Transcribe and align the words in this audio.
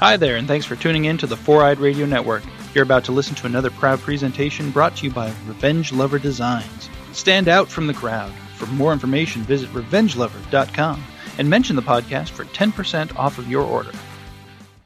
Hi 0.00 0.16
there, 0.16 0.36
and 0.36 0.46
thanks 0.46 0.64
for 0.64 0.76
tuning 0.76 1.06
in 1.06 1.18
to 1.18 1.26
the 1.26 1.36
Four 1.36 1.64
Eyed 1.64 1.80
Radio 1.80 2.06
Network. 2.06 2.44
You're 2.72 2.84
about 2.84 3.04
to 3.06 3.12
listen 3.12 3.34
to 3.36 3.46
another 3.46 3.68
proud 3.70 3.98
presentation 3.98 4.70
brought 4.70 4.94
to 4.96 5.06
you 5.06 5.10
by 5.10 5.26
Revenge 5.46 5.92
Lover 5.92 6.20
Designs. 6.20 6.88
Stand 7.12 7.48
out 7.48 7.68
from 7.68 7.88
the 7.88 7.94
crowd. 7.94 8.32
For 8.56 8.66
more 8.66 8.92
information, 8.92 9.42
visit 9.42 9.68
revengelover.com 9.70 11.02
and 11.38 11.50
mention 11.50 11.74
the 11.74 11.82
podcast 11.82 12.30
for 12.30 12.44
10% 12.44 13.16
off 13.16 13.38
of 13.38 13.48
your 13.50 13.64
order. 13.64 13.90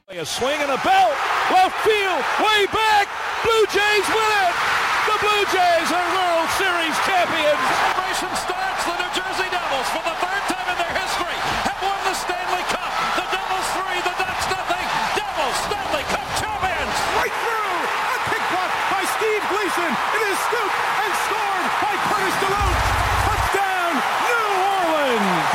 A 0.09 0.25
swing 0.25 0.57
and 0.61 0.71
a 0.73 0.80
belt, 0.80 1.13
left 1.53 1.77
field, 1.85 2.25
way 2.41 2.65
back. 2.73 3.05
Blue 3.45 3.65
Jays 3.69 4.07
win 4.09 4.33
it. 4.49 4.55
The 5.13 5.19
Blue 5.21 5.45
Jays 5.53 5.89
are 5.93 6.09
World 6.17 6.49
Series 6.57 6.97
champions. 7.05 7.61
Celebration 7.69 8.33
starts. 8.41 8.81
The 8.89 8.97
New 8.97 9.13
Jersey 9.13 9.49
Devils, 9.53 9.89
for 9.93 10.05
the 10.09 10.17
third 10.25 10.45
time 10.49 10.69
in 10.73 10.77
their 10.81 10.95
history, 10.97 11.37
have 11.69 11.81
won 11.85 12.01
the 12.09 12.17
Stanley 12.17 12.65
Cup. 12.73 12.93
The 13.17 13.27
Devils 13.29 13.69
three, 13.77 14.01
the 14.05 14.15
Ducks 14.21 14.47
nothing. 14.53 14.87
Devils 15.17 15.57
Stanley 15.65 16.05
Cup 16.12 16.29
champions. 16.38 16.95
Right 17.16 17.34
through. 17.41 17.77
A 18.12 18.16
pick 18.30 18.45
block 18.52 18.71
by 18.93 19.02
Steve 19.16 19.43
Gleason. 19.48 19.91
It 19.91 20.23
is 20.29 20.39
scooped 20.45 20.77
and 21.02 21.12
scored 21.25 21.66
by 21.80 21.95
Curtis 22.12 22.37
Deloatch. 22.45 22.84
Touchdown, 23.27 23.93
New 24.29 24.45
Orleans. 24.77 25.51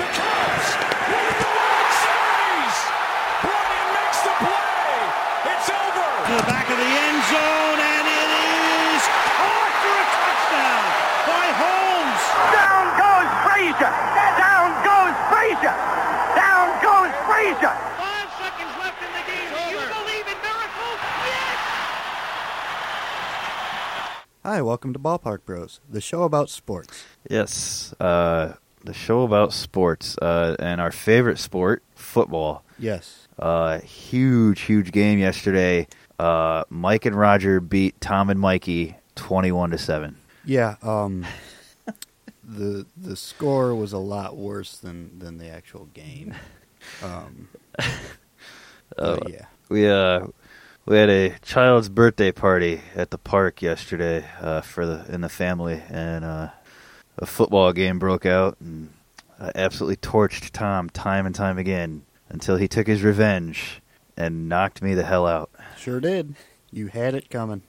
The 0.00 0.08
Cubs 0.16 0.68
win 1.12 1.34
the 1.44 1.50
World 1.50 1.90
Series. 1.98 2.76
Bryant 3.42 3.90
makes 3.98 4.20
the 4.22 4.34
play. 4.38 4.96
It's 5.52 5.68
over. 5.68 6.06
to 6.28 6.32
the 6.40 6.46
back 6.48 6.66
of 6.72 6.76
the 6.78 6.88
end 6.88 7.20
zone, 7.28 7.78
and 7.80 8.04
it 8.04 8.30
is 8.96 9.02
caught 9.38 9.74
for 9.80 9.96
a 9.96 10.06
touchdown 10.12 10.84
by 11.24 11.46
Holmes. 11.56 12.22
Down 12.52 12.84
goes 13.00 13.30
Frazier! 13.48 13.92
Down 14.36 14.68
goes 14.84 15.16
Frazier! 15.32 15.76
Down 16.36 16.66
goes 16.84 17.12
Frazier! 17.24 17.74
Five 17.96 18.28
seconds 18.36 18.72
left 18.76 19.00
in 19.00 19.08
the 19.16 19.24
game. 19.24 19.48
Do 19.48 19.72
you 19.72 19.88
believe 19.88 20.26
in 20.28 20.38
miracles? 20.44 21.00
Yes! 21.24 21.56
Hi, 24.58 24.62
welcome 24.62 24.92
to 24.92 24.98
Ballpark 24.98 25.44
Bros, 25.44 25.78
the 25.88 26.00
show 26.00 26.24
about 26.24 26.50
sports. 26.50 27.04
Yes, 27.30 27.94
uh, 28.00 28.54
the 28.82 28.92
show 28.92 29.22
about 29.22 29.52
sports 29.52 30.18
uh, 30.18 30.56
and 30.58 30.80
our 30.80 30.90
favorite 30.90 31.38
sport, 31.38 31.84
football. 31.94 32.64
Yes. 32.76 33.28
Uh, 33.38 33.78
huge, 33.78 34.62
huge 34.62 34.90
game 34.90 35.20
yesterday. 35.20 35.86
Uh, 36.18 36.64
Mike 36.70 37.06
and 37.06 37.14
Roger 37.16 37.60
beat 37.60 38.00
Tom 38.00 38.30
and 38.30 38.40
Mikey 38.40 38.96
twenty-one 39.14 39.70
to 39.70 39.78
seven. 39.78 40.16
Yeah, 40.44 40.74
um 40.82 41.24
the 42.42 42.84
the 42.96 43.14
score 43.14 43.76
was 43.76 43.92
a 43.92 43.98
lot 43.98 44.36
worse 44.36 44.76
than 44.76 45.20
than 45.20 45.38
the 45.38 45.50
actual 45.50 45.84
game. 45.94 46.34
Um 47.04 47.48
Uh, 48.96 49.20
yeah. 49.28 49.44
We 49.68 49.88
uh, 49.88 50.26
we 50.88 50.96
had 50.96 51.10
a 51.10 51.38
child's 51.40 51.88
birthday 51.90 52.32
party 52.32 52.80
at 52.96 53.10
the 53.10 53.18
park 53.18 53.60
yesterday 53.60 54.24
uh, 54.40 54.62
for 54.62 54.86
the 54.86 55.04
in 55.12 55.20
the 55.20 55.28
family, 55.28 55.82
and 55.90 56.24
uh, 56.24 56.48
a 57.18 57.26
football 57.26 57.72
game 57.74 57.98
broke 57.98 58.24
out, 58.24 58.56
and 58.60 58.90
uh, 59.38 59.50
absolutely 59.54 59.96
torched 59.96 60.50
Tom 60.52 60.88
time 60.88 61.26
and 61.26 61.34
time 61.34 61.58
again 61.58 62.04
until 62.30 62.56
he 62.56 62.66
took 62.68 62.86
his 62.86 63.02
revenge 63.02 63.82
and 64.16 64.48
knocked 64.48 64.80
me 64.80 64.94
the 64.94 65.04
hell 65.04 65.26
out. 65.26 65.50
Sure 65.76 66.00
did. 66.00 66.34
You 66.70 66.86
had 66.88 67.14
it 67.14 67.28
coming. 67.28 67.62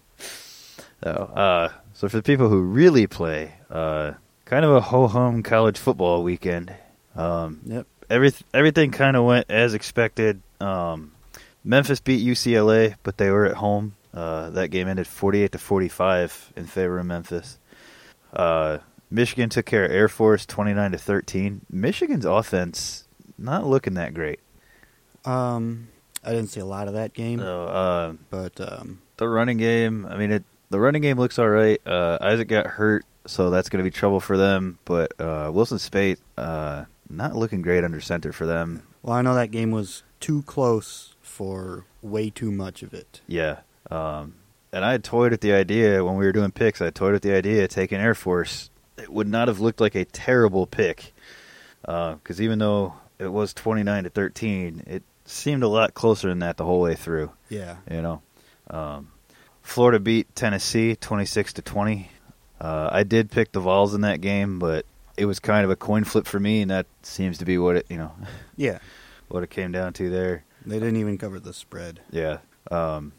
So, 1.03 1.09
uh, 1.09 1.69
so 1.93 2.07
for 2.09 2.17
the 2.17 2.23
people 2.23 2.49
who 2.49 2.61
really 2.61 3.05
play, 3.07 3.53
uh, 3.69 4.13
kind 4.45 4.63
of 4.63 4.71
a 4.71 4.81
ho 4.81 5.07
hum 5.07 5.43
college 5.43 5.77
football 5.77 6.23
weekend. 6.23 6.73
Um, 7.15 7.59
Yep. 7.65 7.87
every 8.09 8.31
everything 8.53 8.91
kind 8.91 9.17
of 9.17 9.25
went 9.25 9.45
as 9.49 9.73
expected. 9.73 10.41
Um, 10.61 11.11
Memphis 11.63 11.99
beat 11.99 12.25
UCLA, 12.25 12.95
but 13.03 13.17
they 13.17 13.29
were 13.29 13.45
at 13.45 13.57
home. 13.57 13.95
Uh, 14.13 14.49
that 14.51 14.69
game 14.69 14.87
ended 14.87 15.07
48 15.07 15.51
to 15.51 15.57
45 15.57 16.53
in 16.55 16.65
favor 16.65 16.99
of 16.99 17.05
Memphis. 17.05 17.59
Uh, 18.33 18.79
Michigan 19.11 19.49
took 19.49 19.65
care 19.65 19.85
of 19.85 19.91
Air 19.91 20.07
Force 20.07 20.45
29 20.45 20.91
to 20.91 20.97
13. 20.97 21.61
Michigan's 21.69 22.25
offense 22.25 23.07
not 23.37 23.65
looking 23.65 23.95
that 23.95 24.13
great. 24.13 24.39
Um 25.25 25.89
I 26.23 26.31
didn't 26.31 26.47
see 26.49 26.59
a 26.59 26.65
lot 26.65 26.87
of 26.87 26.95
that 26.95 27.13
game, 27.13 27.39
So, 27.39 27.63
uh, 27.63 28.13
but 28.29 28.59
um 28.59 29.01
the 29.17 29.27
running 29.27 29.57
game, 29.57 30.05
I 30.05 30.17
mean, 30.17 30.31
it 30.31 30.43
the 30.69 30.79
running 30.79 31.01
game 31.01 31.17
looks 31.17 31.39
all 31.39 31.49
right. 31.49 31.79
Uh, 31.85 32.17
Isaac 32.21 32.47
got 32.47 32.67
hurt, 32.67 33.03
so 33.25 33.49
that's 33.49 33.69
going 33.69 33.83
to 33.83 33.89
be 33.89 33.93
trouble 33.93 34.19
for 34.19 34.37
them. 34.37 34.77
But 34.85 35.19
uh, 35.19 35.49
Wilton 35.51 35.79
Speight, 35.79 36.19
uh, 36.37 36.85
not 37.09 37.35
looking 37.35 37.61
great 37.63 37.83
under 37.83 37.99
center 37.99 38.31
for 38.31 38.45
them. 38.45 38.83
well 39.01 39.15
I 39.15 39.21
know 39.21 39.33
that 39.35 39.51
game 39.51 39.71
was 39.71 40.03
too 40.19 40.43
close 40.43 41.08
for 41.39 41.85
way 42.01 42.29
too 42.29 42.51
much 42.51 42.83
of 42.83 42.93
it. 42.93 43.21
Yeah. 43.25 43.59
Um, 43.89 44.33
and 44.73 44.83
I 44.83 44.91
had 44.91 45.05
toyed 45.05 45.31
at 45.31 45.39
the 45.39 45.53
idea 45.53 46.03
when 46.03 46.17
we 46.17 46.25
were 46.25 46.33
doing 46.33 46.51
picks. 46.51 46.81
I 46.81 46.89
toyed 46.89 47.15
at 47.15 47.21
the 47.21 47.33
idea 47.33 47.63
of 47.63 47.69
taking 47.69 47.97
Air 47.97 48.13
Force. 48.13 48.69
It 48.97 49.07
would 49.09 49.29
not 49.29 49.47
have 49.47 49.61
looked 49.61 49.79
like 49.79 49.95
a 49.95 50.03
terrible 50.03 50.67
pick 50.67 51.13
because 51.81 52.41
even 52.41 52.59
though 52.59 52.95
it 53.19 53.29
was 53.31 53.53
twenty 53.53 53.83
nine 53.83 54.03
to 54.03 54.09
thirteen, 54.09 54.83
it 54.85 55.01
seemed 55.23 55.63
a 55.63 55.69
lot 55.69 55.93
closer 55.93 56.27
than 56.27 56.39
that 56.39 56.57
the 56.57 56.65
whole 56.65 56.81
way 56.81 56.95
through. 56.95 57.31
Yeah. 57.47 57.77
You 57.89 58.01
know, 58.01 58.21
um, 58.69 59.07
Florida 59.61 59.97
beat 59.97 60.35
Tennessee 60.35 60.97
twenty 60.97 61.25
six 61.25 61.53
to 61.53 61.61
twenty. 61.61 62.11
Uh, 62.59 62.89
I 62.91 63.03
did 63.03 63.31
pick 63.31 63.53
the 63.53 63.61
Vols 63.61 63.93
in 63.93 64.01
that 64.01 64.19
game, 64.19 64.59
but 64.59 64.85
it 65.15 65.25
was 65.25 65.39
kind 65.39 65.63
of 65.63 65.71
a 65.71 65.77
coin 65.77 66.03
flip 66.03 66.25
for 66.27 66.37
me, 66.41 66.61
and 66.61 66.69
that 66.69 66.85
seems 67.03 67.37
to 67.37 67.45
be 67.45 67.57
what 67.57 67.77
it 67.77 67.85
you 67.89 67.95
know 67.97 68.11
Yeah. 68.57 68.79
what 69.29 69.41
it 69.43 69.49
came 69.49 69.71
down 69.71 69.93
to 69.93 70.09
there. 70.09 70.43
They 70.65 70.79
didn't 70.79 70.97
even 70.97 71.17
cover 71.17 71.39
the 71.39 71.53
spread. 71.53 72.01
Yeah. 72.11 72.39
Um, 72.71 73.13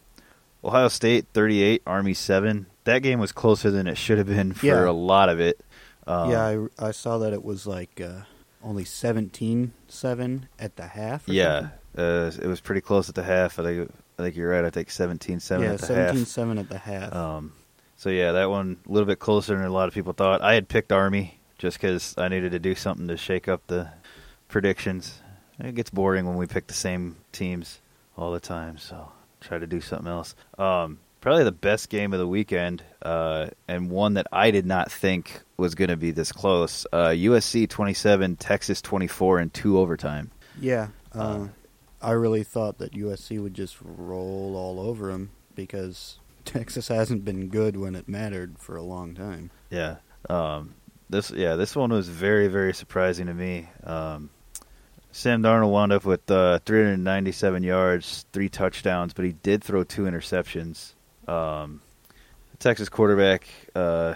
Ohio 0.62 0.88
State 0.88 1.26
38, 1.32 1.82
Army 1.86 2.14
7. 2.14 2.66
That 2.84 3.00
game 3.00 3.18
was 3.18 3.32
closer 3.32 3.70
than 3.70 3.86
it 3.86 3.96
should 3.96 4.18
have 4.18 4.26
been 4.26 4.52
for 4.52 4.66
Yeah. 4.66 4.88
a 4.88 4.92
lot 4.92 5.28
of 5.28 5.40
it. 5.40 5.60
Um, 6.06 6.30
yeah, 6.30 6.44
I, 6.78 6.88
I 6.88 6.90
saw 6.90 7.18
that 7.18 7.32
it 7.32 7.44
was 7.44 7.66
like 7.66 8.00
uh, 8.00 8.22
only 8.62 8.84
17-7 8.84 10.42
at 10.58 10.76
the 10.76 10.86
half. 10.86 11.28
yeah. 11.28 11.68
Uh, 11.96 12.30
it 12.40 12.46
was 12.46 12.60
pretty 12.60 12.80
close 12.80 13.08
at 13.08 13.16
the 13.16 13.22
half. 13.24 13.58
I 13.58 13.64
think 13.64 13.90
I 14.16 14.22
think 14.22 14.36
you're 14.36 14.48
right. 14.50 14.64
I 14.64 14.70
think 14.70 14.88
17-7 14.88 15.60
yeah, 15.60 15.72
at 15.72 15.80
the 15.80 15.94
half. 15.94 16.14
17-7 16.14 16.60
at 16.60 16.68
the 16.68 16.78
half. 16.78 17.12
Um, 17.12 17.52
so 17.96 18.10
yeah, 18.10 18.30
that 18.32 18.48
one 18.48 18.76
a 18.88 18.92
little 18.92 19.06
bit 19.08 19.18
closer 19.18 19.56
than 19.56 19.64
a 19.66 19.70
lot 19.72 19.88
of 19.88 19.94
people 19.94 20.12
thought. 20.12 20.40
I 20.40 20.54
had 20.54 20.68
picked 20.68 20.92
Army 20.92 21.40
just 21.58 21.78
because 21.80 22.14
I 22.16 22.28
needed 22.28 22.52
to 22.52 22.60
do 22.60 22.76
something 22.76 23.08
to 23.08 23.16
shake 23.16 23.48
up 23.48 23.66
the 23.66 23.88
predictions. 24.46 25.20
It 25.60 25.74
gets 25.74 25.90
boring 25.90 26.26
when 26.26 26.36
we 26.36 26.46
pick 26.46 26.66
the 26.66 26.74
same 26.74 27.16
teams 27.32 27.80
all 28.16 28.32
the 28.32 28.40
time, 28.40 28.78
so 28.78 29.10
try 29.40 29.58
to 29.58 29.66
do 29.66 29.80
something 29.80 30.08
else. 30.08 30.34
Um, 30.58 30.98
probably 31.20 31.44
the 31.44 31.52
best 31.52 31.88
game 31.88 32.12
of 32.12 32.18
the 32.18 32.26
weekend, 32.26 32.82
uh, 33.02 33.48
and 33.68 33.90
one 33.90 34.14
that 34.14 34.26
I 34.32 34.50
did 34.50 34.66
not 34.66 34.90
think 34.90 35.42
was 35.56 35.74
going 35.74 35.90
to 35.90 35.96
be 35.96 36.10
this 36.10 36.32
close. 36.32 36.86
Uh, 36.92 37.08
USC 37.08 37.68
27, 37.68 38.36
Texas 38.36 38.80
24 38.82 39.40
in 39.40 39.50
two 39.50 39.78
overtime. 39.78 40.30
Yeah, 40.60 40.88
uh, 41.14 41.18
Uh, 41.18 41.48
I 42.02 42.12
really 42.12 42.44
thought 42.44 42.78
that 42.78 42.92
USC 42.92 43.42
would 43.42 43.54
just 43.54 43.76
roll 43.82 44.56
all 44.56 44.80
over 44.80 45.12
them 45.12 45.30
because 45.54 46.18
Texas 46.44 46.88
hasn't 46.88 47.24
been 47.24 47.48
good 47.48 47.76
when 47.76 47.94
it 47.94 48.08
mattered 48.08 48.58
for 48.58 48.76
a 48.76 48.82
long 48.82 49.14
time. 49.14 49.50
Yeah. 49.70 49.96
Um, 50.28 50.74
this 51.10 51.30
yeah, 51.30 51.56
this 51.56 51.74
one 51.74 51.90
was 51.90 52.08
very 52.08 52.46
very 52.48 52.72
surprising 52.72 53.26
to 53.26 53.34
me. 53.34 53.68
Um, 53.84 54.30
Sam 55.12 55.42
Darnold 55.42 55.70
wound 55.70 55.92
up 55.92 56.04
with 56.04 56.30
uh, 56.30 56.60
397 56.60 57.62
yards, 57.62 58.26
three 58.32 58.48
touchdowns, 58.48 59.12
but 59.12 59.24
he 59.24 59.32
did 59.32 59.64
throw 59.64 59.82
two 59.84 60.02
interceptions. 60.02 60.94
Um, 61.26 61.80
Texas 62.58 62.88
quarterback 62.88 63.46
uh, 63.74 64.14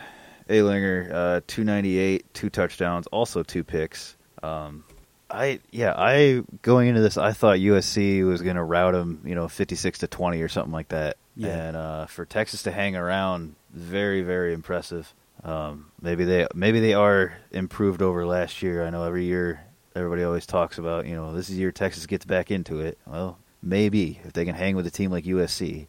Ehlinger, 0.49 1.11
uh, 1.11 1.41
298, 1.47 2.33
two 2.35 2.51
touchdowns, 2.51 3.07
also 3.09 3.43
two 3.43 3.65
picks. 3.65 4.17
Um, 4.43 4.85
I 5.31 5.61
yeah, 5.71 5.95
I 5.97 6.43
going 6.63 6.89
into 6.89 7.01
this, 7.01 7.17
I 7.17 7.33
thought 7.33 7.59
USC 7.59 8.25
was 8.25 8.43
going 8.43 8.57
to 8.57 8.63
rout 8.63 8.95
him, 8.95 9.23
you 9.25 9.35
know, 9.35 9.49
56 9.49 10.01
to 10.01 10.07
20 10.07 10.43
or 10.43 10.49
something 10.49 10.73
like 10.73 10.89
that. 10.89 11.17
Yeah. 11.35 11.49
And 11.49 11.77
uh, 11.77 12.07
for 12.07 12.25
Texas 12.25 12.63
to 12.65 12.71
hang 12.71 12.95
around, 12.95 13.57
very 13.73 14.23
very 14.23 14.53
impressive. 14.53 15.13
Um, 15.43 15.91
maybe 16.01 16.25
they 16.25 16.47
maybe 16.55 16.81
they 16.81 16.95
are 16.95 17.37
improved 17.51 18.03
over 18.03 18.25
last 18.27 18.63
year. 18.63 18.85
I 18.85 18.91
know 18.91 19.03
every 19.05 19.25
year 19.25 19.64
everybody 19.95 20.23
always 20.23 20.47
talks 20.47 20.79
about 20.79 21.07
you 21.07 21.15
know 21.15 21.35
this 21.35 21.49
is 21.51 21.59
year 21.59 21.73
Texas 21.73 22.07
gets 22.07 22.25
back 22.25 22.51
into 22.51 22.81
it. 22.81 22.99
Well, 23.07 23.39
maybe 23.63 24.21
if 24.25 24.33
they 24.33 24.45
can 24.45 24.55
hang 24.55 24.77
with 24.77 24.87
a 24.87 24.91
team 24.91 25.11
like 25.11 25.25
USC. 25.25 25.87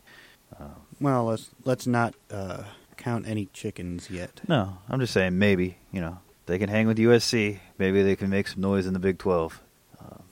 Well, 1.00 1.26
let's 1.26 1.50
let's 1.66 1.88
not 1.88 2.16
uh, 2.32 2.64
count 2.98 3.28
any 3.28 3.48
chickens 3.48 4.10
yet. 4.10 4.42
No, 4.48 4.78
I'm 4.90 5.00
just 5.00 5.14
saying 5.14 5.38
maybe 5.38 5.78
you 5.92 6.02
know 6.02 6.20
they 6.46 6.58
can 6.58 6.70
hang 6.70 6.88
with 6.88 6.98
USC. 6.98 7.60
Maybe 7.78 8.02
they 8.04 8.16
can 8.16 8.30
make 8.30 8.48
some 8.48 8.62
noise 8.62 8.88
in 8.88 8.94
the 8.94 9.00
Big 9.00 9.18
12. 9.18 9.62
Um, 10.00 10.24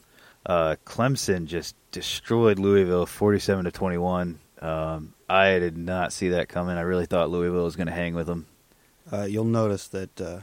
uh, 0.45 0.75
Clemson 0.85 1.45
just 1.45 1.75
destroyed 1.91 2.59
Louisville 2.59 3.05
47 3.05 3.65
to 3.65 3.71
21. 3.71 4.39
Um, 4.61 5.13
I 5.27 5.59
did 5.59 5.77
not 5.77 6.13
see 6.13 6.29
that 6.29 6.47
coming. 6.47 6.77
I 6.77 6.81
really 6.81 7.05
thought 7.05 7.29
Louisville 7.29 7.65
was 7.65 7.75
going 7.75 7.87
to 7.87 7.93
hang 7.93 8.13
with 8.13 8.27
them. 8.27 8.45
Uh, 9.11 9.23
you'll 9.23 9.43
notice 9.43 9.87
that 9.89 10.21
uh, 10.21 10.39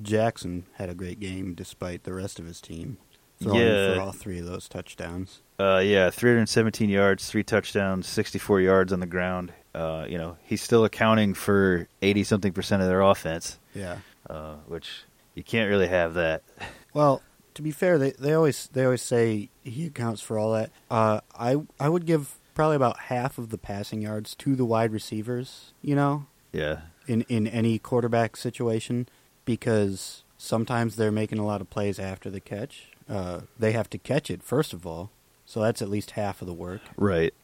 Jackson 0.00 0.66
had 0.74 0.88
a 0.88 0.94
great 0.94 1.20
game 1.20 1.54
despite 1.54 2.04
the 2.04 2.12
rest 2.12 2.38
of 2.38 2.46
his 2.46 2.60
team 2.60 2.98
throwing 3.42 3.60
Yeah. 3.60 3.94
for 3.94 4.00
all 4.00 4.12
three 4.12 4.38
of 4.38 4.46
those 4.46 4.68
touchdowns. 4.68 5.40
Uh, 5.58 5.80
yeah, 5.84 6.10
317 6.10 6.88
yards, 6.90 7.28
three 7.28 7.44
touchdowns, 7.44 8.06
64 8.08 8.60
yards 8.60 8.92
on 8.92 9.00
the 9.00 9.06
ground. 9.06 9.52
Uh, 9.74 10.06
you 10.08 10.18
know, 10.18 10.36
he's 10.42 10.62
still 10.62 10.84
accounting 10.84 11.34
for 11.34 11.88
80 12.02 12.24
something 12.24 12.52
percent 12.52 12.82
of 12.82 12.88
their 12.88 13.00
offense, 13.02 13.58
Yeah. 13.74 13.98
uh, 14.30 14.54
which 14.66 15.02
you 15.34 15.42
can't 15.42 15.68
really 15.70 15.88
have 15.88 16.14
that. 16.14 16.42
Well, 16.94 17.22
to 17.54 17.62
be 17.62 17.72
fair, 17.72 17.98
they 17.98 18.12
they 18.12 18.32
always 18.34 18.68
they 18.72 18.84
always 18.84 19.02
say 19.02 19.48
he 19.64 19.86
accounts 19.86 20.20
for 20.20 20.38
all 20.38 20.52
that. 20.52 20.70
Uh, 20.88 21.20
I 21.36 21.56
I 21.80 21.88
would 21.88 22.06
give 22.06 22.38
probably 22.54 22.76
about 22.76 22.98
half 23.10 23.36
of 23.36 23.50
the 23.50 23.58
passing 23.58 24.00
yards 24.00 24.36
to 24.36 24.54
the 24.54 24.64
wide 24.64 24.92
receivers. 24.92 25.72
You 25.82 25.96
know, 25.96 26.26
Yeah, 26.52 26.82
in 27.08 27.22
in 27.22 27.48
any 27.48 27.80
quarterback 27.80 28.36
situation, 28.36 29.08
because 29.44 30.24
sometimes 30.38 30.96
they're 30.96 31.12
making 31.12 31.38
a 31.38 31.46
lot 31.46 31.60
of 31.60 31.70
plays 31.70 31.98
after 31.98 32.30
the 32.30 32.40
catch. 32.40 32.88
Uh, 33.08 33.42
they 33.58 33.72
have 33.72 33.90
to 33.90 33.98
catch 33.98 34.30
it 34.30 34.42
first 34.42 34.72
of 34.72 34.86
all, 34.86 35.10
so 35.44 35.60
that's 35.60 35.82
at 35.82 35.90
least 35.90 36.12
half 36.12 36.40
of 36.40 36.46
the 36.46 36.54
work. 36.54 36.80
right. 36.96 37.34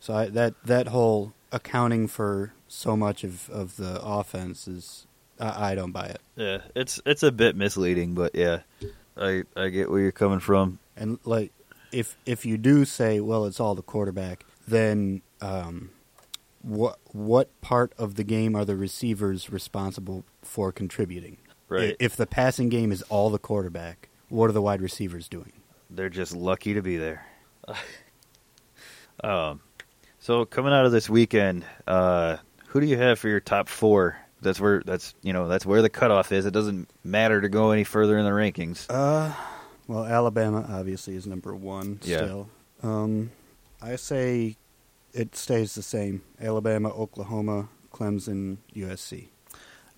So 0.00 0.14
I, 0.14 0.26
that 0.26 0.54
that 0.64 0.88
whole 0.88 1.32
accounting 1.50 2.06
for 2.06 2.52
so 2.68 2.96
much 2.96 3.24
of, 3.24 3.50
of 3.50 3.76
the 3.76 4.00
offense 4.00 4.68
is 4.68 5.06
I, 5.40 5.72
I 5.72 5.74
don't 5.74 5.92
buy 5.92 6.06
it. 6.06 6.20
Yeah, 6.36 6.58
it's 6.74 7.00
it's 7.04 7.22
a 7.22 7.32
bit 7.32 7.56
misleading, 7.56 8.14
but 8.14 8.34
yeah, 8.34 8.60
I 9.16 9.42
I 9.56 9.68
get 9.68 9.90
where 9.90 10.00
you're 10.00 10.12
coming 10.12 10.40
from. 10.40 10.78
And 10.96 11.18
like, 11.24 11.52
if 11.92 12.16
if 12.26 12.46
you 12.46 12.58
do 12.58 12.84
say, 12.84 13.20
well, 13.20 13.44
it's 13.44 13.60
all 13.60 13.74
the 13.74 13.82
quarterback, 13.82 14.44
then 14.66 15.22
um, 15.40 15.90
what 16.62 16.98
what 17.06 17.60
part 17.60 17.92
of 17.98 18.14
the 18.14 18.24
game 18.24 18.54
are 18.54 18.64
the 18.64 18.76
receivers 18.76 19.50
responsible 19.50 20.24
for 20.42 20.72
contributing? 20.72 21.38
Right. 21.68 21.96
If 21.98 22.16
the 22.16 22.26
passing 22.26 22.68
game 22.68 22.92
is 22.92 23.02
all 23.02 23.30
the 23.30 23.38
quarterback, 23.38 24.08
what 24.28 24.48
are 24.48 24.52
the 24.52 24.62
wide 24.62 24.80
receivers 24.82 25.28
doing? 25.28 25.52
They're 25.90 26.08
just 26.10 26.34
lucky 26.34 26.74
to 26.74 26.82
be 26.82 26.96
there. 26.96 27.26
um, 29.24 29.60
so 30.18 30.44
coming 30.44 30.72
out 30.72 30.86
of 30.86 30.92
this 30.92 31.08
weekend, 31.08 31.64
uh, 31.86 32.36
who 32.68 32.80
do 32.80 32.86
you 32.86 32.96
have 32.96 33.18
for 33.18 33.28
your 33.28 33.40
top 33.40 33.68
four? 33.68 34.18
That's 34.40 34.60
where 34.60 34.82
that's 34.84 35.14
you 35.22 35.32
know 35.32 35.48
that's 35.48 35.66
where 35.66 35.82
the 35.82 35.88
cutoff 35.88 36.30
is. 36.32 36.46
It 36.46 36.52
doesn't 36.52 36.88
matter 37.02 37.40
to 37.40 37.48
go 37.48 37.70
any 37.72 37.84
further 37.84 38.16
in 38.18 38.24
the 38.24 38.30
rankings. 38.30 38.86
Uh, 38.88 39.34
well, 39.88 40.04
Alabama 40.04 40.64
obviously 40.68 41.16
is 41.16 41.26
number 41.26 41.54
one 41.56 41.98
Yeah. 42.04 42.18
still. 42.18 42.48
Um, 42.82 43.30
I 43.82 43.96
say 43.96 44.56
it 45.12 45.34
stays 45.34 45.74
the 45.74 45.82
same: 45.82 46.22
Alabama, 46.40 46.90
Oklahoma, 46.90 47.68
Clemson, 47.92 48.58
USC. 48.76 49.28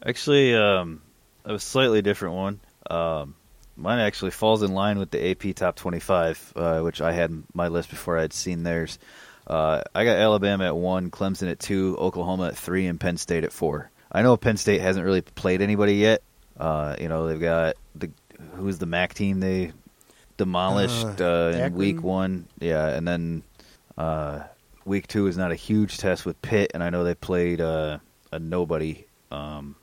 Actually, 0.07 0.55
um, 0.55 1.03
a 1.45 1.59
slightly 1.59 2.03
different 2.03 2.35
one. 2.35 2.61
Um, 2.89 3.35
mine 3.77 4.01
actually 4.01 4.31
falls 4.33 4.63
in 4.63 4.73
line 4.73 4.99
with 4.99 5.11
the 5.11 5.31
AP 5.31 5.55
Top 5.55 5.77
25, 5.77 6.53
uh, 6.57 6.81
which 6.81 7.01
I 7.01 7.13
had 7.13 7.31
in 7.31 7.45
my 7.55 7.69
list 7.69 7.91
before 7.91 8.19
I'd 8.19 8.33
seen 8.33 8.63
theirs. 8.63 8.99
Uh, 9.47 9.83
I 9.95 10.05
got 10.05 10.17
Alabama 10.19 10.67
at 10.67 10.77
one, 10.77 11.11
Clemson 11.11 11.51
at 11.51 11.59
two, 11.59 11.97
Oklahoma 11.99 12.49
at 12.49 12.57
three, 12.57 12.87
and 12.87 13.01
Penn 13.01 13.17
State 13.17 13.45
at 13.45 13.53
four. 13.53 13.91
I 14.13 14.23
know 14.23 14.37
Penn 14.37 14.57
State 14.57 14.81
hasn't 14.81 15.05
really 15.05 15.23
played 15.23 15.61
anybody 15.63 15.95
yet. 15.95 16.23
Uh, 16.59 16.95
you 17.01 17.09
know, 17.09 17.27
they've 17.27 17.41
got 17.41 17.77
the 17.95 18.11
who's 18.55 18.79
the 18.79 18.87
MAC 18.87 19.15
team 19.15 19.41
they 19.41 19.73
demolished 20.37 21.21
Uh, 21.21 21.25
uh, 21.25 21.53
in 21.67 21.75
week 21.75 22.03
one. 22.03 22.47
Yeah, 22.61 22.87
and 22.89 23.07
then 23.07 23.43
uh, 23.99 24.41
week 24.85 25.07
two 25.07 25.27
is 25.27 25.37
not 25.37 25.53
a 25.53 25.57
huge 25.57 25.99
test 25.99 26.25
with 26.25 26.41
Pitt, 26.43 26.71
and 26.75 26.83
I 26.83 26.91
know 26.91 27.05
they 27.05 27.15
played 27.15 27.61
uh, 27.61 27.99
a 28.33 28.39
nobody, 28.39 29.05
um, 29.31 29.75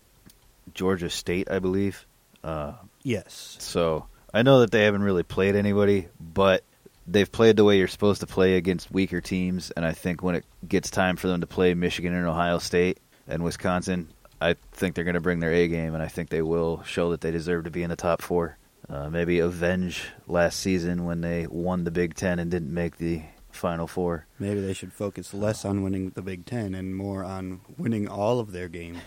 Georgia 0.77 1.09
State, 1.09 1.50
I 1.51 1.59
believe. 1.59 2.06
Uh, 2.44 2.74
Yes. 3.03 3.57
so 3.59 4.06
I 4.33 4.44
know 4.44 4.59
that 4.62 4.71
they 4.71 4.83
haven't 4.83 5.01
really 5.03 5.24
played 5.24 5.56
anybody, 5.56 6.07
but 6.19 6.63
they've 7.07 7.29
played 7.31 7.56
the 7.57 7.63
way 7.63 7.77
you're 7.77 7.88
supposed 7.88 8.21
to 8.21 8.27
play 8.27 8.56
against 8.56 8.91
weaker 8.91 9.19
teams. 9.21 9.71
And 9.71 9.85
I 9.85 9.91
think 9.94 10.21
when 10.21 10.35
it 10.35 10.45
gets 10.68 10.89
time 10.89 11.15
for 11.15 11.27
them 11.27 11.41
to 11.41 11.47
play 11.47 11.74
Michigan 11.74 12.13
and 12.13 12.25
Ohio 12.27 12.59
State 12.59 13.00
and 13.27 13.44
Wisconsin, 13.44 14.09
I 14.39 14.56
think 14.71 14.94
they're 14.95 15.03
going 15.03 15.15
to 15.15 15.19
bring 15.21 15.39
their 15.39 15.51
A 15.53 15.68
game, 15.68 15.94
and 15.95 16.03
I 16.03 16.07
think 16.07 16.29
they 16.29 16.41
will 16.44 16.83
show 16.83 17.09
that 17.12 17.21
they 17.21 17.31
deserve 17.31 17.63
to 17.63 17.71
be 17.71 17.81
in 17.83 17.89
the 17.89 17.95
top 17.95 18.21
four. 18.21 18.57
Uh, 18.88 19.09
maybe 19.09 19.39
avenge 19.39 20.03
last 20.27 20.59
season 20.59 21.06
when 21.06 21.21
they 21.21 21.47
won 21.47 21.83
the 21.83 21.91
Big 21.91 22.13
Ten 22.13 22.39
and 22.39 22.51
didn't 22.51 22.73
make 22.73 22.97
the 22.97 23.23
Final 23.51 23.88
Four. 23.88 24.27
Maybe 24.38 24.62
they 24.62 24.73
should 24.73 24.94
focus 24.94 25.33
less 25.33 25.65
on 25.65 25.81
winning 25.81 26.12
the 26.12 26.21
Big 26.21 26.45
Ten 26.45 26.75
and 26.75 26.95
more 26.95 27.23
on 27.23 27.62
winning 27.77 28.07
all 28.07 28.39
of 28.39 28.51
their 28.51 28.68
games. 28.69 29.00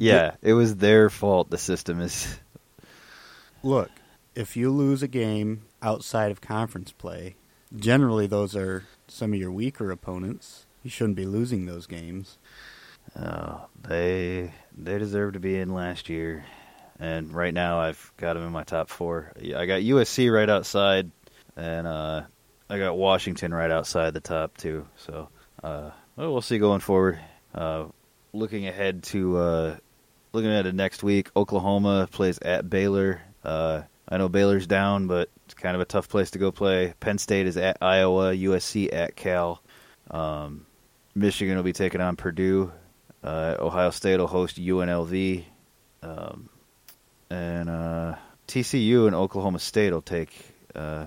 Yeah, 0.00 0.34
it 0.42 0.54
was 0.54 0.76
their 0.76 1.10
fault. 1.10 1.50
The 1.50 1.58
system 1.58 2.00
is. 2.00 2.38
Look, 3.62 3.90
if 4.34 4.56
you 4.56 4.70
lose 4.70 5.02
a 5.02 5.08
game 5.08 5.62
outside 5.82 6.30
of 6.30 6.40
conference 6.40 6.90
play, 6.92 7.36
generally 7.76 8.26
those 8.26 8.56
are 8.56 8.84
some 9.08 9.34
of 9.34 9.38
your 9.38 9.52
weaker 9.52 9.90
opponents. 9.90 10.64
You 10.82 10.90
shouldn't 10.90 11.16
be 11.16 11.26
losing 11.26 11.66
those 11.66 11.86
games. 11.86 12.38
Oh, 13.14 13.66
they 13.82 14.52
they 14.76 14.98
deserve 14.98 15.34
to 15.34 15.40
be 15.40 15.58
in 15.58 15.74
last 15.74 16.08
year, 16.08 16.46
and 16.98 17.32
right 17.34 17.52
now 17.52 17.80
I've 17.80 18.12
got 18.16 18.34
them 18.34 18.44
in 18.44 18.52
my 18.52 18.64
top 18.64 18.88
four. 18.88 19.32
I 19.36 19.66
got 19.66 19.82
USC 19.82 20.32
right 20.32 20.48
outside, 20.48 21.10
and 21.56 21.86
uh, 21.86 22.22
I 22.70 22.78
got 22.78 22.96
Washington 22.96 23.52
right 23.52 23.70
outside 23.70 24.14
the 24.14 24.20
top 24.20 24.56
two. 24.56 24.86
So 24.96 25.28
uh, 25.62 25.90
well, 26.16 26.32
we'll 26.32 26.40
see 26.40 26.58
going 26.58 26.80
forward. 26.80 27.18
Uh, 27.54 27.86
looking 28.32 28.66
ahead 28.66 29.02
to 29.02 29.36
uh, 29.36 29.76
looking 30.32 30.50
at 30.50 30.66
it 30.66 30.74
next 30.74 31.02
week, 31.02 31.30
Oklahoma 31.36 32.08
plays 32.10 32.38
at 32.40 32.68
Baylor. 32.68 33.20
Uh, 33.44 33.82
I 34.08 34.18
know 34.18 34.28
Baylor's 34.28 34.66
down, 34.66 35.06
but 35.06 35.28
it's 35.44 35.54
kind 35.54 35.74
of 35.74 35.80
a 35.80 35.84
tough 35.84 36.08
place 36.08 36.32
to 36.32 36.38
go 36.38 36.50
play. 36.52 36.94
Penn 37.00 37.18
State 37.18 37.46
is 37.46 37.56
at 37.56 37.78
Iowa, 37.80 38.32
USC 38.34 38.92
at 38.92 39.16
Cal. 39.16 39.62
Um, 40.10 40.66
Michigan 41.14 41.56
will 41.56 41.62
be 41.64 41.72
taking 41.72 42.00
on 42.00 42.16
Purdue. 42.16 42.72
Uh, 43.22 43.56
Ohio 43.58 43.90
State 43.90 44.18
will 44.18 44.26
host 44.26 44.56
UNLV, 44.60 45.44
um, 46.02 46.48
and 47.28 47.68
uh, 47.68 48.14
TCU 48.48 49.06
and 49.06 49.14
Oklahoma 49.14 49.58
State 49.58 49.92
will 49.92 50.00
take. 50.02 50.32
Uh, 50.74 51.06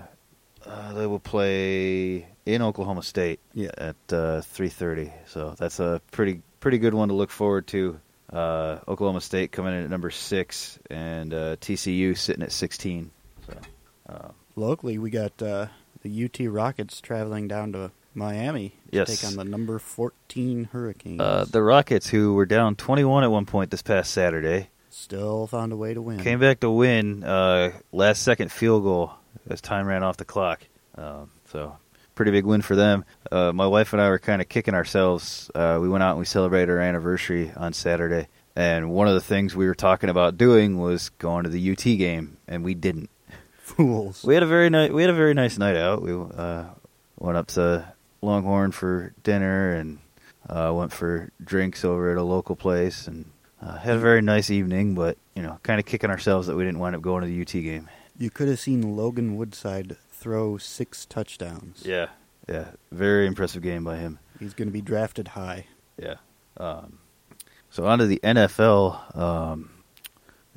uh, 0.65 0.93
they 0.93 1.07
will 1.07 1.19
play 1.19 2.27
in 2.45 2.61
Oklahoma 2.61 3.03
State 3.03 3.39
Yeah. 3.53 3.71
at 3.77 3.95
uh, 4.13 4.41
three 4.41 4.69
thirty. 4.69 5.11
So 5.25 5.55
that's 5.57 5.79
a 5.79 6.01
pretty 6.11 6.41
pretty 6.59 6.77
good 6.77 6.93
one 6.93 7.09
to 7.09 7.15
look 7.15 7.31
forward 7.31 7.67
to. 7.67 7.99
Uh, 8.33 8.79
Oklahoma 8.87 9.21
State 9.21 9.51
coming 9.51 9.73
in 9.75 9.83
at 9.83 9.89
number 9.89 10.09
six, 10.09 10.79
and 10.89 11.33
uh, 11.33 11.55
TCU 11.57 12.17
sitting 12.17 12.41
at 12.43 12.51
sixteen. 12.51 13.11
So 13.47 13.57
uh, 14.09 14.27
Locally, 14.55 14.97
we 14.97 15.09
got 15.09 15.39
uh, 15.41 15.67
the 16.01 16.25
UT 16.25 16.51
Rockets 16.51 16.99
traveling 17.01 17.47
down 17.47 17.73
to 17.73 17.91
Miami 18.15 18.69
to 18.91 18.97
Yes. 18.97 19.19
take 19.21 19.27
on 19.29 19.35
the 19.35 19.43
number 19.43 19.79
14 19.79 20.65
Hurricanes. 20.71 21.19
uh, 21.19 21.45
the 21.49 21.61
Rockets, 21.63 22.07
who 22.09 22.33
were 22.33 22.45
down 22.45 22.75
twenty 22.75 23.03
one 23.03 23.23
at 23.23 23.31
one 23.31 23.45
point 23.45 23.71
this 23.71 23.81
past 23.81 24.11
Saturday, 24.11 24.69
Still 24.89 25.47
found 25.47 25.71
a 25.71 25.75
way 25.77 25.93
to 25.95 26.01
win. 26.01 26.19
Came 26.19 26.39
back 26.39 26.59
to 26.59 26.69
win. 26.69 27.23
Uh, 27.23 27.71
last 27.91 28.21
second 28.21 28.51
field 28.51 28.83
goal 28.83 29.11
as 29.49 29.59
time 29.61 29.87
ran 29.87 30.03
off 30.03 30.17
the 30.17 30.25
clock. 30.25 30.61
Um, 30.95 31.31
so 31.51 31.75
pretty 32.13 32.29
big 32.29 32.45
win 32.45 32.61
for 32.61 32.75
them. 32.75 33.03
Uh, 33.31 33.51
my 33.51 33.65
wife 33.65 33.93
and 33.93 34.01
I 34.01 34.09
were 34.09 34.19
kind 34.19 34.39
of 34.39 34.47
kicking 34.49 34.75
ourselves. 34.75 35.49
Uh, 35.55 35.79
we 35.81 35.89
went 35.89 36.03
out 36.03 36.11
and 36.11 36.19
we 36.19 36.25
celebrated 36.25 36.69
our 36.69 36.77
anniversary 36.79 37.51
on 37.57 37.73
Saturday, 37.73 38.27
and 38.55 38.91
one 38.91 39.07
of 39.07 39.13
the 39.13 39.21
things 39.21 39.55
we 39.55 39.65
were 39.65 39.75
talking 39.75 40.09
about 40.09 40.37
doing 40.37 40.79
was 40.79 41.09
going 41.09 41.43
to 41.43 41.49
the 41.49 41.71
UT 41.71 41.83
game, 41.83 42.37
and 42.47 42.63
we 42.63 42.73
didn't. 42.73 43.09
Fools. 43.57 44.23
We 44.23 44.33
had 44.33 44.43
a 44.43 44.47
very 44.47 44.69
nice 44.69 44.91
we 44.91 45.01
had 45.01 45.09
a 45.09 45.15
very 45.15 45.33
nice 45.33 45.57
night 45.57 45.77
out. 45.77 46.01
We 46.01 46.13
uh, 46.13 46.65
went 47.17 47.37
up 47.37 47.47
to 47.47 47.93
Longhorn 48.21 48.71
for 48.71 49.13
dinner 49.23 49.73
and 49.73 49.99
uh, 50.49 50.71
went 50.75 50.91
for 50.91 51.31
drinks 51.43 51.85
over 51.85 52.11
at 52.11 52.17
a 52.17 52.23
local 52.23 52.55
place 52.55 53.07
and 53.07 53.25
uh, 53.61 53.77
had 53.77 53.95
a 53.95 53.99
very 53.99 54.21
nice 54.21 54.49
evening. 54.49 54.95
But 54.95 55.17
you 55.35 55.41
know, 55.41 55.59
kind 55.63 55.79
of 55.79 55.85
kicking 55.85 56.09
ourselves 56.09 56.47
that 56.47 56.55
we 56.55 56.63
didn't 56.65 56.79
wind 56.79 56.95
up 56.95 57.01
going 57.01 57.21
to 57.21 57.27
the 57.27 57.41
UT 57.41 57.51
game. 57.51 57.89
You 58.17 58.29
could 58.29 58.47
have 58.47 58.59
seen 58.59 58.95
Logan 58.95 59.37
Woodside 59.37 59.97
throw 60.11 60.57
six 60.57 61.05
touchdowns. 61.05 61.83
Yeah, 61.85 62.07
yeah, 62.47 62.71
very 62.91 63.25
impressive 63.25 63.63
game 63.63 63.83
by 63.83 63.97
him. 63.97 64.19
He's 64.39 64.53
going 64.53 64.67
to 64.67 64.73
be 64.73 64.81
drafted 64.81 65.29
high. 65.29 65.67
Yeah. 65.97 66.15
Um, 66.57 66.99
so 67.73 67.87
on 67.87 67.97
to 67.97 68.05
the 68.05 68.19
NFL. 68.23 69.17
Um, 69.17 69.71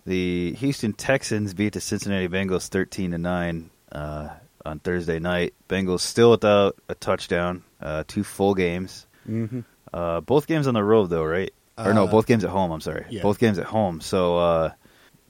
the 0.05 0.53
Houston 0.53 0.93
Texans 0.93 1.55
beat 1.55 1.73
the 1.73 1.81
Cincinnati 1.81 2.29
Bengals 2.29 2.69
thirteen 2.69 3.13
to 3.13 3.19
nine 3.19 3.71
uh, 3.91 4.29
on 4.65 4.79
Thursday 4.81 5.19
night. 5.19 5.55
Bengals 5.69 6.01
still 6.01 6.31
without 6.31 6.77
a 6.91 6.95
touchdown. 6.95 7.65
Uh, 7.81 8.05
two 8.07 8.23
full 8.23 8.55
games. 8.55 9.07
Mm-hmm. 9.29 9.61
Uh, 9.93 10.21
both 10.21 10.47
games 10.47 10.67
on 10.67 10.75
the 10.75 10.85
road 10.85 11.07
though, 11.07 11.25
right? 11.25 11.53
or 11.79 11.95
no, 11.95 12.05
Uh, 12.05 12.11
both 12.11 12.27
games 12.27 12.45
at 12.45 12.51
home. 12.51 12.71
I'm 12.71 12.81
sorry, 12.83 13.07
yeah. 13.09 13.23
both 13.23 13.39
games 13.39 13.59
at 13.59 13.65
home. 13.67 14.01
So 14.03 14.37
uh, 14.39 14.71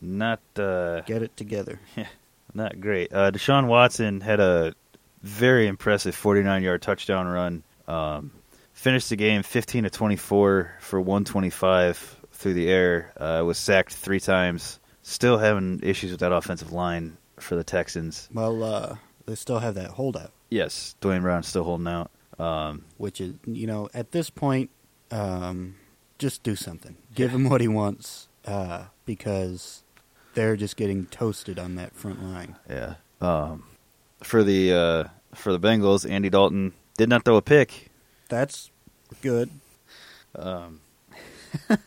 not 0.00 0.40
uh, 0.59 1.02
Get 1.02 1.23
it 1.23 1.37
together. 1.37 1.81
not 2.55 2.81
great. 2.81 3.12
Uh, 3.12 3.31
Deshaun 3.31 3.69
Watson 3.69 4.21
had 4.21 4.40
a 4.40 4.75
very 5.23 5.69
impressive 5.69 6.14
49 6.16 6.62
yard 6.64 6.83
touchdown 6.83 7.26
run. 7.28 7.62
Um, 7.87 8.33
finished 8.87 9.09
the 9.11 9.16
game 9.16 9.43
15 9.43 9.83
to 9.83 9.90
24 9.90 10.76
for 10.78 11.00
125 11.00 12.21
through 12.31 12.55
the 12.55 12.69
air. 12.69 13.12
Uh, 13.16 13.43
was 13.45 13.59
sacked 13.59 13.93
three 13.93 14.21
times. 14.21 14.78
Still 15.02 15.38
having 15.38 15.81
issues 15.83 16.12
with 16.12 16.21
that 16.21 16.31
offensive 16.31 16.71
line 16.71 17.16
for 17.40 17.57
the 17.57 17.64
Texans. 17.64 18.28
Well, 18.33 18.62
uh, 18.62 18.97
they 19.26 19.35
still 19.35 19.59
have 19.59 19.75
that 19.75 19.90
holdout. 19.90 20.31
Yes, 20.50 20.95
Duane 21.00 21.23
Brown's 21.23 21.49
still 21.49 21.64
holding 21.64 21.88
out. 21.88 22.12
Um, 22.38 22.85
which 22.97 23.21
is 23.21 23.35
you 23.45 23.66
know 23.66 23.88
at 23.93 24.12
this 24.12 24.31
point, 24.31 24.71
um, 25.11 25.75
just 26.21 26.45
do 26.45 26.55
something. 26.55 26.97
Give 27.12 27.33
him 27.33 27.49
what 27.49 27.61
he 27.61 27.66
wants 27.66 28.28
uh, 28.45 28.85
because 29.05 29.83
they're 30.35 30.55
just 30.55 30.76
getting 30.76 31.07
toasted 31.07 31.59
on 31.59 31.75
that 31.75 31.93
front 31.97 32.23
line. 32.23 32.55
yeah. 32.71 32.95
Um, 33.21 33.64
for 34.23 34.45
the 34.45 34.73
uh, 34.73 35.05
for 35.35 35.52
the 35.52 35.59
Bengals, 35.59 36.09
Andy 36.09 36.31
Dalton 36.31 36.73
did 36.97 37.09
not 37.09 37.25
throw 37.25 37.35
a 37.35 37.43
pick. 37.43 37.90
That's 38.28 38.71
good. 39.22 39.50
Um, 40.34 40.80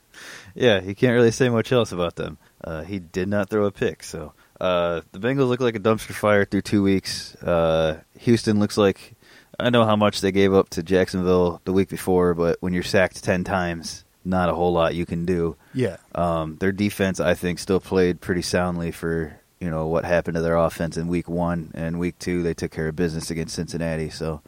yeah, 0.56 0.82
you 0.82 0.96
can't 0.96 1.14
really 1.14 1.32
say 1.32 1.50
much 1.50 1.72
else 1.72 1.92
about 1.92 2.16
them. 2.16 2.38
Uh, 2.64 2.84
he 2.84 3.00
did 3.00 3.28
not 3.28 3.50
throw 3.50 3.66
a 3.66 3.72
pick, 3.72 4.04
so 4.04 4.34
uh, 4.60 5.02
the 5.12 5.20
Bengals 5.20 5.48
look 5.50 5.60
like 5.62 5.76
a 5.76 5.80
dumpster 5.80 6.14
fire 6.14 6.46
through 6.46 6.62
two 6.62 6.84
weeks. 6.84 7.36
Uh, 7.36 8.02
Houston 8.20 8.60
looks 8.60 8.78
like 8.78 9.14
I 9.60 9.70
know 9.70 9.86
how 9.86 9.96
much 9.96 10.22
they 10.22 10.32
gave 10.32 10.54
up 10.54 10.70
to 10.72 10.84
Jacksonville 10.84 11.62
the 11.66 11.74
week 11.74 11.90
before, 11.90 12.34
but 12.34 12.58
when 12.62 12.74
you're 12.74 12.84
sacked 12.84 13.24
ten 13.24 13.44
times, 13.44 14.04
not 14.26 14.50
a 14.50 14.54
whole 14.54 14.74
lot 14.74 14.96
you 14.96 15.06
can 15.06 15.26
do. 15.26 15.56
Yeah, 15.74 15.98
Um, 16.16 16.58
their 16.60 16.72
defense, 16.72 17.20
I 17.20 17.34
think, 17.34 17.60
still 17.60 17.80
played 17.80 18.20
pretty 18.22 18.42
soundly 18.42 18.92
for 18.92 19.40
you 19.60 19.70
know 19.70 19.88
what 19.88 20.06
happened 20.06 20.36
to 20.36 20.42
their 20.42 20.58
offense 20.58 20.98
in 20.98 21.08
week 21.08 21.30
one 21.30 21.72
and 21.74 22.00
week 22.00 22.18
two. 22.20 22.44
They 22.44 22.54
took 22.54 22.72
care 22.72 22.88
of 22.90 22.96
business 22.96 23.30
against 23.32 23.56
Cincinnati, 23.56 24.10
so 24.10 24.42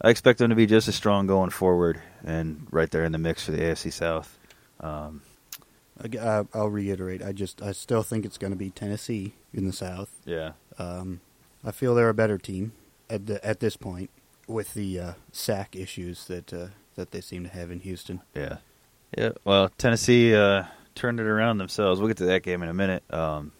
I 0.00 0.10
expect 0.10 0.38
them 0.38 0.50
to 0.50 0.56
be 0.56 0.66
just 0.66 0.88
as 0.88 0.94
strong 0.94 1.26
going 1.26 1.50
forward 1.50 2.00
and 2.24 2.66
right 2.70 2.90
there 2.90 3.04
in 3.04 3.12
the 3.12 3.18
mix 3.18 3.44
for 3.44 3.52
the 3.52 3.58
AFC 3.58 3.92
South. 3.92 4.38
Um, 4.80 5.22
I, 6.02 6.44
I'll 6.52 6.68
reiterate. 6.68 7.22
I 7.22 7.32
just 7.32 7.62
I 7.62 7.72
still 7.72 8.02
think 8.02 8.24
it's 8.26 8.38
going 8.38 8.52
to 8.52 8.58
be 8.58 8.70
Tennessee 8.70 9.34
in 9.54 9.66
the 9.66 9.72
South. 9.72 10.10
yeah, 10.24 10.52
Um, 10.78 11.20
I 11.64 11.70
feel 11.70 11.94
they're 11.94 12.10
a 12.10 12.14
better 12.14 12.36
team 12.38 12.72
at 13.08 13.26
the, 13.26 13.44
at 13.44 13.60
this 13.60 13.76
point 13.76 14.10
with 14.46 14.74
the 14.74 15.00
uh, 15.00 15.12
sack 15.32 15.74
issues 15.74 16.26
that 16.26 16.52
uh, 16.52 16.68
that 16.96 17.10
they 17.12 17.20
seem 17.22 17.44
to 17.44 17.48
have 17.50 17.70
in 17.70 17.80
Houston. 17.80 18.20
yeah, 18.34 18.58
yeah. 19.16 19.30
Well, 19.44 19.70
Tennessee 19.78 20.34
uh, 20.34 20.64
turned 20.94 21.20
it 21.20 21.26
around 21.26 21.58
themselves. 21.58 21.98
We'll 22.00 22.08
get 22.08 22.18
to 22.18 22.26
that 22.26 22.42
game 22.42 22.62
in 22.62 22.68
a 22.68 22.74
minute. 22.74 23.02
Um, 23.10 23.52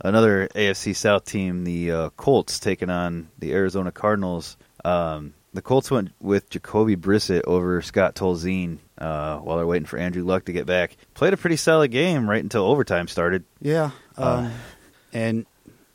another 0.00 0.48
AFC 0.54 0.94
South 0.94 1.24
team, 1.24 1.64
the 1.64 1.90
uh, 1.92 2.10
Colts, 2.10 2.60
taking 2.60 2.90
on 2.90 3.28
the 3.38 3.52
Arizona 3.54 3.90
Cardinals. 3.92 4.58
Um, 4.84 5.32
the 5.54 5.62
Colts 5.62 5.90
went 5.90 6.12
with 6.20 6.50
Jacoby 6.50 6.96
Brissett 6.96 7.42
over 7.46 7.80
Scott 7.82 8.14
Tolzien 8.14 8.78
uh, 8.98 9.38
while 9.38 9.56
they're 9.56 9.66
waiting 9.66 9.86
for 9.86 9.98
Andrew 9.98 10.24
Luck 10.24 10.44
to 10.46 10.52
get 10.52 10.66
back. 10.66 10.96
Played 11.14 11.32
a 11.32 11.36
pretty 11.36 11.56
solid 11.56 11.90
game 11.90 12.28
right 12.28 12.42
until 12.42 12.64
overtime 12.64 13.08
started. 13.08 13.44
Yeah, 13.60 13.90
um, 14.16 14.46
Uh, 14.46 14.50
and 15.12 15.46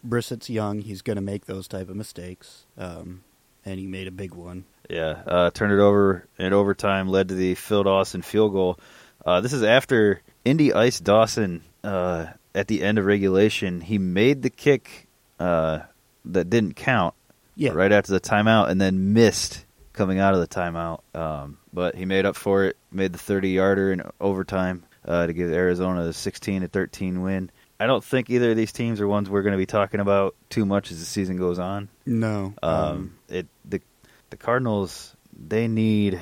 Brissett's 0.07 0.49
young. 0.49 0.79
He's 0.81 1.01
going 1.01 1.15
to 1.17 1.21
make 1.21 1.45
those 1.45 1.67
type 1.67 1.89
of 1.89 1.95
mistakes, 1.95 2.65
um, 2.77 3.23
and 3.63 3.79
he 3.79 3.85
made 3.87 4.07
a 4.07 4.11
big 4.11 4.33
one. 4.33 4.65
Yeah, 4.89 5.21
uh, 5.25 5.49
turned 5.51 5.71
it 5.71 5.79
over 5.79 6.27
in 6.37 6.51
overtime, 6.51 7.07
led 7.07 7.29
to 7.29 7.35
the 7.35 7.55
Phil 7.55 7.83
Dawson 7.83 8.21
field 8.21 8.51
goal. 8.51 8.79
Uh, 9.25 9.39
this 9.39 9.53
is 9.53 9.63
after 9.63 10.21
Indy 10.43 10.73
Ice 10.73 10.99
Dawson 10.99 11.63
uh, 11.83 12.25
at 12.53 12.67
the 12.67 12.83
end 12.83 12.97
of 12.97 13.05
regulation. 13.05 13.79
He 13.81 13.97
made 13.97 14.41
the 14.41 14.49
kick 14.49 15.07
uh, 15.39 15.79
that 16.25 16.49
didn't 16.49 16.75
count 16.75 17.13
Yeah, 17.55 17.71
right 17.71 17.91
after 17.91 18.11
the 18.11 18.19
timeout, 18.21 18.69
and 18.69 18.79
then 18.81 19.13
missed 19.13 19.65
coming 19.93 20.19
out 20.19 20.33
of 20.33 20.39
the 20.39 20.47
timeout. 20.47 21.01
Um, 21.15 21.57
but 21.71 21.95
he 21.95 22.05
made 22.05 22.25
up 22.25 22.35
for 22.35 22.65
it, 22.65 22.77
made 22.91 23.13
the 23.13 23.19
30 23.19 23.49
yarder 23.49 23.91
in 23.91 24.01
overtime 24.19 24.83
uh, 25.05 25.27
to 25.27 25.33
give 25.33 25.51
Arizona 25.51 26.03
the 26.03 26.13
16 26.13 26.61
to 26.61 26.67
13 26.67 27.21
win. 27.21 27.51
I 27.79 27.85
don't 27.85 28.03
think 28.03 28.29
either 28.29 28.51
of 28.51 28.57
these 28.57 28.71
teams 28.71 29.01
are 29.01 29.07
ones 29.07 29.29
we're 29.29 29.41
going 29.41 29.51
to 29.53 29.57
be 29.57 29.65
talking 29.65 29.99
about 29.99 30.35
too 30.49 30.65
much 30.65 30.91
as 30.91 30.99
the 30.99 31.05
season 31.05 31.37
goes 31.37 31.59
on. 31.59 31.89
No, 32.05 32.53
Um, 32.63 33.15
it 33.29 33.47
the 33.65 33.81
the 34.29 34.37
Cardinals 34.37 35.15
they 35.47 35.67
need 35.67 36.19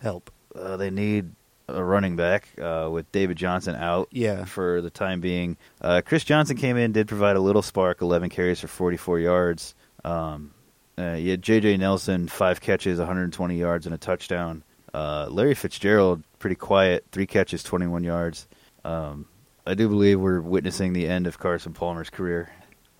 help. 0.00 0.30
uh, 0.56 0.76
they 0.76 0.90
need 0.90 1.30
a 1.68 1.82
running 1.82 2.14
back 2.16 2.48
uh, 2.60 2.88
with 2.90 3.10
David 3.12 3.36
Johnson 3.36 3.74
out 3.74 4.08
Yeah. 4.12 4.44
for 4.44 4.80
the 4.80 4.90
time 4.90 5.20
being. 5.20 5.56
Uh, 5.80 6.02
Chris 6.04 6.24
Johnson 6.24 6.56
came 6.56 6.76
in, 6.76 6.92
did 6.92 7.08
provide 7.08 7.36
a 7.36 7.40
little 7.40 7.62
spark, 7.62 8.00
11 8.02 8.28
carries 8.30 8.60
for 8.60 8.68
44 8.68 9.18
yards. 9.18 9.74
Um, 10.04 10.52
uh, 10.98 11.12
you 11.14 11.30
had 11.32 11.42
J.J. 11.42 11.76
Nelson, 11.78 12.28
five 12.28 12.60
catches, 12.60 12.98
120 12.98 13.56
yards, 13.56 13.86
and 13.86 13.94
a 13.94 13.98
touchdown. 13.98 14.62
Uh, 14.92 15.26
Larry 15.30 15.54
Fitzgerald, 15.54 16.22
pretty 16.38 16.56
quiet, 16.56 17.04
three 17.10 17.26
catches, 17.26 17.62
21 17.62 18.04
yards. 18.04 18.46
Um, 18.84 19.26
I 19.66 19.74
do 19.74 19.88
believe 19.88 20.20
we're 20.20 20.40
witnessing 20.40 20.92
the 20.92 21.08
end 21.08 21.26
of 21.26 21.38
Carson 21.38 21.72
Palmer's 21.72 22.10
career. 22.10 22.50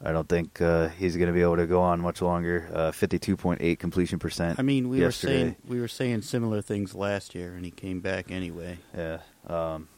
I 0.02 0.12
don't 0.12 0.28
think 0.28 0.60
uh, 0.60 0.88
he's 0.88 1.16
going 1.16 1.28
to 1.28 1.32
be 1.32 1.40
able 1.42 1.56
to 1.56 1.66
go 1.66 1.80
on 1.80 2.00
much 2.00 2.20
longer. 2.20 2.68
Uh, 2.74 2.90
52.8 2.90 3.78
completion 3.78 4.18
percent. 4.18 4.58
I 4.58 4.62
mean, 4.62 4.88
we 4.88 5.00
yesterday. 5.00 5.32
were 5.32 5.38
saying 5.38 5.56
we 5.68 5.80
were 5.80 5.88
saying 5.88 6.22
similar 6.22 6.60
things 6.62 6.94
last 6.94 7.34
year, 7.34 7.54
and 7.54 7.64
he 7.64 7.70
came 7.70 8.00
back 8.00 8.30
anyway. 8.30 8.78
Yeah. 8.96 9.18
Um, 9.46 9.88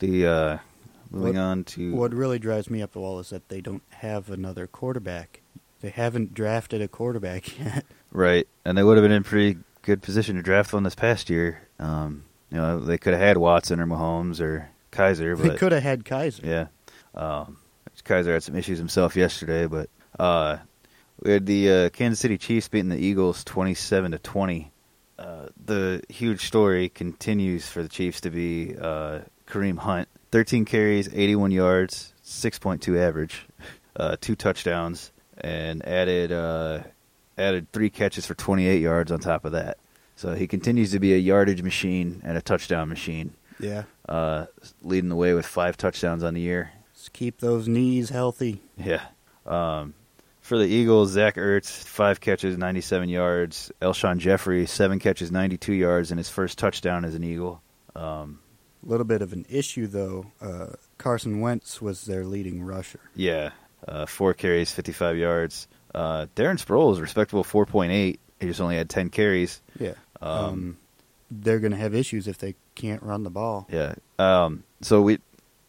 the 0.00 0.26
uh, 0.26 0.58
moving 1.10 1.34
What- 1.36 1.40
on 1.40 1.64
to 1.64 1.94
What 1.94 2.12
really 2.12 2.38
drives 2.38 2.68
me 2.68 2.82
up 2.82 2.92
the 2.92 3.00
wall 3.00 3.20
is 3.20 3.30
that 3.30 3.48
they 3.48 3.60
don't 3.60 3.82
have 3.90 4.28
another 4.28 4.66
quarterback. 4.66 5.40
They 5.80 5.90
haven't 5.90 6.34
drafted 6.34 6.80
a 6.82 6.88
quarterback 6.88 7.58
yet. 7.60 7.84
right, 8.12 8.46
and 8.64 8.76
they 8.76 8.82
would 8.82 8.96
have 8.96 9.04
been 9.04 9.12
in 9.12 9.22
pretty 9.24 9.58
good 9.82 10.02
position 10.02 10.36
to 10.36 10.42
draft 10.42 10.72
one 10.72 10.82
this 10.82 10.94
past 10.94 11.30
year. 11.30 11.62
Um, 11.78 12.24
you 12.50 12.56
know, 12.56 12.80
they 12.80 12.98
could 12.98 13.12
have 13.12 13.22
had 13.22 13.36
Watson 13.36 13.80
or 13.80 13.86
Mahomes 13.86 14.40
or 14.40 14.68
Kizer, 14.90 15.36
They 15.36 15.56
could 15.56 15.72
have 15.72 15.82
had 15.82 16.04
Kizer. 16.04 16.44
yeah, 16.44 16.66
um, 17.14 17.58
Kizer 18.04 18.32
had 18.32 18.42
some 18.42 18.56
issues 18.56 18.78
himself 18.78 19.16
yesterday. 19.16 19.66
But 19.66 19.88
uh, 20.18 20.56
we 21.22 21.30
had 21.32 21.46
the 21.46 21.70
uh, 21.72 21.88
Kansas 21.90 22.20
City 22.20 22.38
Chiefs 22.38 22.68
beating 22.68 22.88
the 22.88 22.98
Eagles 22.98 23.44
twenty-seven 23.44 24.12
to 24.12 24.18
twenty. 24.18 24.72
Uh, 25.18 25.48
the 25.64 26.02
huge 26.08 26.46
story 26.46 26.88
continues 26.88 27.68
for 27.68 27.82
the 27.82 27.88
Chiefs 27.88 28.20
to 28.22 28.30
be 28.30 28.74
uh, 28.80 29.20
Kareem 29.46 29.76
Hunt, 29.78 30.08
thirteen 30.32 30.64
carries, 30.64 31.08
eighty-one 31.12 31.50
yards, 31.50 32.14
six 32.22 32.58
point 32.58 32.82
two 32.82 32.98
average, 32.98 33.46
uh, 33.96 34.16
two 34.20 34.34
touchdowns, 34.36 35.12
and 35.40 35.86
added 35.86 36.32
uh, 36.32 36.82
added 37.36 37.70
three 37.72 37.90
catches 37.90 38.26
for 38.26 38.34
twenty-eight 38.34 38.80
yards 38.82 39.10
on 39.12 39.20
top 39.20 39.44
of 39.44 39.52
that. 39.52 39.78
So 40.16 40.34
he 40.34 40.46
continues 40.46 40.90
to 40.92 40.98
be 40.98 41.14
a 41.14 41.18
yardage 41.18 41.62
machine 41.62 42.20
and 42.24 42.36
a 42.36 42.40
touchdown 42.42 42.88
machine, 42.88 43.34
Yeah. 43.60 43.84
uh, 44.08 44.46
leading 44.82 45.10
the 45.10 45.14
way 45.16 45.32
with 45.34 45.46
five 45.46 45.76
touchdowns 45.76 46.24
on 46.24 46.34
the 46.34 46.40
year. 46.40 46.72
Just 46.94 47.12
keep 47.12 47.38
those 47.38 47.68
knees 47.68 48.10
healthy. 48.10 48.60
Yeah. 48.76 49.02
Um, 49.46 49.94
for 50.40 50.58
the 50.58 50.64
Eagles, 50.66 51.10
Zach 51.12 51.36
Ertz, 51.36 51.70
five 51.84 52.20
catches, 52.20 52.58
97 52.58 53.08
yards. 53.08 53.70
Alshon 53.80 54.18
Jeffery, 54.18 54.66
seven 54.66 54.98
catches, 54.98 55.30
92 55.30 55.72
yards, 55.74 56.10
and 56.10 56.18
his 56.18 56.28
first 56.28 56.58
touchdown 56.58 57.04
as 57.04 57.14
an 57.14 57.22
Eagle. 57.22 57.62
Um, 57.94 58.40
A 58.84 58.88
little 58.88 59.04
bit 59.06 59.22
of 59.22 59.32
an 59.32 59.46
issue 59.48 59.86
though. 59.86 60.26
Uh, 60.40 60.68
Carson 60.96 61.40
Wentz 61.40 61.80
was 61.80 62.06
their 62.06 62.24
leading 62.24 62.62
rusher. 62.64 63.00
yeah. 63.14 63.50
Uh, 63.88 64.06
four 64.06 64.34
carries, 64.34 64.70
55 64.70 65.16
yards. 65.16 65.68
Uh, 65.94 66.26
Darren 66.36 66.62
Sproles, 66.62 67.00
respectable 67.00 67.44
4.8. 67.44 67.90
He 68.40 68.46
just 68.46 68.60
only 68.60 68.76
had 68.76 68.88
10 68.90 69.08
carries. 69.10 69.60
Yeah. 69.80 69.94
Um, 70.20 70.32
Um, 70.44 70.76
they're 71.30 71.58
going 71.58 71.72
to 71.72 71.78
have 71.78 71.94
issues 71.94 72.28
if 72.28 72.38
they 72.38 72.54
can't 72.74 73.02
run 73.02 73.22
the 73.22 73.30
ball. 73.30 73.66
Yeah. 73.70 73.94
Um, 74.18 74.64
so 74.80 75.02
we, 75.02 75.18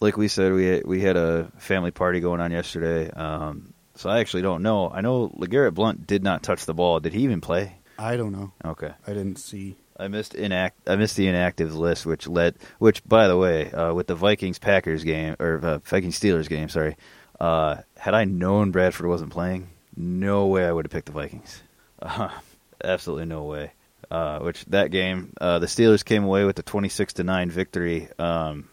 like 0.01 0.15
we 0.17 0.27
said, 0.27 0.53
we 0.53 0.81
we 0.85 1.01
had 1.01 1.17
a 1.17 1.51
family 1.57 1.91
party 1.91 2.19
going 2.21 2.39
on 2.39 2.51
yesterday. 2.51 3.09
Um, 3.11 3.73
so 3.95 4.09
I 4.09 4.19
actually 4.19 4.43
don't 4.43 4.61
know. 4.63 4.89
I 4.89 5.01
know 5.01 5.29
LeGarrette 5.29 5.73
Blount 5.73 6.07
did 6.07 6.23
not 6.23 6.43
touch 6.43 6.65
the 6.65 6.73
ball. 6.73 6.99
Did 7.01 7.13
he 7.13 7.23
even 7.23 7.41
play? 7.41 7.75
I 7.97 8.15
don't 8.15 8.31
know. 8.31 8.53
Okay. 8.63 8.91
I 9.05 9.13
didn't 9.13 9.37
see. 9.37 9.75
I 9.99 10.07
missed 10.07 10.33
inact. 10.33 10.71
I 10.87 10.95
missed 10.95 11.17
the 11.17 11.27
inactive 11.27 11.75
list, 11.75 12.05
which 12.05 12.25
led. 12.27 12.55
Which, 12.77 13.03
by 13.03 13.27
the 13.27 13.35
way, 13.35 13.69
uh, 13.71 13.93
with 13.93 14.07
the 14.07 14.15
Vikings 14.15 14.57
Packers 14.59 15.03
game 15.03 15.35
or 15.39 15.59
uh, 15.61 15.79
Vikings 15.79 16.17
Steelers 16.17 16.47
game, 16.47 16.69
sorry. 16.69 16.95
Uh, 17.39 17.77
had 17.97 18.13
I 18.13 18.25
known 18.25 18.71
Bradford 18.71 19.07
wasn't 19.07 19.31
playing, 19.31 19.69
no 19.95 20.47
way 20.47 20.65
I 20.65 20.71
would 20.71 20.85
have 20.85 20.91
picked 20.91 21.07
the 21.07 21.13
Vikings. 21.13 21.61
Uh, 22.01 22.29
absolutely 22.83 23.25
no 23.25 23.43
way. 23.43 23.71
Uh, 24.11 24.39
which 24.39 24.65
that 24.65 24.91
game, 24.91 25.33
uh, 25.39 25.59
the 25.59 25.67
Steelers 25.67 26.03
came 26.03 26.23
away 26.23 26.43
with 26.43 26.57
a 26.57 26.63
twenty-six 26.63 27.13
to 27.13 27.23
nine 27.23 27.51
victory. 27.51 28.07
Um, 28.17 28.67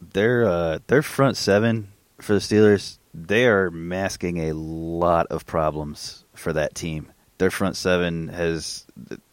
their 0.00 0.48
uh, 0.48 0.78
their 0.86 1.02
front 1.02 1.36
seven 1.36 1.88
for 2.20 2.34
the 2.34 2.38
Steelers, 2.38 2.98
they 3.12 3.46
are 3.46 3.70
masking 3.70 4.48
a 4.50 4.54
lot 4.54 5.26
of 5.28 5.46
problems 5.46 6.24
for 6.34 6.52
that 6.52 6.74
team. 6.74 7.10
Their 7.38 7.50
front 7.50 7.76
seven 7.76 8.28
has 8.28 8.86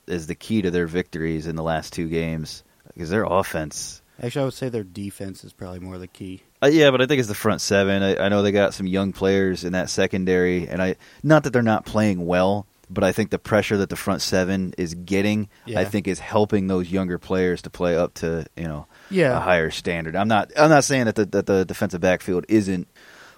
is 0.07 0.27
the 0.27 0.35
key 0.35 0.63
to 0.63 0.71
their 0.71 0.87
victories 0.87 1.45
in 1.45 1.55
the 1.55 1.63
last 1.63 1.93
two 1.93 2.07
games 2.07 2.63
because 2.93 3.09
their 3.09 3.25
offense. 3.25 4.01
Actually, 4.21 4.41
I 4.41 4.45
would 4.45 4.53
say 4.53 4.69
their 4.69 4.83
defense 4.83 5.43
is 5.43 5.53
probably 5.53 5.79
more 5.79 5.97
the 5.97 6.07
key. 6.07 6.43
Uh, 6.61 6.67
yeah, 6.67 6.91
but 6.91 7.01
I 7.01 7.05
think 7.05 7.19
it's 7.19 7.27
the 7.29 7.35
front 7.35 7.61
seven. 7.61 8.03
I, 8.03 8.25
I 8.25 8.29
know 8.29 8.41
they 8.41 8.51
got 8.51 8.73
some 8.73 8.85
young 8.87 9.13
players 9.13 9.63
in 9.63 9.73
that 9.73 9.89
secondary, 9.89 10.67
and 10.67 10.81
I 10.81 10.95
not 11.23 11.43
that 11.43 11.51
they're 11.51 11.61
not 11.61 11.85
playing 11.85 12.25
well, 12.25 12.67
but 12.89 13.03
I 13.03 13.11
think 13.13 13.29
the 13.29 13.39
pressure 13.39 13.77
that 13.77 13.89
the 13.89 13.95
front 13.95 14.21
seven 14.21 14.73
is 14.77 14.93
getting, 14.93 15.47
Yeah. 15.65 15.79
I 15.79 15.85
think, 15.85 16.07
is 16.07 16.19
helping 16.19 16.67
those 16.67 16.91
younger 16.91 17.17
players 17.17 17.61
to 17.61 17.69
play 17.69 17.95
up 17.95 18.15
to 18.15 18.45
you 18.57 18.63
know 18.67 18.87
Yeah. 19.09 19.37
a 19.37 19.39
higher 19.39 19.71
standard. 19.71 20.15
I'm 20.17 20.27
not 20.27 20.51
I'm 20.57 20.69
not 20.69 20.83
saying 20.83 21.05
that 21.05 21.15
the 21.15 21.25
that 21.27 21.45
the 21.45 21.63
defensive 21.65 22.01
backfield 22.01 22.45
isn't 22.49 22.87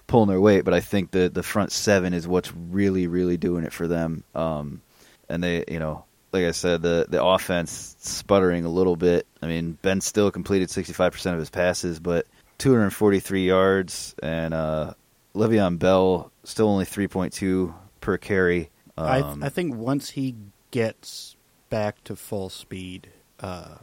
pulling 0.08 0.28
their 0.28 0.40
weight, 0.40 0.64
but 0.64 0.74
I 0.74 0.80
think 0.80 1.12
the 1.12 1.28
the 1.28 1.44
front 1.44 1.70
seven 1.70 2.14
is 2.14 2.26
what's 2.26 2.52
really 2.52 3.06
really 3.06 3.36
doing 3.36 3.62
it 3.64 3.72
for 3.72 3.86
them. 3.86 4.24
Um, 4.34 4.82
and 5.28 5.44
they, 5.44 5.64
you 5.68 5.78
know, 5.78 6.04
like 6.32 6.44
I 6.44 6.50
said, 6.50 6.82
the 6.82 7.06
the 7.08 7.22
offense 7.22 7.94
sputtering 8.00 8.64
a 8.64 8.68
little 8.68 8.96
bit. 8.96 9.28
I 9.40 9.46
mean, 9.46 9.78
Ben 9.80 10.00
still 10.00 10.30
completed 10.32 10.68
65% 10.70 11.32
of 11.34 11.38
his 11.38 11.50
passes, 11.50 12.00
but 12.00 12.26
243 12.62 13.44
yards, 13.44 14.14
and 14.22 14.54
uh, 14.54 14.94
Le'Veon 15.34 15.80
Bell 15.80 16.30
still 16.44 16.68
only 16.68 16.84
3.2 16.84 17.74
per 18.00 18.16
carry. 18.18 18.70
I 18.96 19.20
Um, 19.20 19.42
I 19.42 19.48
think 19.48 19.74
once 19.74 20.10
he 20.10 20.36
gets 20.70 21.34
back 21.70 22.04
to 22.04 22.14
full 22.14 22.50
speed, 22.50 23.08
uh, 23.40 23.78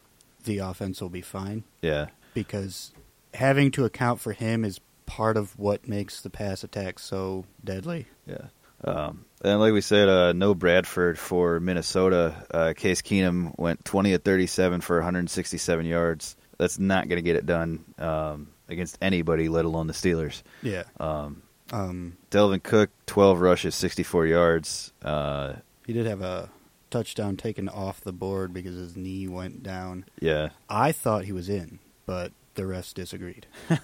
the 0.46 0.60
offense 0.60 1.02
will 1.02 1.10
be 1.10 1.22
fine 1.22 1.66
yeah, 1.82 2.08
because 2.34 2.94
having 3.34 3.72
to 3.72 3.84
account 3.84 4.22
for 4.22 4.32
him 4.32 4.64
is 4.64 4.80
part 5.06 5.36
of 5.36 5.60
what 5.60 5.86
makes 5.86 6.22
the 6.22 6.30
pass 6.30 6.64
attack 6.64 7.00
so 7.00 7.44
deadly. 7.62 8.08
yeah. 8.26 8.48
Um, 8.82 9.26
and 9.44 9.60
like 9.60 9.74
we 9.74 9.82
said, 9.82 10.08
uh, 10.08 10.32
no 10.32 10.56
Bradford 10.56 11.20
for 11.20 11.60
Minnesota. 11.60 12.34
Uh, 12.50 12.74
Case 12.78 13.02
Keenum 13.02 13.60
went 13.60 13.84
20 13.84 14.14
at 14.14 14.24
37 14.24 14.80
for 14.80 14.96
167 15.00 15.86
yards. 15.86 16.38
That's 16.58 16.80
not 16.80 17.10
going 17.10 17.18
to 17.18 17.22
get 17.22 17.36
it 17.36 17.46
done 17.46 17.84
um, 17.98 18.48
against 18.70 18.98
anybody, 19.02 19.50
let 19.50 19.66
alone 19.66 19.88
the 19.88 19.94
Steelers. 19.94 20.42
Yeah. 20.62 20.84
Um, 21.00 21.42
Um, 21.72 22.18
Dalvin 22.32 22.64
Cook, 22.64 22.90
12 23.08 23.42
rushes, 23.42 23.76
64 23.76 24.26
yards. 24.28 24.92
Uh, 25.04 25.54
he 25.86 25.94
did 25.94 26.06
have 26.06 26.22
a 26.22 26.50
touchdown 26.90 27.38
taken 27.38 27.70
off 27.70 28.02
the 28.02 28.12
board 28.14 28.54
because 28.54 28.76
his 28.76 28.96
knee 28.96 29.28
went 29.28 29.62
down. 29.64 30.06
yeah. 30.20 30.50
I 30.70 30.92
thought 30.92 31.26
he 31.26 31.32
was 31.32 31.50
in, 31.50 31.80
but 32.06 32.32
the 32.56 32.64
refs 32.64 32.94
disagreed. 32.94 33.46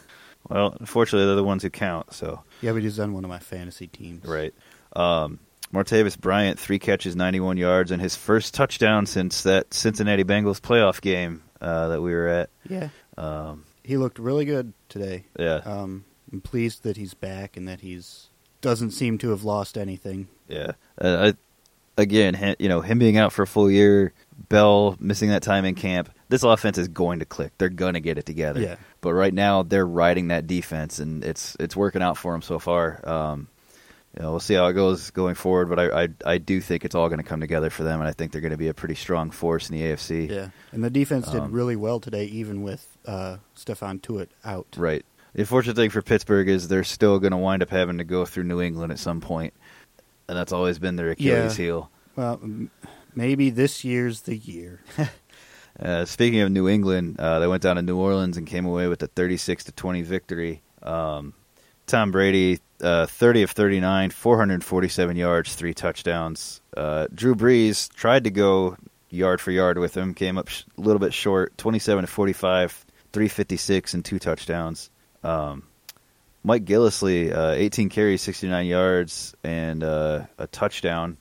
Well, 0.47 0.75
unfortunately, 0.79 1.25
they're 1.25 1.35
the 1.35 1.43
ones 1.43 1.63
who 1.63 1.71
count. 1.71 2.13
So 2.13 2.43
Yeah, 2.61 2.73
but 2.73 2.83
he's 2.83 2.99
on 2.99 3.13
one 3.13 3.23
of 3.23 3.29
my 3.29 3.39
fantasy 3.39 3.87
teams. 3.87 4.23
right. 4.25 4.53
Um, 4.95 5.39
Martavis 5.73 6.19
Bryant, 6.19 6.59
three 6.59 6.77
catches, 6.77 7.15
91 7.15 7.57
yards, 7.57 7.89
and 7.89 7.99
his 7.99 8.15
first 8.15 8.53
touchdown 8.53 9.07
since 9.07 9.41
that 9.41 9.73
Cincinnati 9.73 10.23
Bengals 10.23 10.61
playoff 10.61 11.01
game 11.01 11.41
uh, 11.59 11.87
that 11.87 11.99
we 12.01 12.13
were 12.13 12.27
at. 12.27 12.49
Yeah. 12.69 12.89
Um, 13.17 13.65
He 13.85 13.97
looked 13.97 14.17
really 14.19 14.45
good 14.45 14.73
today. 14.89 15.25
yeah, 15.39 15.57
Um, 15.65 16.05
I'm 16.33 16.41
pleased 16.41 16.83
that 16.83 16.97
he's 16.97 17.13
back 17.13 17.55
and 17.55 17.67
that 17.67 17.81
he's 17.81 18.29
doesn't 18.61 18.91
seem 18.91 19.17
to 19.19 19.29
have 19.29 19.43
lost 19.43 19.77
anything. 19.77 20.27
yeah. 20.47 20.71
Uh, 20.99 21.31
I, 21.97 22.01
again, 22.01 22.55
you 22.59 22.67
know, 22.67 22.81
him 22.81 22.97
being 22.99 23.15
out 23.17 23.31
for 23.31 23.43
a 23.43 23.47
full 23.47 23.69
year, 23.69 24.11
Bell 24.49 24.97
missing 24.99 25.29
that 25.29 25.43
time 25.43 25.65
in 25.65 25.75
camp. 25.75 26.09
This 26.29 26.43
offense 26.43 26.77
is 26.79 26.87
going 26.87 27.19
to 27.19 27.25
click. 27.25 27.53
They're 27.59 27.69
going 27.69 27.93
to 27.93 27.99
get 27.99 28.17
it 28.17 28.25
together. 28.25 28.59
Yeah. 28.59 28.75
But 29.01 29.13
right 29.13 29.33
now, 29.33 29.61
they're 29.63 29.85
riding 29.87 30.29
that 30.29 30.47
defense, 30.47 30.97
and 30.99 31.23
it's 31.23 31.55
it's 31.59 31.75
working 31.75 32.01
out 32.01 32.17
for 32.17 32.31
them 32.31 32.41
so 32.41 32.57
far. 32.59 33.07
Um, 33.07 33.47
you 34.15 34.21
know, 34.23 34.31
we'll 34.31 34.39
see 34.39 34.53
how 34.53 34.67
it 34.67 34.73
goes 34.73 35.11
going 35.11 35.35
forward, 35.35 35.69
but 35.69 35.79
I 35.79 36.03
I, 36.03 36.07
I 36.25 36.37
do 36.37 36.61
think 36.61 36.85
it's 36.85 36.95
all 36.95 37.09
going 37.09 37.19
to 37.19 37.25
come 37.27 37.41
together 37.41 37.69
for 37.69 37.83
them, 37.83 37.99
and 37.99 38.07
I 38.07 38.13
think 38.13 38.31
they're 38.31 38.41
going 38.41 38.51
to 38.51 38.57
be 38.57 38.69
a 38.69 38.73
pretty 38.73 38.95
strong 38.95 39.29
force 39.31 39.69
in 39.69 39.75
the 39.77 39.83
AFC. 39.83 40.29
Yeah, 40.29 40.49
and 40.71 40.83
the 40.83 40.89
defense 40.89 41.27
did 41.29 41.41
Um, 41.41 41.51
really 41.51 41.75
well 41.75 41.99
today, 41.99 42.25
even 42.25 42.61
with 42.63 42.97
uh, 43.05 43.37
Stephon 43.57 44.01
Tuitt 44.01 44.29
out. 44.43 44.67
Right. 44.77 45.05
The 45.33 45.41
unfortunate 45.41 45.75
thing 45.75 45.89
for 45.89 46.01
Pittsburgh 46.01 46.47
is 46.47 46.69
they're 46.69 46.85
still 46.85 47.19
going 47.19 47.31
to 47.31 47.37
wind 47.37 47.61
up 47.61 47.69
having 47.69 47.97
to 47.97 48.05
go 48.05 48.25
through 48.25 48.43
New 48.45 48.61
England 48.61 48.93
at 48.93 48.99
some 48.99 49.19
point, 49.19 49.53
and 50.29 50.37
that's 50.37 50.53
always 50.53 50.79
been 50.79 50.95
their 50.95 51.11
Achilles 51.11 51.59
Yeah. 51.59 51.65
heel. 51.65 51.91
Well, 52.15 52.39
m- 52.41 52.71
maybe 53.13 53.49
this 53.49 53.83
year's 53.83 54.21
the 54.21 54.37
year. 54.37 54.81
Uh, 55.77 56.05
speaking 56.05 56.39
of 56.39 56.49
New 56.49 56.69
England, 56.69 57.19
uh, 57.19 57.39
they 57.39 57.47
went 57.47 57.61
down 57.61 57.75
to 57.75 57.81
New 57.81 57.97
Orleans 57.97 58.37
and 58.37 58.47
came 58.47 58.65
away 58.65 58.87
with 58.87 59.03
a 59.03 59.07
36 59.07 59.65
to 59.65 59.71
20 59.73 60.03
victory. 60.03 60.61
Um, 60.81 61.33
Tom 61.87 62.11
Brady, 62.11 62.59
uh, 62.81 63.05
30 63.05 63.43
of 63.43 63.51
39, 63.51 64.09
447 64.09 65.17
yards, 65.17 65.55
three 65.55 65.73
touchdowns. 65.73 66.61
Uh, 66.75 67.07
Drew 67.13 67.35
Brees 67.35 67.93
tried 67.93 68.23
to 68.23 68.31
go 68.31 68.77
yard 69.09 69.39
for 69.39 69.51
yard 69.51 69.77
with 69.77 69.95
him, 69.95 70.13
came 70.13 70.37
up 70.37 70.47
sh- 70.47 70.63
a 70.77 70.81
little 70.81 70.99
bit 70.99 71.13
short, 71.13 71.57
27 71.57 72.03
to 72.03 72.07
45, 72.07 72.85
356, 73.13 73.93
and 73.93 74.03
two 74.03 74.19
touchdowns. 74.19 74.89
Um, 75.23 75.63
Mike 76.43 76.65
Gillislee, 76.65 77.33
uh, 77.35 77.53
18 77.55 77.89
carries, 77.89 78.21
69 78.21 78.65
yards, 78.65 79.35
and 79.43 79.83
uh, 79.83 80.25
a 80.37 80.47
touchdown. 80.47 81.17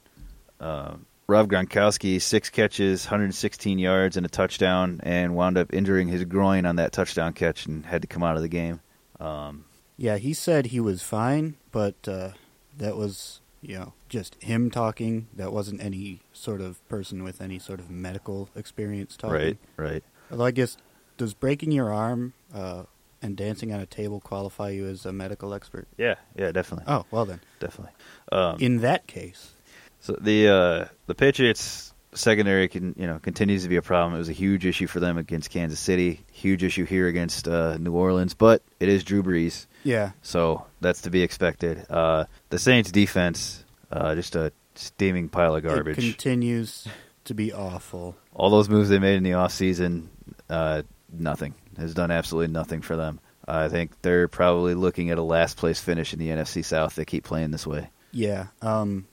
Uh, 0.60 0.96
Rob 1.26 1.50
Gronkowski, 1.50 2.20
six 2.20 2.50
catches, 2.50 3.06
116 3.06 3.78
yards, 3.78 4.18
and 4.18 4.26
a 4.26 4.28
touchdown, 4.28 5.00
and 5.02 5.34
wound 5.34 5.56
up 5.56 5.72
injuring 5.72 6.08
his 6.08 6.24
groin 6.24 6.66
on 6.66 6.76
that 6.76 6.92
touchdown 6.92 7.32
catch 7.32 7.64
and 7.64 7.86
had 7.86 8.02
to 8.02 8.08
come 8.08 8.22
out 8.22 8.36
of 8.36 8.42
the 8.42 8.48
game. 8.48 8.80
Um, 9.20 9.64
yeah, 9.96 10.16
he 10.18 10.32
said 10.34 10.66
he 10.66 10.80
was 10.80 11.02
fine, 11.02 11.56
but 11.72 11.94
uh, 12.08 12.30
that 12.76 12.96
was 12.96 13.40
you 13.62 13.78
know 13.78 13.92
just 14.08 14.36
him 14.42 14.70
talking. 14.70 15.28
That 15.34 15.52
wasn't 15.52 15.82
any 15.82 16.20
sort 16.32 16.60
of 16.60 16.86
person 16.88 17.24
with 17.24 17.40
any 17.40 17.58
sort 17.58 17.80
of 17.80 17.90
medical 17.90 18.48
experience 18.56 19.16
talking. 19.16 19.36
right, 19.36 19.58
right. 19.76 20.04
Although 20.30 20.44
I 20.46 20.50
guess 20.50 20.76
does 21.16 21.32
breaking 21.34 21.70
your 21.72 21.92
arm 21.92 22.34
uh, 22.52 22.84
and 23.22 23.36
dancing 23.36 23.72
on 23.72 23.80
a 23.80 23.86
table 23.86 24.20
qualify 24.20 24.70
you 24.70 24.86
as 24.86 25.06
a 25.06 25.12
medical 25.12 25.54
expert? 25.54 25.86
Yeah, 25.96 26.16
yeah, 26.36 26.50
definitely, 26.52 26.84
Oh 26.92 27.06
well 27.10 27.24
then. 27.24 27.40
definitely. 27.60 27.92
Um, 28.32 28.56
In 28.60 28.80
that 28.80 29.06
case, 29.06 29.54
So 30.00 30.18
the 30.20 30.48
uh, 30.48 30.84
the 31.06 31.14
Patriots 31.14 31.93
secondary 32.14 32.68
can 32.68 32.94
you 32.98 33.06
know 33.06 33.18
continues 33.18 33.62
to 33.64 33.68
be 33.68 33.76
a 33.76 33.82
problem. 33.82 34.14
It 34.14 34.18
was 34.18 34.28
a 34.28 34.32
huge 34.32 34.66
issue 34.66 34.86
for 34.86 35.00
them 35.00 35.18
against 35.18 35.50
Kansas 35.50 35.80
City, 35.80 36.24
huge 36.32 36.64
issue 36.64 36.84
here 36.84 37.08
against 37.08 37.48
uh, 37.48 37.76
New 37.78 37.92
Orleans, 37.92 38.34
but 38.34 38.62
it 38.80 38.88
is 38.88 39.04
Drew 39.04 39.22
Brees, 39.22 39.66
yeah, 39.82 40.12
so 40.22 40.66
that's 40.80 41.02
to 41.02 41.10
be 41.10 41.22
expected. 41.22 41.86
Uh, 41.90 42.24
the 42.50 42.58
Saints 42.58 42.90
defense, 42.90 43.64
uh, 43.90 44.14
just 44.14 44.36
a 44.36 44.52
steaming 44.74 45.28
pile 45.28 45.54
of 45.54 45.64
it 45.64 45.68
garbage. 45.68 45.96
continues 45.96 46.86
to 47.24 47.34
be 47.34 47.52
awful. 47.52 48.16
All 48.34 48.50
those 48.50 48.68
moves 48.68 48.88
they 48.88 48.98
made 48.98 49.16
in 49.16 49.22
the 49.22 49.34
off 49.34 49.52
season, 49.52 50.10
uh, 50.48 50.82
nothing 51.12 51.54
has 51.76 51.94
done 51.94 52.10
absolutely 52.10 52.52
nothing 52.52 52.82
for 52.82 52.96
them. 52.96 53.20
I 53.46 53.68
think 53.68 54.00
they're 54.02 54.28
probably 54.28 54.74
looking 54.74 55.10
at 55.10 55.18
a 55.18 55.22
last 55.22 55.56
place 55.56 55.80
finish 55.80 56.12
in 56.12 56.18
the 56.18 56.28
NFC 56.28 56.64
South. 56.64 56.94
They 56.94 57.04
keep 57.04 57.24
playing 57.24 57.50
this 57.50 57.66
way. 57.66 57.90
Yeah. 58.10 58.46
Um, 58.62 59.06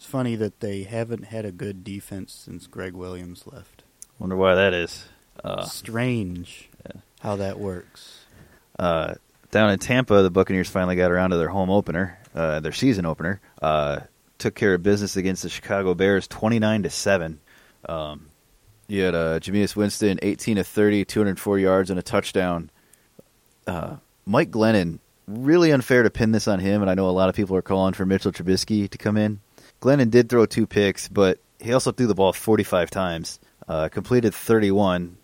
it's 0.00 0.06
funny 0.08 0.34
that 0.34 0.60
they 0.60 0.84
haven't 0.84 1.24
had 1.24 1.44
a 1.44 1.52
good 1.52 1.84
defense 1.84 2.32
since 2.32 2.66
Gregg 2.66 2.94
Williams 2.94 3.44
left. 3.46 3.82
Wonder 4.18 4.34
why 4.34 4.54
that 4.54 4.72
is. 4.72 5.04
Uh, 5.44 5.62
Strange 5.66 6.70
how 7.20 7.36
that 7.36 7.60
works. 7.60 8.20
uh, 8.78 9.12
down 9.50 9.68
in 9.68 9.78
Tampa, 9.78 10.22
the 10.22 10.30
Buccaneers 10.30 10.70
finally 10.70 10.96
got 10.96 11.10
around 11.10 11.30
to 11.30 11.36
their 11.36 11.50
home 11.50 11.68
opener, 11.68 12.18
uh, 12.34 12.60
their 12.60 12.72
season 12.72 13.04
opener. 13.04 13.42
Uh, 13.60 14.00
took 14.38 14.54
care 14.54 14.72
of 14.72 14.82
business 14.82 15.16
against 15.16 15.42
the 15.42 15.50
Chicago 15.50 15.92
Bears, 15.92 16.26
twenty 16.26 16.58
nine 16.58 16.82
to 16.84 16.88
seven. 16.90 17.38
Um, 17.86 18.30
you 18.88 19.02
had 19.02 19.14
uh, 19.14 19.38
Jameis 19.38 19.76
Winston, 19.76 20.18
eighteen 20.22 20.56
of 20.56 20.66
30, 20.66 21.04
204 21.04 21.58
yards 21.58 21.90
and 21.90 21.98
a 21.98 22.02
touchdown. 22.02 22.70
Uh, 23.66 23.96
Mike 24.24 24.50
Glennon, 24.50 24.98
really 25.26 25.72
unfair 25.72 26.04
to 26.04 26.10
pin 26.10 26.32
this 26.32 26.48
on 26.48 26.58
him, 26.58 26.80
and 26.80 26.90
I 26.90 26.94
know 26.94 27.10
a 27.10 27.12
lot 27.12 27.28
of 27.28 27.34
people 27.34 27.54
are 27.54 27.60
calling 27.62 27.92
for 27.92 28.06
Mitchell 28.06 28.32
Trubisky 28.32 28.88
to 28.88 28.96
come 28.96 29.18
in. 29.18 29.40
Glennon 29.80 30.10
did 30.10 30.28
throw 30.28 30.46
two 30.46 30.66
picks, 30.66 31.08
but 31.08 31.38
he 31.58 31.72
also 31.72 31.92
threw 31.92 32.06
the 32.06 32.14
ball 32.14 32.32
forty 32.32 32.64
five 32.64 32.90
times, 32.90 33.40
uh, 33.68 33.88
completed 33.88 34.34
thirty 34.34 34.70
one. 34.70 35.16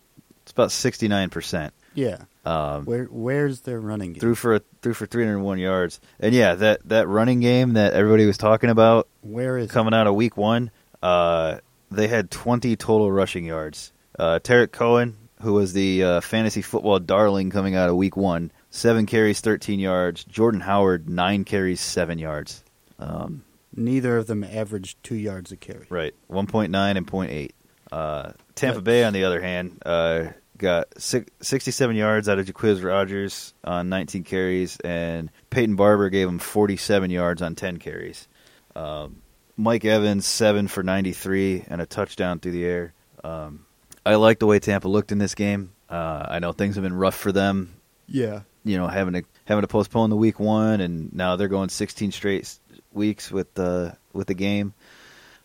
It's 0.43 0.51
about 0.51 0.71
sixty 0.71 1.07
nine 1.07 1.29
percent. 1.29 1.73
Yeah. 1.93 2.17
Um, 2.45 2.85
Where 2.85 3.05
where's 3.05 3.61
their 3.61 3.79
running 3.79 4.13
game? 4.13 4.21
threw 4.21 4.33
for 4.35 4.59
threw 4.81 4.93
for 4.93 5.05
301 5.05 5.57
yards. 5.57 5.99
And 6.19 6.33
yeah, 6.33 6.55
that 6.55 6.87
that 6.87 7.07
running 7.09 7.41
game 7.41 7.73
that 7.73 7.91
everybody 7.93 8.25
was 8.25 8.37
talking 8.37 8.69
about 8.69 9.09
Where 9.21 9.57
is 9.57 9.69
coming 9.69 9.93
out 9.93 10.07
of 10.07 10.15
week 10.15 10.37
1, 10.37 10.71
uh, 11.03 11.57
they 11.91 12.07
had 12.07 12.31
20 12.31 12.75
total 12.77 13.11
rushing 13.11 13.43
yards. 13.43 13.91
Uh 14.17 14.39
Tarik 14.39 14.71
Cohen, 14.71 15.17
who 15.41 15.53
was 15.55 15.73
the 15.73 16.03
uh, 16.03 16.21
fantasy 16.21 16.61
football 16.61 16.99
darling 16.99 17.49
coming 17.49 17.75
out 17.75 17.89
of 17.89 17.97
week 17.97 18.15
1, 18.15 18.51
7 18.69 19.05
carries, 19.07 19.41
13 19.41 19.79
yards. 19.79 20.23
Jordan 20.23 20.61
Howard 20.61 21.09
9 21.09 21.43
carries, 21.43 21.81
7 21.81 22.17
yards. 22.17 22.63
Um, 22.97 23.43
Neither 23.77 24.17
of 24.17 24.27
them 24.27 24.43
averaged 24.43 25.01
two 25.03 25.15
yards 25.15 25.51
a 25.51 25.55
carry. 25.55 25.85
Right, 25.89 26.13
1.9 26.29 26.97
and 26.97 27.07
0.8. 27.07 27.51
Uh, 27.91 28.31
Tampa 28.55 28.79
That's- 28.79 28.81
Bay, 28.83 29.03
on 29.05 29.13
the 29.13 29.23
other 29.23 29.39
hand, 29.39 29.81
uh, 29.85 30.25
got 30.57 30.87
six, 30.99 31.31
67 31.41 31.95
yards 31.95 32.27
out 32.27 32.39
of 32.39 32.45
Jacquizz 32.47 32.83
Rodgers 32.83 33.53
on 33.63 33.87
19 33.89 34.23
carries, 34.23 34.77
and 34.81 35.29
Peyton 35.51 35.75
Barber 35.75 36.09
gave 36.09 36.27
him 36.27 36.39
47 36.39 37.11
yards 37.11 37.41
on 37.41 37.55
10 37.55 37.77
carries. 37.77 38.27
Um, 38.75 39.21
Mike 39.55 39.85
Evans, 39.85 40.25
7 40.25 40.67
for 40.67 40.83
93 40.83 41.63
and 41.67 41.79
a 41.81 41.85
touchdown 41.85 42.39
through 42.39 42.51
the 42.53 42.65
air. 42.65 42.93
Um, 43.23 43.65
I 44.05 44.15
like 44.15 44.39
the 44.39 44.45
way 44.47 44.59
Tampa 44.59 44.87
looked 44.87 45.11
in 45.11 45.17
this 45.19 45.35
game. 45.35 45.71
Uh, 45.89 46.25
I 46.29 46.39
know 46.39 46.51
things 46.51 46.75
have 46.75 46.83
been 46.83 46.93
rough 46.93 47.15
for 47.15 47.31
them 47.31 47.73
Yeah. 48.07 48.41
you 48.65 48.77
know 48.77 48.87
having 48.87 49.13
to 49.13 49.23
having 49.45 49.61
to 49.61 49.67
postpone 49.67 50.09
the 50.09 50.15
week 50.17 50.39
one, 50.39 50.81
and 50.81 51.13
now 51.13 51.35
they're 51.37 51.47
going 51.47 51.69
16 51.69 52.11
straight 52.11 52.57
weeks 52.93 53.31
with 53.31 53.53
the 53.53 53.95
with 54.13 54.27
the 54.27 54.33
game. 54.33 54.73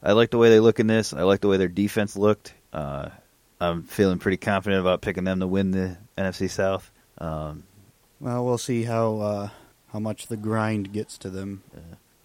I 0.02 0.12
like 0.12 0.30
the 0.30 0.38
way 0.38 0.48
they 0.50 0.60
look 0.60 0.80
in 0.80 0.86
this. 0.86 1.12
I 1.12 1.22
like 1.22 1.40
the 1.40 1.48
way 1.48 1.56
their 1.58 1.68
defense 1.68 2.16
looked. 2.16 2.54
Uh, 2.72 3.10
I'm 3.60 3.84
feeling 3.84 4.18
pretty 4.18 4.36
confident 4.38 4.80
about 4.80 5.00
picking 5.00 5.24
them 5.24 5.38
to 5.40 5.46
win 5.46 5.70
the 5.70 5.96
NFC 6.18 6.50
South. 6.50 6.90
Um, 7.18 7.62
Well, 8.20 8.44
we'll 8.44 8.58
see 8.58 8.82
how 8.82 9.18
uh, 9.18 9.48
how 9.92 9.98
much 10.00 10.26
the 10.26 10.36
grind 10.36 10.92
gets 10.92 11.18
to 11.18 11.30
them. 11.30 11.62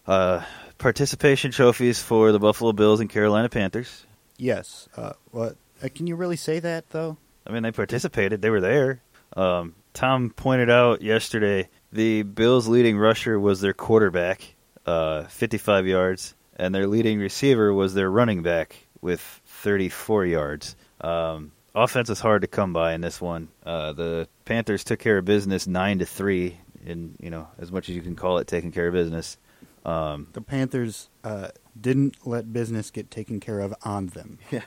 Uh, 0.07 0.43
participation 0.77 1.51
trophies 1.51 2.01
for 2.01 2.31
the 2.31 2.39
Buffalo 2.39 2.71
Bills 2.71 2.99
and 2.99 3.09
Carolina 3.09 3.49
Panthers. 3.49 4.05
Yes. 4.37 4.87
Uh, 4.95 5.13
what? 5.31 5.57
Uh, 5.83 5.89
can 5.93 6.07
you 6.07 6.15
really 6.15 6.37
say 6.37 6.59
that 6.59 6.89
though? 6.89 7.17
I 7.45 7.51
mean, 7.51 7.63
they 7.63 7.71
participated. 7.71 8.41
They 8.41 8.49
were 8.49 8.61
there. 8.61 9.01
Um, 9.35 9.75
Tom 9.93 10.29
pointed 10.31 10.69
out 10.69 11.01
yesterday 11.01 11.69
the 11.91 12.23
Bills' 12.23 12.67
leading 12.67 12.97
rusher 12.97 13.39
was 13.39 13.61
their 13.61 13.73
quarterback, 13.73 14.55
uh, 14.87 15.23
55 15.25 15.85
yards, 15.85 16.33
and 16.55 16.73
their 16.73 16.87
leading 16.87 17.19
receiver 17.19 17.73
was 17.73 17.93
their 17.93 18.09
running 18.09 18.41
back 18.41 18.87
with 19.01 19.21
34 19.45 20.25
yards. 20.25 20.75
Um, 21.01 21.51
offense 21.75 22.09
is 22.09 22.19
hard 22.19 22.41
to 22.41 22.47
come 22.47 22.73
by 22.73 22.93
in 22.93 23.01
this 23.01 23.21
one. 23.21 23.49
Uh, 23.65 23.93
the 23.93 24.27
Panthers 24.45 24.83
took 24.83 24.99
care 24.99 25.17
of 25.17 25.25
business 25.25 25.67
nine 25.67 25.99
to 25.99 26.05
three, 26.05 26.57
in 26.85 27.15
you 27.19 27.29
know 27.29 27.47
as 27.59 27.71
much 27.71 27.89
as 27.89 27.95
you 27.95 28.01
can 28.01 28.15
call 28.15 28.37
it 28.39 28.47
taking 28.47 28.71
care 28.71 28.87
of 28.87 28.93
business. 28.93 29.37
Um, 29.85 30.27
The 30.33 30.41
Panthers 30.41 31.09
uh, 31.23 31.49
didn't 31.79 32.25
let 32.25 32.51
business 32.51 32.91
get 32.91 33.09
taken 33.09 33.39
care 33.39 33.59
of 33.59 33.73
on 33.83 34.07
them. 34.07 34.39
Yeah. 34.51 34.61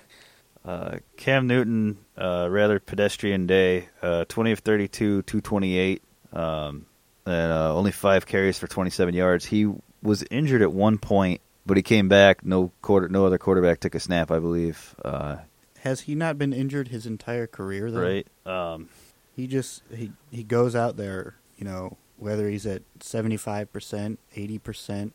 Uh, 0.62 0.98
Cam 1.16 1.46
Newton, 1.46 1.96
uh, 2.18 2.46
rather 2.50 2.78
pedestrian 2.78 3.46
day. 3.46 3.88
Uh, 4.02 4.26
20 4.28 4.52
of 4.52 4.58
32, 4.58 5.22
228, 5.22 6.02
um, 6.34 6.84
and 7.24 7.52
uh, 7.52 7.74
only 7.74 7.92
five 7.92 8.26
carries 8.26 8.58
for 8.58 8.66
27 8.66 9.14
yards. 9.14 9.46
He 9.46 9.72
was 10.02 10.24
injured 10.30 10.62
at 10.62 10.72
one 10.72 10.98
point, 10.98 11.40
but 11.66 11.76
he 11.76 11.82
came 11.82 12.08
back. 12.08 12.44
No 12.44 12.72
quarter, 12.82 13.08
no 13.08 13.26
other 13.26 13.38
quarterback 13.38 13.80
took 13.80 13.94
a 13.94 14.00
snap, 14.00 14.30
I 14.30 14.38
believe. 14.38 14.94
Uh, 15.04 15.36
Has 15.80 16.02
he 16.02 16.14
not 16.14 16.38
been 16.38 16.52
injured 16.52 16.88
his 16.88 17.06
entire 17.06 17.46
career 17.46 17.90
though? 17.90 18.02
right? 18.02 18.26
Um, 18.46 18.88
He 19.36 19.46
just 19.46 19.82
he 19.94 20.12
he 20.30 20.42
goes 20.42 20.74
out 20.74 20.96
there, 20.96 21.36
you 21.56 21.64
know, 21.64 21.96
whether 22.18 22.48
he's 22.48 22.66
at 22.66 22.82
75%, 22.98 24.16
80%, 24.36 25.12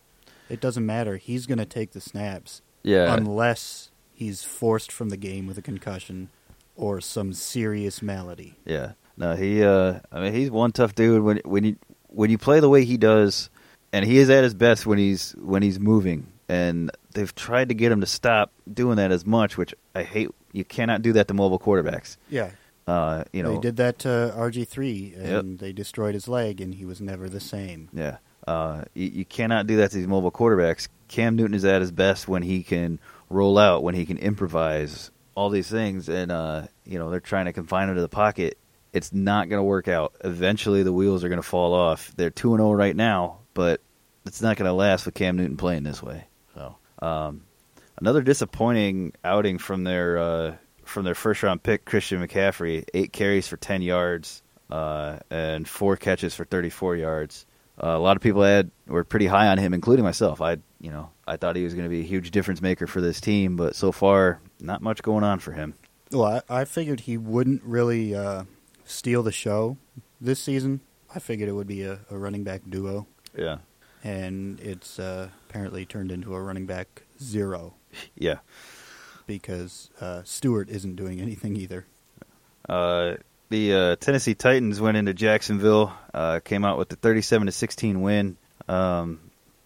it 0.50 0.60
doesn't 0.62 0.86
matter. 0.86 1.18
He's 1.18 1.46
going 1.46 1.58
to 1.58 1.66
take 1.66 1.92
the 1.92 2.02
snaps 2.02 2.62
yeah, 2.84 3.14
unless 3.14 3.92
he's 4.14 4.44
forced 4.44 4.92
from 4.92 5.10
the 5.10 5.18
game 5.18 5.48
with 5.48 5.58
a 5.58 5.62
concussion 5.62 6.30
or 6.76 7.00
some 7.02 7.34
serious 7.34 8.02
malady. 8.02 8.56
yeah. 8.66 8.94
No, 9.18 9.34
he. 9.34 9.64
Uh, 9.64 10.00
I 10.12 10.20
mean, 10.20 10.34
he's 10.34 10.52
one 10.52 10.74
tough 10.74 10.94
dude. 10.94 11.24
When 11.24 11.38
when 11.46 11.64
you 11.64 11.78
when 12.10 12.30
you 12.30 12.38
play 12.38 12.60
the 12.60 12.68
way 12.68 12.84
he 12.84 12.98
does, 12.98 13.50
and 13.96 14.04
he 14.04 14.18
is 14.18 14.30
at 14.30 14.44
his 14.44 14.54
best 14.54 14.86
when 14.86 14.98
he's 14.98 15.32
when 15.38 15.64
he's 15.64 15.80
moving. 15.80 16.28
And 16.50 16.92
they've 17.14 17.34
tried 17.34 17.70
to 17.70 17.76
get 17.76 17.92
him 17.92 18.02
to 18.02 18.08
stop 18.08 18.52
doing 18.72 18.98
that 18.98 19.12
as 19.12 19.26
much, 19.26 19.58
which 19.58 19.74
I 19.96 20.04
hate. 20.04 20.30
You 20.52 20.66
cannot 20.66 21.02
do 21.02 21.14
that 21.14 21.30
to 21.30 21.34
mobile 21.34 21.60
quarterbacks. 21.60 22.18
Yeah. 22.30 22.52
Uh, 22.86 23.24
you 23.32 23.42
know, 23.42 23.56
they 23.56 23.62
did 23.62 23.78
that 23.78 24.00
to 24.00 24.10
RG3 24.38 25.18
and 25.18 25.58
they 25.60 25.72
destroyed 25.74 26.14
his 26.14 26.28
leg 26.28 26.62
and 26.62 26.76
he 26.76 26.86
was 26.86 27.02
never 27.02 27.30
the 27.30 27.40
same. 27.40 27.90
Yeah. 27.94 28.18
Uh, 28.46 28.84
you, 28.94 29.08
you 29.08 29.26
cannot 29.26 29.66
do 29.66 29.78
that 29.78 29.92
to 29.92 29.98
these 29.98 30.08
mobile 30.08 30.32
quarterbacks. 30.32 30.88
Cam 31.08 31.36
Newton 31.36 31.56
is 31.56 31.66
at 31.66 31.82
his 31.82 31.92
best 31.92 32.28
when 32.28 32.44
he 32.44 32.64
can 32.64 33.00
roll 33.30 33.58
out, 33.58 33.82
when 33.82 33.96
he 33.96 34.06
can 34.06 34.18
improvise, 34.18 35.10
all 35.36 35.50
these 35.50 35.70
things, 35.70 36.10
and 36.10 36.32
uh, 36.32 36.68
you 36.86 36.98
know 36.98 37.10
they're 37.10 37.20
trying 37.20 37.46
to 37.46 37.54
confine 37.54 37.90
him 37.90 37.96
to 37.96 38.02
the 38.02 38.10
pocket. 38.10 38.58
It's 38.94 39.12
not 39.12 39.50
going 39.50 39.60
to 39.60 39.64
work 39.64 39.88
out. 39.88 40.16
Eventually, 40.24 40.84
the 40.84 40.94
wheels 40.94 41.24
are 41.24 41.30
going 41.30 41.42
to 41.42 41.48
fall 41.48 41.74
off. 41.74 42.14
They're 42.16 42.30
two 42.30 42.54
and 42.54 42.60
zero 42.62 42.72
right 42.72 42.96
now, 42.96 43.40
but 43.54 43.82
it's 44.26 44.42
not 44.42 44.58
going 44.58 44.68
to 44.68 44.74
last 44.74 45.06
with 45.06 45.16
Cam 45.16 45.38
Newton 45.38 45.58
playing 45.58 45.84
this 45.84 46.02
way. 46.02 46.26
So, 46.54 46.76
um, 47.00 47.44
another 48.00 48.22
disappointing 48.22 49.14
outing 49.24 49.58
from 49.58 49.84
their 49.84 50.18
uh, 50.18 50.56
from 50.84 51.06
their 51.06 51.16
first 51.16 51.44
round 51.44 51.64
pick, 51.64 51.86
Christian 51.86 52.26
McCaffrey. 52.26 52.86
Eight 52.94 53.12
carries 53.14 53.48
for 53.48 53.58
ten 53.58 53.82
yards 53.82 54.42
uh, 54.70 55.20
and 55.30 55.68
four 55.68 55.98
catches 55.98 56.34
for 56.36 56.46
thirty 56.46 56.70
four 56.70 56.96
yards. 56.96 57.46
Uh, 57.82 57.88
a 57.88 58.00
lot 58.00 58.16
of 58.16 58.24
people 58.24 58.42
had 58.42 58.72
were 58.88 59.04
pretty 59.04 59.28
high 59.28 59.48
on 59.48 59.58
him, 59.58 59.74
including 59.74 60.06
myself. 60.06 60.40
I, 60.40 60.58
you 60.80 60.92
know, 60.92 61.10
I 61.28 61.36
thought 61.36 61.56
he 61.58 61.64
was 61.64 61.74
going 61.74 61.84
to 61.86 61.90
be 61.90 62.00
a 62.00 62.06
huge 62.06 62.32
difference 62.32 62.62
maker 62.62 62.88
for 62.88 63.02
this 63.02 63.20
team, 63.20 63.58
but 63.58 63.76
so 63.76 63.92
far, 63.92 64.40
not 64.62 64.82
much 64.82 65.02
going 65.02 65.26
on 65.26 65.40
for 65.40 65.52
him. 65.52 65.74
Well, 66.12 66.42
I, 66.50 66.62
I 66.62 66.66
figured 66.66 67.02
he 67.02 67.18
wouldn't 67.18 67.64
really 67.64 68.16
uh, 68.16 68.46
steal 68.86 69.24
the 69.24 69.32
show 69.34 69.78
this 70.22 70.40
season. 70.40 70.80
I 71.14 71.20
figured 71.20 71.50
it 71.50 71.54
would 71.54 71.68
be 71.68 71.84
a, 71.84 72.00
a 72.10 72.18
running 72.18 72.44
back 72.46 72.62
duo, 72.70 73.08
Yeah, 73.38 73.58
and 74.06 74.60
it's 74.60 75.00
uh, 75.00 75.30
apparently 75.50 75.84
turned 75.84 76.12
into 76.12 76.36
a 76.36 76.42
running 76.42 76.68
back 76.68 77.02
zero 77.22 77.74
yeah. 78.16 78.38
because 79.26 79.90
uh, 80.00 80.22
Stewart 80.24 80.70
isn't 80.70 80.96
doing 80.96 81.20
anything 81.20 81.56
either. 81.56 81.88
Uh, 82.70 83.16
the 83.50 83.74
uh, 83.74 83.96
Tennessee 83.96 84.36
Titans 84.36 84.80
went 84.80 84.96
into 84.96 85.14
Jacksonville, 85.16 85.92
uh, 86.14 86.40
came 86.40 86.64
out 86.64 86.78
with 86.78 86.90
the 86.90 86.96
37 86.96 87.48
to 87.48 87.52
16 87.52 88.02
win. 88.02 88.38
Um, 88.68 89.20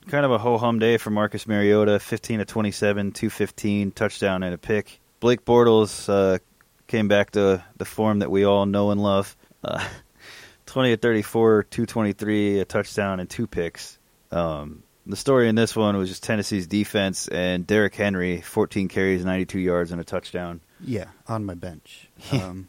kind 0.07 0.25
of 0.25 0.31
a 0.31 0.37
ho 0.37 0.57
hum 0.57 0.79
day 0.79 0.95
for 0.95 1.09
Marcus 1.09 1.45
Mariota, 1.45 1.99
15 1.99 2.39
to 2.39 2.45
27, 2.45 3.11
215, 3.11 3.91
touchdown 3.91 4.43
and 4.43 4.53
a 4.53 4.57
pick. 4.57 5.01
Blake 5.19 5.43
Bortles 5.43 6.07
uh, 6.07 6.39
came 6.87 7.09
back 7.09 7.31
to 7.31 7.61
the 7.75 7.85
form 7.85 8.19
that 8.19 8.31
we 8.31 8.45
all 8.45 8.65
know 8.65 8.91
and 8.91 9.03
love. 9.03 9.35
Uh, 9.61 9.85
20 10.65 10.91
to 10.91 10.97
34, 10.97 11.63
223, 11.63 12.59
a 12.59 12.65
touchdown 12.65 13.19
and 13.19 13.29
two 13.29 13.47
picks. 13.47 13.98
Um, 14.31 14.83
the 15.05 15.15
story 15.15 15.49
in 15.49 15.55
this 15.55 15.75
one 15.75 15.97
was 15.97 16.09
just 16.09 16.23
Tennessee's 16.23 16.67
defense 16.67 17.27
and 17.27 17.65
Derrick 17.65 17.95
Henry, 17.95 18.41
14 18.41 18.87
carries, 18.87 19.25
92 19.25 19.59
yards, 19.59 19.91
and 19.91 19.99
a 19.99 20.03
touchdown. 20.03 20.61
Yeah, 20.81 21.05
on 21.27 21.45
my 21.45 21.55
bench. 21.55 22.07
Um, 22.31 22.67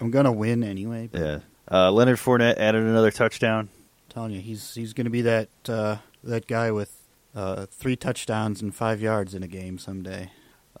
I'm 0.00 0.10
gonna 0.10 0.32
win 0.32 0.64
anyway. 0.64 1.08
But 1.10 1.20
Yeah. 1.20 1.38
Uh, 1.70 1.90
Leonard 1.92 2.18
Fournette 2.18 2.58
added 2.58 2.82
another 2.82 3.10
touchdown. 3.10 3.68
telling 4.08 4.32
you, 4.32 4.40
he's 4.40 4.74
he's 4.74 4.92
gonna 4.94 5.10
be 5.10 5.22
that 5.22 5.48
uh, 5.68 5.96
that 6.24 6.46
guy 6.46 6.70
with 6.72 6.92
uh, 7.34 7.66
three 7.70 7.96
touchdowns 7.96 8.60
and 8.62 8.74
five 8.74 9.00
yards 9.00 9.34
in 9.34 9.42
a 9.42 9.46
game 9.46 9.78
someday. 9.78 10.30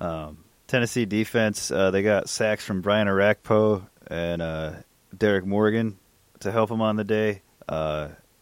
Um, 0.00 0.44
Tennessee 0.66 1.04
defense, 1.04 1.70
uh, 1.70 1.90
they 1.90 2.02
got 2.02 2.28
sacks 2.28 2.64
from 2.64 2.80
Brian 2.80 3.06
Orakpo 3.06 3.86
and 4.08 4.42
uh, 4.42 4.72
Derrick 5.16 5.46
Morgan 5.46 5.98
to 6.40 6.50
help 6.50 6.68
them 6.68 6.80
on 6.80 6.96
the 6.96 7.04
day. 7.04 7.42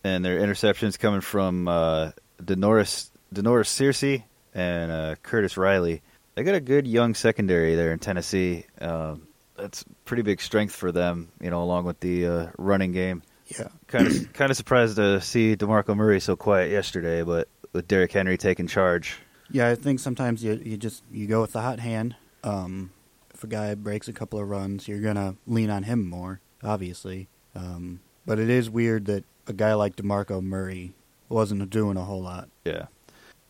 And 0.03 0.25
their 0.25 0.41
interceptions 0.41 0.99
coming 0.99 1.21
from 1.21 1.69
uh, 1.69 2.13
Da'Norris, 2.43 3.11
Da'Norris 3.35 3.69
Searcy 3.69 4.25
and 4.55 4.91
uh, 4.91 5.15
Curtis 5.23 5.57
Riley. 5.57 6.03
They 6.35 6.43
got 6.43 6.55
a 6.55 6.61
good 6.61 6.87
young 6.87 7.15
secondary 7.15 7.75
there 7.75 7.93
in 7.93 7.99
Tennessee. 7.99 8.65
Um, 8.81 9.29
that's 9.57 9.85
pretty 10.07 10.23
big 10.23 10.41
strength 10.41 10.75
for 10.75 10.91
them, 10.91 11.31
you 11.41 11.51
know, 11.51 11.63
along 11.63 11.85
with 11.85 12.01
the 12.01 12.27
uh, 12.27 12.47
running 12.57 12.93
game. 12.93 13.23
Yeah, 13.49 13.69
Kind 13.89 14.07
of, 14.07 14.33
kind 14.33 14.51
of 14.51 14.57
surprised 14.57 14.97
to 14.97 15.21
see 15.21 15.57
Demarco 15.57 15.95
Murray 15.97 16.21
so 16.21 16.37
quiet 16.37 16.71
yesterday, 16.71 17.23
but 17.23 17.49
with 17.73 17.87
Derrick 17.89 18.13
Henry 18.13 18.39
taking 18.39 18.67
charge, 18.69 19.19
yeah. 19.51 19.69
I 19.69 19.75
think 19.75 19.99
sometimes 20.01 20.43
you 20.43 20.55
you 20.65 20.77
just 20.77 21.03
you 21.11 21.27
go 21.27 21.41
with 21.41 21.53
the 21.53 21.61
hot 21.61 21.81
hand. 21.81 22.15
Um, 22.45 22.91
if 23.35 23.43
a 23.45 23.49
guy 23.49 23.75
breaks 23.75 24.07
a 24.09 24.13
couple 24.13 24.39
of 24.41 24.49
runs, 24.49 24.87
you're 24.87 25.01
gonna 25.01 25.35
lean 25.47 25.69
on 25.71 25.83
him 25.83 26.09
more, 26.09 26.41
obviously. 26.63 27.29
Um, 27.55 28.01
but 28.25 28.39
it 28.39 28.49
is 28.49 28.71
weird 28.71 29.07
that 29.07 29.25
a 29.47 29.53
guy 29.53 29.75
like 29.75 29.97
Demarco 29.97 30.43
Murray 30.43 30.93
wasn't 31.29 31.69
doing 31.71 31.97
a 31.97 32.05
whole 32.05 32.23
lot. 32.23 32.49
Yeah. 32.65 32.87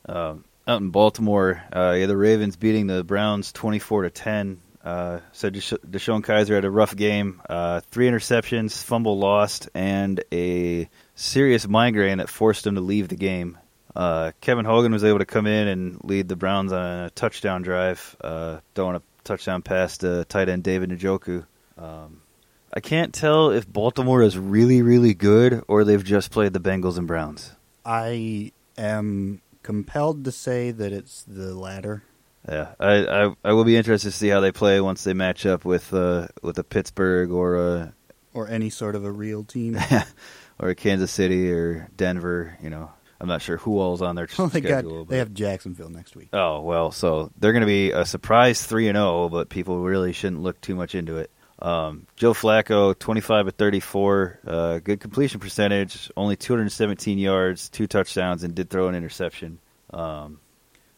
Um, 0.09 0.45
out 0.67 0.81
in 0.81 0.91
Baltimore, 0.91 1.63
uh, 1.75 1.95
yeah, 1.99 2.07
the 2.07 2.17
Ravens 2.17 2.57
beating 2.57 2.87
the 2.87 3.05
Browns 3.05 3.53
twenty-four 3.53 4.03
to 4.03 4.11
ten. 4.11 4.61
Uh, 4.83 5.21
so 5.33 5.51
Desha- 5.51 5.79
DeShone 5.79 6.23
Kizer 6.23 6.55
had 6.55 6.65
a 6.65 6.71
rough 6.71 6.97
game. 6.97 7.43
Uh, 7.49 7.81
three 7.91 8.09
interceptions, 8.09 8.83
fumble 8.83 9.19
lost, 9.19 9.69
and 9.75 10.25
a 10.33 10.89
serious 11.15 11.69
migraine 11.69 12.19
that 12.19 12.31
forced 12.31 12.67
him 12.67 12.77
to 12.77 12.81
leave 12.81 13.09
the 13.09 13.17
game. 13.17 13.59
Uh, 13.95 14.33
Kevin 14.41 14.65
Hogan 14.65 14.93
was 14.93 15.05
able 15.05 15.19
to 15.19 15.27
come 15.27 15.47
in 15.47 15.69
and 15.69 16.03
lead 16.05 16.29
the 16.29 16.37
Browns 16.37 16.73
on 16.73 16.83
a 16.83 17.11
touchdown 17.11 17.61
drive, 17.61 18.17
uh, 18.23 18.61
throwing 18.75 18.97
a 18.97 19.03
touchdown 19.25 19.61
pass 19.61 19.99
to 19.99 20.25
tight 20.25 20.49
end 20.49 20.63
David 20.63 20.91
Njoku. 20.91 21.45
Um, 21.77 22.20
I 22.73 22.81
can't 22.81 23.13
tell 23.13 23.51
if 23.51 23.71
Baltimore 23.71 24.23
is 24.23 24.39
really, 24.39 24.83
really 24.83 25.15
good 25.15 25.63
or 25.67 25.85
they've 25.85 26.05
just 26.05 26.31
played 26.31 26.53
the 26.53 26.61
Bengals 26.61 26.99
and 26.99 27.07
Browns. 27.07 27.53
I 27.85 28.53
am 28.79 29.41
compelled 29.63 30.25
to 30.25 30.33
say 30.33 30.71
that 30.71 30.93
it's 30.93 31.25
the 31.25 31.55
latter. 31.55 32.05
Yeah, 32.49 32.75
I, 32.81 33.25
I 33.27 33.35
I 33.45 33.53
will 33.53 33.65
be 33.65 33.77
interested 33.77 34.11
to 34.11 34.17
see 34.17 34.29
how 34.29 34.41
they 34.41 34.53
play 34.53 34.81
once 34.81 35.05
they 35.05 35.13
match 35.13 35.45
up 35.45 35.65
with 35.65 35.93
uh, 35.93 36.29
with 36.43 36.59
a 36.59 36.65
Pittsburgh 36.65 37.31
or 37.31 37.57
a 37.57 37.95
or 38.33 38.49
any 38.49 38.71
sort 38.71 38.95
of 38.95 39.05
a 39.05 39.11
real 39.11 39.45
team. 39.45 39.77
or 40.61 40.69
a 40.69 40.75
Kansas 40.75 41.11
City 41.11 41.51
or 41.53 41.89
Denver. 41.97 42.57
You 42.63 42.71
know, 42.71 42.91
I'm 43.21 43.29
not 43.29 43.43
sure 43.43 43.57
who 43.57 43.79
all's 43.79 44.03
on 44.03 44.15
their 44.15 44.29
well, 44.39 44.49
they 44.49 44.61
got 44.61 44.69
schedule. 44.69 45.05
they 45.05 45.19
have 45.19 45.35
Jacksonville 45.35 45.89
next 45.89 46.15
week. 46.15 46.29
Oh 46.33 46.61
well, 46.61 46.91
so 46.93 47.31
they're 47.39 47.53
going 47.53 47.63
to 47.63 47.67
be 47.67 47.91
a 47.91 48.05
surprise 48.05 48.65
three 48.65 48.89
and 48.89 48.97
zero, 48.97 49.29
but 49.29 49.49
people 49.49 49.81
really 49.81 50.13
shouldn't 50.13 50.43
look 50.43 50.61
too 50.61 50.75
much 50.75 50.95
into 50.95 51.17
it. 51.19 51.31
Um, 51.63 52.07
Joe 52.17 52.33
Flacco, 52.33 52.99
25 52.99 53.49
of 53.49 53.55
34, 53.55 54.41
uh, 54.47 54.79
good 54.79 55.01
completion 55.01 55.41
percentage, 55.41 56.11
only 56.17 56.37
217 56.37 57.19
yards, 57.19 57.69
two 57.69 57.87
touchdowns, 57.87 58.43
and 58.45 58.55
did 58.55 58.71
throw 58.71 58.89
an 58.89 58.95
interception. 58.95 59.59
Um, 59.93 60.41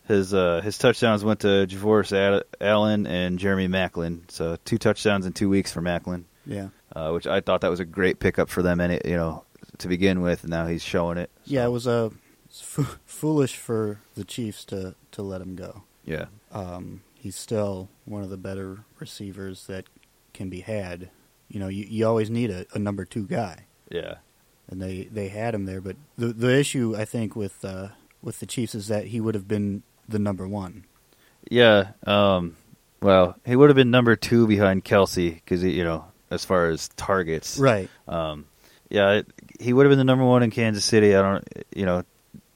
his 0.06 0.34
uh, 0.34 0.60
his 0.62 0.78
touchdowns 0.78 1.24
went 1.24 1.40
to 1.40 1.66
Javorius 1.66 2.42
Allen 2.60 3.06
and 3.06 3.38
Jeremy 3.38 3.68
Maclin, 3.68 4.30
so 4.30 4.56
two 4.64 4.78
touchdowns 4.78 5.26
in 5.26 5.32
two 5.32 5.48
weeks 5.48 5.72
for 5.72 5.80
Maclin, 5.80 6.24
Yeah, 6.44 6.68
uh, 6.94 7.10
which 7.12 7.26
I 7.26 7.40
thought 7.40 7.60
that 7.62 7.70
was 7.70 7.80
a 7.80 7.84
great 7.84 8.18
pickup 8.18 8.48
for 8.48 8.62
them, 8.62 8.80
and 8.80 8.92
it, 8.92 9.06
you 9.06 9.16
know 9.16 9.44
to 9.78 9.88
begin 9.88 10.20
with. 10.20 10.42
And 10.42 10.50
now 10.50 10.66
he's 10.66 10.82
showing 10.82 11.18
it. 11.18 11.30
yeah. 11.44 11.64
It 11.64 11.70
was 11.70 11.86
a 11.86 12.10
foolish 13.04 13.56
for 13.56 14.00
the 14.14 14.24
Chiefs 14.24 14.64
to 14.66 14.94
to 15.12 15.22
let 15.22 15.40
him 15.40 15.54
go. 15.56 15.84
Yeah. 16.04 16.26
Um, 16.50 17.02
he's 17.14 17.36
still 17.36 17.88
one 18.04 18.22
of 18.22 18.30
the 18.30 18.36
better 18.36 18.84
receivers 18.98 19.66
that 19.68 19.86
can 20.42 20.50
be 20.50 20.60
had. 20.60 21.08
You 21.48 21.60
know, 21.60 21.68
you, 21.68 21.86
you 21.88 22.06
always 22.06 22.30
need 22.30 22.50
a, 22.50 22.66
a 22.74 22.78
number 22.78 23.04
two 23.04 23.26
guy, 23.26 23.66
Yeah. 23.90 24.16
and 24.70 24.80
they, 24.82 25.04
they 25.04 25.28
had 25.28 25.54
him 25.54 25.66
there. 25.66 25.80
But 25.80 25.96
the 26.16 26.28
the 26.28 26.58
issue 26.58 26.94
I 26.96 27.04
think 27.04 27.36
with 27.36 27.64
uh, 27.64 27.88
with 28.22 28.40
the 28.40 28.46
Chiefs 28.46 28.74
is 28.74 28.88
that 28.88 29.06
he 29.08 29.20
would 29.20 29.34
have 29.34 29.46
been 29.48 29.82
the 30.08 30.18
number 30.18 30.48
one. 30.48 30.84
Yeah. 31.50 31.88
Um, 32.06 32.56
well, 33.00 33.36
he 33.44 33.54
would 33.56 33.68
have 33.68 33.76
been 33.76 33.90
number 33.90 34.16
two 34.16 34.46
behind 34.46 34.84
Kelce 34.84 35.34
because 35.34 35.62
you 35.62 35.84
know, 35.84 36.06
as 36.30 36.44
far 36.44 36.70
as 36.70 36.88
targets, 36.96 37.58
Right. 37.58 37.88
Um, 38.08 38.46
yeah, 38.88 39.22
he 39.60 39.72
would 39.72 39.84
have 39.86 39.90
been 39.90 39.98
the 39.98 40.04
number 40.04 40.24
one 40.24 40.42
in 40.42 40.50
Kansas 40.50 40.84
City. 40.84 41.14
I 41.16 41.22
don't, 41.22 41.48
you 41.74 41.86
know, 41.86 42.02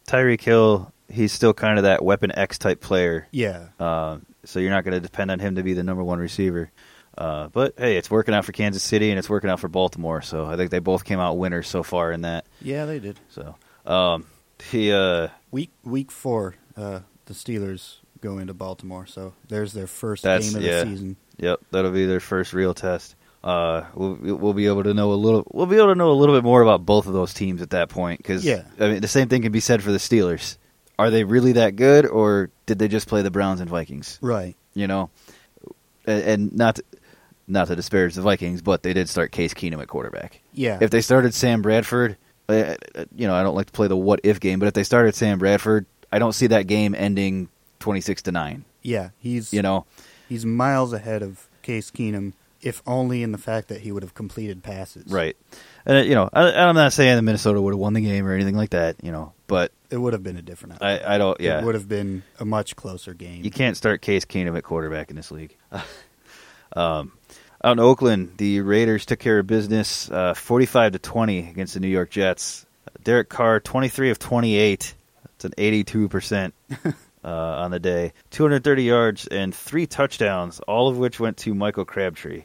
Tyreek 0.06 0.40
Hill. 0.40 0.92
He's 1.10 1.32
still 1.32 1.54
kind 1.54 1.78
of 1.78 1.84
that 1.84 2.04
weapon 2.04 2.30
X 2.36 2.58
type 2.58 2.80
player. 2.80 3.26
Yeah. 3.30 3.66
Uh, 3.78 4.18
so 4.44 4.58
you're 4.60 4.70
not 4.70 4.84
going 4.84 4.94
to 4.94 5.00
depend 5.00 5.30
on 5.30 5.38
him 5.38 5.54
to 5.56 5.62
be 5.62 5.72
the 5.72 5.82
number 5.82 6.02
one 6.04 6.18
receiver. 6.18 6.70
Uh, 7.16 7.48
but 7.48 7.74
hey, 7.78 7.96
it's 7.96 8.10
working 8.10 8.34
out 8.34 8.44
for 8.44 8.52
Kansas 8.52 8.82
City 8.82 9.10
and 9.10 9.18
it's 9.18 9.30
working 9.30 9.48
out 9.48 9.60
for 9.60 9.68
Baltimore. 9.68 10.22
So 10.22 10.46
I 10.46 10.56
think 10.56 10.70
they 10.70 10.80
both 10.80 11.04
came 11.04 11.18
out 11.18 11.38
winners 11.38 11.66
so 11.68 11.82
far 11.82 12.12
in 12.12 12.22
that. 12.22 12.46
Yeah, 12.60 12.84
they 12.84 12.98
did. 12.98 13.18
So 13.30 13.56
um, 13.86 14.26
he, 14.70 14.92
uh, 14.92 15.28
Week 15.50 15.70
week 15.84 16.10
four, 16.12 16.56
uh, 16.76 17.00
the 17.24 17.34
Steelers 17.34 17.96
go 18.20 18.38
into 18.38 18.52
Baltimore, 18.52 19.06
so 19.06 19.32
there's 19.48 19.72
their 19.72 19.86
first 19.86 20.24
game 20.24 20.54
of 20.54 20.62
yeah. 20.62 20.84
the 20.84 20.90
season. 20.90 21.16
Yep, 21.38 21.60
that'll 21.70 21.92
be 21.92 22.06
their 22.06 22.20
first 22.20 22.52
real 22.52 22.74
test. 22.74 23.14
Uh, 23.42 23.84
we'll 23.94 24.36
we'll 24.36 24.52
be 24.54 24.66
able 24.66 24.82
to 24.82 24.92
know 24.92 25.12
a 25.12 25.14
little. 25.14 25.46
We'll 25.52 25.66
be 25.66 25.76
able 25.76 25.88
to 25.88 25.94
know 25.94 26.10
a 26.10 26.18
little 26.18 26.34
bit 26.34 26.44
more 26.44 26.62
about 26.62 26.84
both 26.84 27.06
of 27.06 27.12
those 27.12 27.32
teams 27.32 27.62
at 27.62 27.70
that 27.70 27.88
point. 27.88 28.18
Because 28.18 28.44
Yeah. 28.44 28.64
I 28.80 28.88
mean, 28.88 29.00
the 29.00 29.08
same 29.08 29.28
thing 29.28 29.42
can 29.42 29.52
be 29.52 29.60
said 29.60 29.82
for 29.82 29.92
the 29.92 29.98
Steelers. 29.98 30.58
Are 30.98 31.10
they 31.10 31.24
really 31.24 31.52
that 31.52 31.76
good, 31.76 32.06
or 32.06 32.50
did 32.64 32.78
they 32.78 32.88
just 32.88 33.06
play 33.06 33.22
the 33.22 33.30
Browns 33.30 33.60
and 33.60 33.70
Vikings? 33.70 34.18
Right. 34.20 34.56
You 34.74 34.88
know, 34.88 35.10
and, 36.06 36.22
and 36.22 36.52
not 36.54 36.76
to, 36.76 36.84
not 37.48 37.68
to 37.68 37.76
disparage 37.76 38.14
the 38.14 38.22
Vikings, 38.22 38.62
but 38.62 38.82
they 38.82 38.92
did 38.92 39.08
start 39.08 39.32
Case 39.32 39.54
Keenum 39.54 39.80
at 39.80 39.88
quarterback. 39.88 40.40
Yeah. 40.52 40.78
If 40.80 40.90
they 40.90 41.00
started 41.00 41.32
Sam 41.34 41.62
Bradford, 41.62 42.16
uh, 42.48 42.74
you 43.14 43.26
know, 43.26 43.34
I 43.34 43.42
don't 43.42 43.54
like 43.54 43.66
to 43.66 43.72
play 43.72 43.88
the 43.88 43.96
what 43.96 44.20
if 44.22 44.40
game, 44.40 44.58
but 44.58 44.66
if 44.66 44.74
they 44.74 44.84
started 44.84 45.14
Sam 45.14 45.38
Bradford, 45.38 45.86
I 46.12 46.18
don't 46.18 46.32
see 46.32 46.46
that 46.48 46.66
game 46.66 46.94
ending 46.94 47.48
twenty 47.80 48.00
six 48.00 48.22
to 48.22 48.32
nine. 48.32 48.64
yeah, 48.82 49.10
he's 49.18 49.52
You 49.52 49.62
know, 49.62 49.84
he's 50.28 50.46
miles 50.46 50.92
ahead 50.92 51.22
of 51.22 51.48
Case 51.62 51.90
Keenum, 51.90 52.32
if 52.62 52.82
only 52.86 53.22
in 53.22 53.32
the 53.32 53.38
fact 53.38 53.68
that 53.68 53.80
he 53.80 53.90
would 53.92 54.02
have 54.04 54.14
completed 54.14 54.62
passes. 54.62 55.10
Right. 55.12 55.36
And 55.84 55.98
uh, 55.98 56.00
you 56.02 56.14
know, 56.14 56.28
I, 56.32 56.52
I'm 56.52 56.74
not 56.76 56.92
saying 56.92 57.16
that 57.16 57.22
Minnesota 57.22 57.60
would 57.60 57.72
have 57.72 57.78
won 57.80 57.92
the 57.92 58.00
game 58.00 58.26
or 58.26 58.32
anything 58.32 58.56
like 58.56 58.70
that. 58.70 58.96
You 59.02 59.10
know, 59.12 59.32
but 59.48 59.72
It 59.90 59.96
would 59.98 60.12
have 60.12 60.22
been 60.22 60.36
a 60.36 60.42
different. 60.42 60.80
I, 60.82 61.14
I 61.14 61.18
don't. 61.18 61.40
Yeah, 61.40 61.60
It 61.60 61.64
would 61.64 61.74
have 61.74 61.88
been 61.88 62.22
a 62.38 62.44
much 62.44 62.76
closer 62.76 63.12
game. 63.14 63.44
you 63.44 63.50
can't 63.50 63.76
start 63.76 64.02
Case 64.02 64.24
Keenum 64.24 64.56
at 64.56 64.62
quarterback 64.62 65.10
in 65.10 65.16
this 65.16 65.30
league. 65.32 65.56
um, 66.76 67.12
out 67.64 67.72
in 67.72 67.80
Oakland, 67.80 68.34
the 68.36 68.60
Raiders 68.60 69.06
took 69.06 69.18
care 69.18 69.38
of 69.38 69.46
business, 69.46 70.10
uh, 70.10 70.34
45 70.34 70.92
to 70.92 70.98
20 70.98 71.50
against 71.50 71.74
the 71.74 71.80
New 71.80 71.88
York 71.88 72.10
Jets. 72.10 72.66
Derek 73.02 73.28
Carr, 73.28 73.60
23 73.60 74.10
of 74.10 74.18
28. 74.18 74.94
That's 75.22 75.44
an 75.44 75.52
82 75.56 76.08
percent 76.08 76.54
uh, 76.84 76.92
on 77.24 77.70
the 77.70 77.80
day. 77.80 78.12
230 78.30 78.82
yards 78.82 79.26
and 79.26 79.54
three 79.54 79.86
touchdowns, 79.86 80.60
all 80.60 80.88
of 80.88 80.98
which 80.98 81.20
went 81.20 81.36
to 81.38 81.54
Michael 81.54 81.84
Crabtree. 81.84 82.44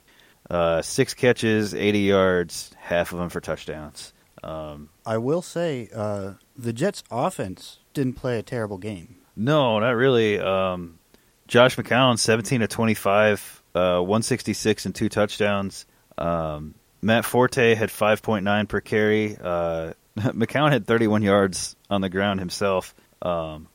Uh, 0.50 0.82
six 0.82 1.14
catches, 1.14 1.74
80 1.74 2.00
yards, 2.00 2.76
half 2.78 3.14
of 3.14 3.20
them 3.20 3.30
for 3.30 3.40
touchdowns. 3.40 4.12
Um, 4.44 4.90
I 5.06 5.18
will 5.18 5.42
say 5.42 5.90
uh, 5.96 6.34
the 6.58 6.74
Jets' 6.74 7.04
offense 7.10 7.80
didn't 7.94 8.14
play 8.14 8.38
a 8.40 8.44
terrible 8.44 8.78
game. 8.78 9.18
No, 9.36 9.80
not 9.80 9.92
really. 9.92 10.40
Um, 10.40 11.00
Josh 11.48 11.76
McCown, 11.76 12.20
17 12.20 12.62
to 12.62 12.68
25, 12.68 13.61
uh, 13.76 14.00
166 14.00 14.86
and 14.86 14.96
two 14.96 15.10
touchdowns. 15.10 15.86
Um, 16.18 16.76
Matt 17.02 17.26
Forte 17.26 17.76
had 17.76 17.90
5.9 17.90 18.68
per 18.68 18.82
carry. 18.82 19.38
Uh, 19.38 19.94
McCown 20.18 20.72
had 20.72 20.86
31 20.86 21.24
yards 21.24 21.76
on 21.90 22.02
the 22.02 22.10
ground 22.10 22.40
himself. 22.40 22.94
Um, 23.22 23.68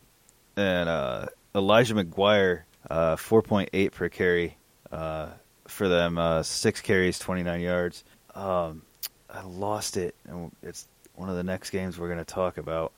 and 0.56 0.88
uh, 0.88 1.26
Elijah 1.54 1.94
McGuire, 1.94 2.62
uh, 2.88 3.16
4.8 3.16 3.92
per 3.92 4.08
carry 4.08 4.56
uh, 4.92 5.28
for 5.66 5.88
them, 5.88 6.42
six 6.44 6.80
carries, 6.80 7.18
29 7.18 7.60
yards. 7.60 8.04
Um, 8.34 8.82
I 9.28 9.42
lost 9.42 9.96
it, 9.96 10.14
and 10.28 10.52
it's 10.62 10.86
one 11.14 11.28
of 11.28 11.36
the 11.36 11.42
next 11.42 11.70
games 11.70 11.98
we're 11.98 12.08
going 12.08 12.18
to 12.18 12.24
talk 12.24 12.58
about. 12.58 12.92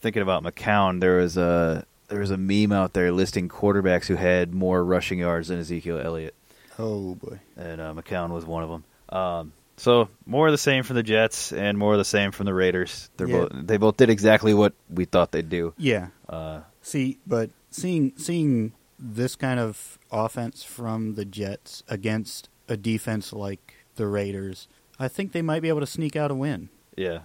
Thinking 0.00 0.22
about 0.22 0.42
McCown, 0.42 1.00
there 1.00 1.16
was 1.16 1.36
a 1.36 1.86
there 2.08 2.20
was 2.20 2.30
a 2.30 2.36
meme 2.36 2.72
out 2.72 2.92
there 2.92 3.10
listing 3.12 3.48
quarterbacks 3.48 4.06
who 4.06 4.14
had 4.16 4.52
more 4.54 4.84
rushing 4.84 5.18
yards 5.20 5.48
than 5.48 5.58
Ezekiel 5.60 6.00
Elliott, 6.02 6.34
Oh 6.78 7.14
boy. 7.14 7.40
and 7.56 7.80
uh, 7.80 7.94
McCown 7.94 8.30
was 8.30 8.44
one 8.44 8.62
of 8.62 8.70
them. 8.70 8.84
Um, 9.08 9.52
so 9.76 10.08
more 10.26 10.46
of 10.46 10.52
the 10.52 10.58
same 10.58 10.82
from 10.84 10.96
the 10.96 11.02
Jets, 11.02 11.52
and 11.52 11.76
more 11.78 11.92
of 11.92 11.98
the 11.98 12.04
same 12.04 12.30
from 12.30 12.46
the 12.46 12.54
Raiders. 12.54 13.10
They're 13.16 13.28
Yeah. 13.28 13.40
both 13.48 13.66
they 13.66 13.76
both 13.76 13.96
did 13.96 14.10
exactly 14.10 14.54
what 14.54 14.72
we 14.88 15.04
thought 15.04 15.32
they'd 15.32 15.48
do. 15.48 15.74
Yeah. 15.76 16.08
Uh, 16.28 16.60
See, 16.82 17.18
but 17.26 17.50
seeing 17.70 18.12
seeing 18.16 18.72
this 18.98 19.34
kind 19.36 19.58
of 19.58 19.98
offense 20.12 20.62
from 20.62 21.14
the 21.14 21.24
Jets 21.24 21.82
against 21.88 22.48
a 22.68 22.76
defense 22.76 23.32
like 23.32 23.74
the 23.96 24.06
Raiders, 24.06 24.68
I 24.98 25.08
think 25.08 25.32
they 25.32 25.42
might 25.42 25.60
be 25.60 25.68
able 25.68 25.80
to 25.80 25.86
sneak 25.86 26.14
out 26.14 26.30
a 26.30 26.34
win. 26.34 26.68
yeah, 26.96 27.20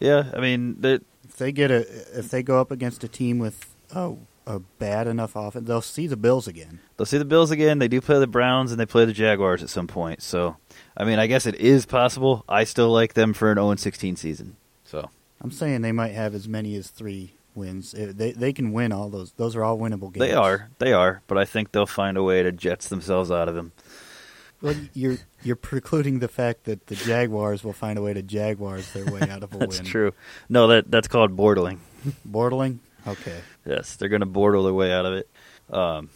yeah. 0.00 0.30
I 0.34 0.40
mean, 0.40 0.78
If 0.82 1.36
they 1.36 1.52
get 1.52 1.70
a 1.70 1.80
if 2.18 2.30
they 2.30 2.42
go 2.42 2.60
up 2.60 2.70
against 2.70 3.04
a 3.04 3.08
team 3.08 3.38
with 3.38 3.71
a, 3.92 4.14
a 4.46 4.58
bad 4.58 5.06
enough 5.06 5.36
offense, 5.36 5.66
they'll 5.68 5.80
see 5.82 6.06
the 6.06 6.16
Bills 6.16 6.48
again. 6.48 6.80
they'll 6.96 7.06
see 7.06 7.18
the 7.18 7.24
Bills 7.24 7.50
again. 7.50 7.78
They 7.78 7.88
do 7.88 8.00
play 8.00 8.18
the 8.18 8.26
Browns, 8.26 8.70
and 8.72 8.80
they 8.80 8.86
play 8.86 9.04
the 9.04 9.12
Jaguars 9.12 9.62
at 9.62 9.70
some 9.70 9.86
point. 9.86 10.22
So, 10.22 10.56
I 10.96 11.04
mean, 11.04 11.18
I 11.18 11.26
guess 11.26 11.46
it 11.46 11.54
is 11.56 11.86
possible. 11.86 12.44
I 12.48 12.64
still 12.64 12.90
like 12.90 13.14
them 13.14 13.32
for 13.32 13.50
an 13.50 13.56
0 13.56 13.74
16 13.76 14.16
season. 14.16 14.56
So. 14.84 15.10
I'm 15.40 15.50
saying 15.50 15.82
they 15.82 15.90
might 15.92 16.12
have 16.12 16.34
as 16.36 16.46
many 16.48 16.76
as 16.76 16.88
three 16.88 17.34
wins. 17.54 17.94
Eh, 17.94 18.12
They 18.14 18.30
they 18.32 18.52
can 18.52 18.72
win 18.72 18.92
all 18.92 19.08
those. 19.08 19.32
Those 19.32 19.56
are 19.56 19.64
all 19.64 19.76
winnable 19.76 20.12
games. 20.12 20.18
They 20.20 20.32
are, 20.32 20.70
they 20.78 20.92
are, 20.92 21.22
but 21.26 21.36
I 21.36 21.44
think 21.44 21.72
they'll 21.72 21.84
find 21.84 22.16
a 22.16 22.22
way 22.22 22.44
to 22.44 22.52
jets 22.52 22.88
themselves 22.88 23.30
out 23.30 23.48
of 23.48 23.54
them. 23.56 23.72
Well, 24.60 24.76
you're 24.94 25.16
you're 25.42 25.56
precluding 25.56 26.20
the 26.20 26.28
fact 26.28 26.64
that 26.64 26.86
the 26.86 26.94
Jaguars 26.94 27.64
will 27.64 27.72
find 27.72 27.98
a 27.98 28.02
way 28.02 28.14
to 28.14 28.22
Jaguars 28.22 28.92
their 28.92 29.04
way 29.04 29.22
out 29.22 29.42
of 29.42 29.52
a 29.52 29.58
That's 29.58 29.76
win. 29.78 29.78
That's 29.78 29.88
true. 29.88 30.12
No, 30.48 30.68
that 30.68 30.88
that's 30.88 31.08
called 31.08 31.36
bortling. 31.36 31.78
Bortling. 32.30 32.78
Okay. 33.06 33.38
Yes, 33.66 33.96
they're 33.96 34.08
going 34.08 34.20
to 34.20 34.26
bortle 34.26 34.64
their 34.64 34.74
way 34.74 34.92
out 34.92 35.06
of 35.06 35.14
it. 35.14 35.28
Um, 35.70 36.10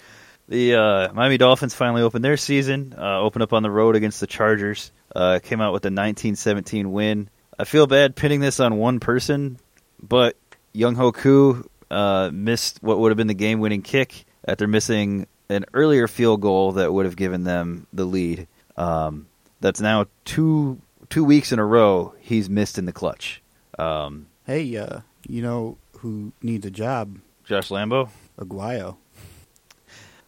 the 0.48 0.74
uh, 0.74 1.12
Miami 1.12 1.38
Dolphins 1.38 1.74
finally 1.74 2.02
opened 2.02 2.24
their 2.24 2.36
season, 2.36 2.94
uh, 2.96 3.20
opened 3.20 3.42
up 3.42 3.52
on 3.52 3.62
the 3.62 3.70
road 3.70 3.96
against 3.96 4.20
the 4.20 4.26
Chargers. 4.26 4.92
Uh, 5.14 5.40
came 5.42 5.60
out 5.60 5.72
with 5.72 5.84
a 5.84 5.90
19-17 5.90 6.86
win. 6.86 7.28
I 7.58 7.64
feel 7.64 7.86
bad 7.86 8.16
pinning 8.16 8.40
this 8.40 8.60
on 8.60 8.76
one 8.76 8.98
person, 8.98 9.58
but 10.02 10.36
Younghoe 10.74 11.14
Koo 11.14 11.68
uh, 11.90 12.30
missed 12.32 12.82
what 12.82 12.98
would 12.98 13.10
have 13.10 13.18
been 13.18 13.26
the 13.26 13.34
game-winning 13.34 13.82
kick 13.82 14.24
after 14.46 14.66
missing 14.66 15.26
an 15.50 15.66
earlier 15.74 16.08
field 16.08 16.40
goal 16.40 16.72
that 16.72 16.92
would 16.92 17.04
have 17.04 17.14
given 17.16 17.44
them 17.44 17.86
the 17.92 18.06
lead. 18.06 18.48
Um, 18.76 19.28
that's 19.60 19.80
now 19.80 20.06
two 20.24 20.80
two 21.10 21.24
weeks 21.24 21.52
in 21.52 21.58
a 21.58 21.64
row 21.64 22.14
he's 22.20 22.48
missed 22.48 22.78
in 22.78 22.86
the 22.86 22.92
clutch. 22.92 23.42
Um, 23.78 24.26
Hey, 24.46 24.76
uh, 24.76 25.00
you 25.28 25.42
know 25.42 25.76
who 26.02 26.32
needs 26.42 26.66
a 26.66 26.70
job? 26.70 27.18
Josh 27.44 27.68
Lambo. 27.70 28.08
Aguayo. 28.38 28.96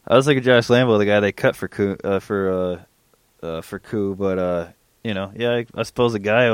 I 0.06 0.16
was 0.16 0.26
thinking 0.26 0.44
Josh 0.44 0.68
Lambo, 0.68 0.98
the 0.98 1.04
guy 1.04 1.20
they 1.20 1.32
cut 1.32 1.56
for 1.56 1.66
Koo, 1.66 1.96
uh, 2.04 2.20
for 2.20 2.84
uh, 3.42 3.46
uh, 3.46 3.60
for 3.60 3.78
Koo, 3.78 4.14
but 4.14 4.38
uh, 4.38 4.68
you 5.02 5.14
know, 5.14 5.32
yeah, 5.34 5.50
I, 5.50 5.66
I 5.74 5.82
suppose 5.82 6.16
guy 6.18 6.48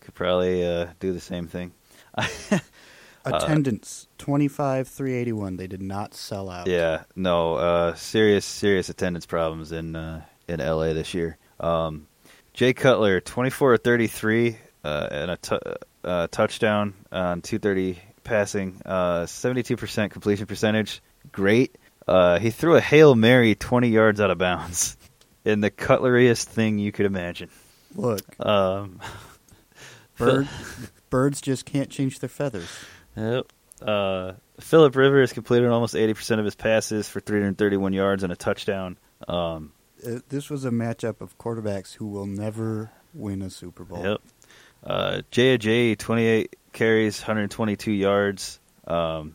could 0.00 0.14
probably 0.14 0.66
uh, 0.66 0.88
do 1.00 1.12
the 1.12 1.20
same 1.20 1.46
thing. 1.46 1.72
Attendance 3.24 4.08
twenty 4.18 4.48
five 4.48 4.88
three 4.88 5.14
eighty 5.14 5.32
one. 5.32 5.56
They 5.56 5.66
did 5.66 5.80
not 5.80 6.14
sell 6.14 6.50
out. 6.50 6.66
Yeah, 6.66 7.04
no, 7.16 7.54
uh, 7.54 7.94
serious 7.94 8.44
serious 8.44 8.90
attendance 8.90 9.24
problems 9.24 9.72
in 9.72 9.96
uh, 9.96 10.22
in 10.46 10.60
LA 10.60 10.92
this 10.92 11.14
year. 11.14 11.38
Um, 11.58 12.08
Jay 12.52 12.74
Cutler, 12.74 13.20
twenty 13.20 13.48
four 13.48 13.76
thirty 13.78 14.08
three, 14.08 14.58
uh, 14.84 15.08
and 15.10 15.30
a 15.30 15.36
t- 15.38 15.58
uh, 16.04 16.26
touchdown 16.26 16.92
on 17.10 17.40
two 17.40 17.58
thirty 17.58 17.98
passing, 18.24 18.80
two 18.84 19.76
percent 19.76 20.12
completion 20.12 20.46
percentage. 20.46 21.02
Great. 21.32 21.76
Uh, 22.08 22.38
he 22.38 22.50
threw 22.50 22.76
a 22.76 22.80
hail 22.80 23.14
mary 23.14 23.54
twenty 23.54 23.88
yards 23.88 24.20
out 24.20 24.30
of 24.30 24.38
bounds, 24.38 24.96
in 25.44 25.60
the 25.60 25.70
cutleriest 25.70 26.44
thing 26.44 26.78
you 26.78 26.92
could 26.92 27.06
imagine. 27.06 27.50
Look, 27.94 28.22
Um, 28.44 29.00
bird, 30.16 30.48
birds 31.10 31.40
just 31.40 31.64
can't 31.64 31.90
change 31.90 32.18
their 32.18 32.28
feathers. 32.28 32.68
Yep. 33.16 33.46
Uh, 33.80 34.32
Philip 34.60 34.96
Rivers 34.96 35.32
completed 35.32 35.68
almost 35.68 35.94
80% 35.94 36.38
of 36.38 36.44
his 36.44 36.54
passes 36.54 37.08
for 37.08 37.20
331 37.20 37.92
yards 37.92 38.22
and 38.22 38.32
a 38.32 38.36
touchdown. 38.36 38.96
Um, 39.28 39.72
Uh, 40.06 40.18
this 40.28 40.50
was 40.50 40.64
a 40.64 40.70
matchup 40.70 41.20
of 41.20 41.36
quarterbacks 41.38 41.94
who 41.94 42.06
will 42.06 42.26
never 42.26 42.90
win 43.12 43.42
a 43.42 43.50
Super 43.50 43.84
Bowl. 43.84 44.02
yep. 44.04 44.20
Uh, 44.82 45.22
J. 45.30 45.94
28 45.94 46.56
carries, 46.74 47.20
122 47.20 47.90
yards. 47.90 48.60
Um, 48.86 49.34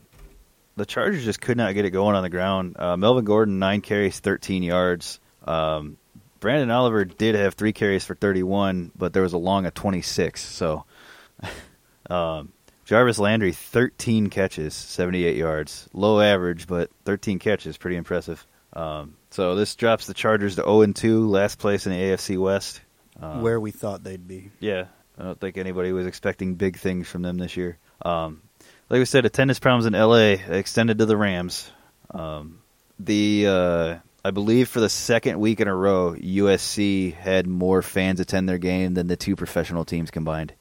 the 0.75 0.85
Chargers 0.85 1.25
just 1.25 1.41
could 1.41 1.57
not 1.57 1.73
get 1.73 1.85
it 1.85 1.89
going 1.89 2.15
on 2.15 2.23
the 2.23 2.29
ground. 2.29 2.75
Uh, 2.79 2.95
Melvin 2.95 3.25
Gordon, 3.25 3.59
nine 3.59 3.81
carries, 3.81 4.19
13 4.19 4.63
yards. 4.63 5.19
Um, 5.43 5.97
Branden 6.39 6.73
Oliver 6.73 7.03
did 7.03 7.35
have 7.35 7.55
three 7.55 7.73
carries 7.73 8.05
for 8.05 8.15
31, 8.15 8.91
but 8.95 9.11
there 9.11 9.23
was 9.23 9.33
a 9.33 9.37
long 9.37 9.65
of 9.65 9.73
26. 9.73 10.41
So, 10.41 10.85
um, 12.09 12.53
Jarvis 12.85 13.19
Landry, 13.19 13.51
13 13.51 14.29
catches, 14.29 14.73
78 14.73 15.35
yards. 15.35 15.89
Low 15.93 16.21
average, 16.21 16.65
but 16.67 16.89
13 17.05 17.39
catches, 17.39 17.77
pretty 17.77 17.97
impressive. 17.97 18.45
Um, 18.73 19.15
so 19.31 19.55
this 19.55 19.75
drops 19.75 20.05
the 20.05 20.13
Chargers 20.13 20.55
to 20.55 20.63
0 20.63 20.85
2, 20.93 21.27
last 21.27 21.59
place 21.59 21.85
in 21.85 21.91
the 21.91 21.99
AFC 21.99 22.37
West. 22.39 22.81
Um, 23.21 23.41
Where 23.41 23.59
we 23.59 23.71
thought 23.71 24.03
they'd 24.03 24.27
be. 24.27 24.51
yeah, 24.59 24.85
I 25.19 25.23
don't 25.23 25.39
think 25.39 25.57
anybody 25.57 25.91
was 25.91 26.07
expecting 26.07 26.55
big 26.55 26.77
things 26.77 27.07
from 27.07 27.21
them 27.23 27.37
this 27.37 27.57
year. 27.57 27.77
Um, 28.03 28.41
like 28.89 28.99
we 28.99 29.05
said, 29.05 29.25
attendance 29.25 29.59
problems 29.59 29.85
in 29.85 29.93
LA 29.93 30.37
extended 30.55 30.97
to 30.99 31.05
the 31.05 31.17
Rams. 31.17 31.69
Um, 32.11 32.61
the 32.97 33.45
uh, 33.47 33.97
I 34.23 34.31
believe 34.31 34.69
for 34.69 34.79
the 34.79 34.89
second 34.89 35.39
week 35.39 35.59
in 35.59 35.67
a 35.67 35.75
row, 35.75 36.13
USC 36.13 37.13
had 37.13 37.47
more 37.47 37.81
fans 37.81 38.19
attend 38.19 38.47
their 38.47 38.57
game 38.57 38.93
than 38.93 39.07
the 39.07 39.17
two 39.17 39.35
professional 39.35 39.83
teams 39.83 40.09
combined. 40.09 40.53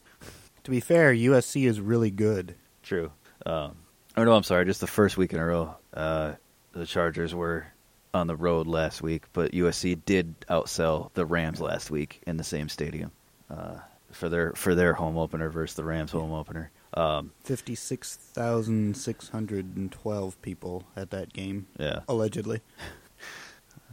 To 0.65 0.71
be 0.71 0.81
fair, 0.81 1.15
USC 1.15 1.67
is 1.67 1.81
really 1.81 2.11
good. 2.11 2.57
True. 2.83 3.13
Um, 3.47 3.77
oh 4.17 4.25
no, 4.25 4.33
I'm 4.33 4.43
sorry. 4.43 4.65
Just 4.67 4.81
the 4.81 4.87
first 4.89 5.17
week 5.17 5.33
in 5.33 5.39
a 5.39 5.47
row, 5.47 5.77
uh, 5.95 6.33
the 6.73 6.85
Chargers 6.85 7.35
were 7.35 7.67
on 8.13 8.27
the 8.27 8.37
road 8.37 8.67
last 8.67 9.03
week, 9.03 9.25
but 9.33 9.53
USC 9.53 10.05
did 10.05 10.39
outsell 10.43 11.13
the 11.15 11.25
Rams 11.25 11.61
last 11.61 11.91
week 11.91 12.21
in 12.27 12.37
the 12.37 12.45
same 12.45 12.69
stadium 12.69 13.13
uh, 13.51 13.79
for 14.13 14.29
their 14.29 14.53
for 14.53 14.75
their 14.75 14.93
home 14.95 15.19
opener 15.19 15.51
versus 15.51 15.77
the 15.77 15.85
Rams 15.85 16.13
home 16.13 16.33
opener. 16.33 16.71
Um, 16.95 17.33
56,612 17.45 20.43
people 20.43 20.85
at 20.97 21.11
that 21.11 21.33
game, 21.33 21.67
yeah, 21.79 22.01
allegedly. 22.09 22.61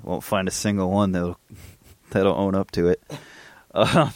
won't 0.03 0.23
find 0.23 0.47
a 0.47 0.51
single 0.51 0.91
one 0.91 1.11
that'll 1.11 1.39
that'll 2.11 2.35
own 2.35 2.55
up 2.55 2.71
to 2.71 2.87
it. 2.89 3.01
Um, 3.75 4.13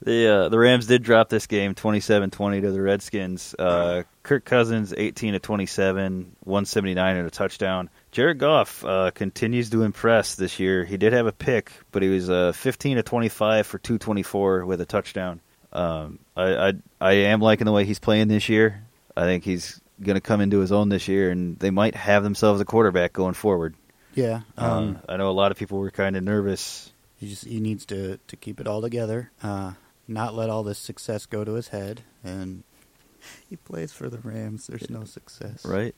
the 0.00 0.26
uh, 0.26 0.48
the 0.48 0.58
Rams 0.58 0.86
did 0.86 1.02
drop 1.02 1.28
this 1.28 1.46
game 1.46 1.74
27-20 1.74 2.62
to 2.62 2.72
the 2.72 2.80
Redskins. 2.80 3.54
Uh, 3.58 4.04
Kirk 4.22 4.46
Cousins 4.46 4.94
18 4.96 5.34
to 5.34 5.38
27, 5.38 6.34
179 6.40 7.16
and 7.16 7.26
a 7.26 7.30
touchdown. 7.30 7.90
Jared 8.12 8.38
Goff 8.38 8.84
uh, 8.84 9.10
continues 9.10 9.70
to 9.70 9.82
impress 9.82 10.34
this 10.34 10.60
year. 10.60 10.84
He 10.84 10.96
did 10.98 11.12
have 11.14 11.26
a 11.26 11.32
pick, 11.32 11.72
but 11.92 12.02
he 12.02 12.08
was 12.10 12.28
uh, 12.28 12.52
15 12.52 12.98
to 12.98 13.02
25 13.02 13.66
for 13.66 13.78
224 13.78 14.66
with 14.66 14.80
a 14.82 14.86
touchdown. 14.86 15.40
Um, 15.72 16.18
I, 16.36 16.68
I 16.68 16.72
I 17.00 17.12
am 17.12 17.40
liking 17.40 17.64
the 17.64 17.72
way 17.72 17.86
he's 17.86 17.98
playing 17.98 18.28
this 18.28 18.50
year. 18.50 18.84
I 19.16 19.22
think 19.22 19.44
he's 19.44 19.80
going 20.02 20.16
to 20.16 20.20
come 20.20 20.42
into 20.42 20.58
his 20.58 20.72
own 20.72 20.90
this 20.90 21.08
year, 21.08 21.30
and 21.30 21.58
they 21.58 21.70
might 21.70 21.94
have 21.94 22.22
themselves 22.22 22.60
a 22.60 22.66
quarterback 22.66 23.14
going 23.14 23.32
forward. 23.34 23.74
Yeah. 24.14 24.42
Um, 24.58 24.70
Um, 24.70 24.98
I 25.08 25.16
know 25.16 25.30
a 25.30 25.32
lot 25.32 25.50
of 25.50 25.56
people 25.58 25.78
were 25.78 25.90
kind 25.90 26.14
of 26.16 26.22
nervous. 26.22 26.92
he 27.18 27.28
just 27.30 27.46
he 27.46 27.60
needs 27.60 27.86
to, 27.86 28.18
to 28.28 28.36
keep 28.36 28.60
it 28.60 28.66
all 28.66 28.82
together, 28.82 29.30
uh, 29.42 29.72
not 30.06 30.34
let 30.34 30.50
all 30.50 30.62
this 30.62 30.78
success 30.78 31.24
go 31.24 31.44
to 31.44 31.54
his 31.54 31.68
head, 31.68 32.02
and 32.22 32.64
he 33.48 33.56
plays 33.56 33.92
for 33.94 34.10
the 34.10 34.18
Rams. 34.18 34.66
There's 34.66 34.90
no 34.90 35.04
success. 35.04 35.64
Right. 35.64 35.94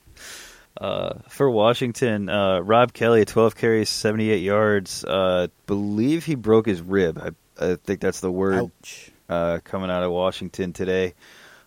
Uh, 0.79 1.19
for 1.29 1.49
Washington, 1.49 2.27
uh, 2.27 2.59
Rob 2.59 2.91
Kelley, 2.91 3.23
12 3.25 3.55
carries, 3.55 3.89
78 3.89 4.37
yards. 4.37 5.05
Uh, 5.05 5.47
believe 5.67 6.25
he 6.25 6.35
broke 6.35 6.65
his 6.65 6.81
rib. 6.81 7.17
I, 7.17 7.31
I 7.65 7.75
think 7.75 8.01
that's 8.01 8.19
the 8.19 8.31
word 8.31 8.71
uh, 9.29 9.59
coming 9.63 9.89
out 9.89 10.03
of 10.03 10.11
Washington 10.11 10.73
today. 10.73 11.13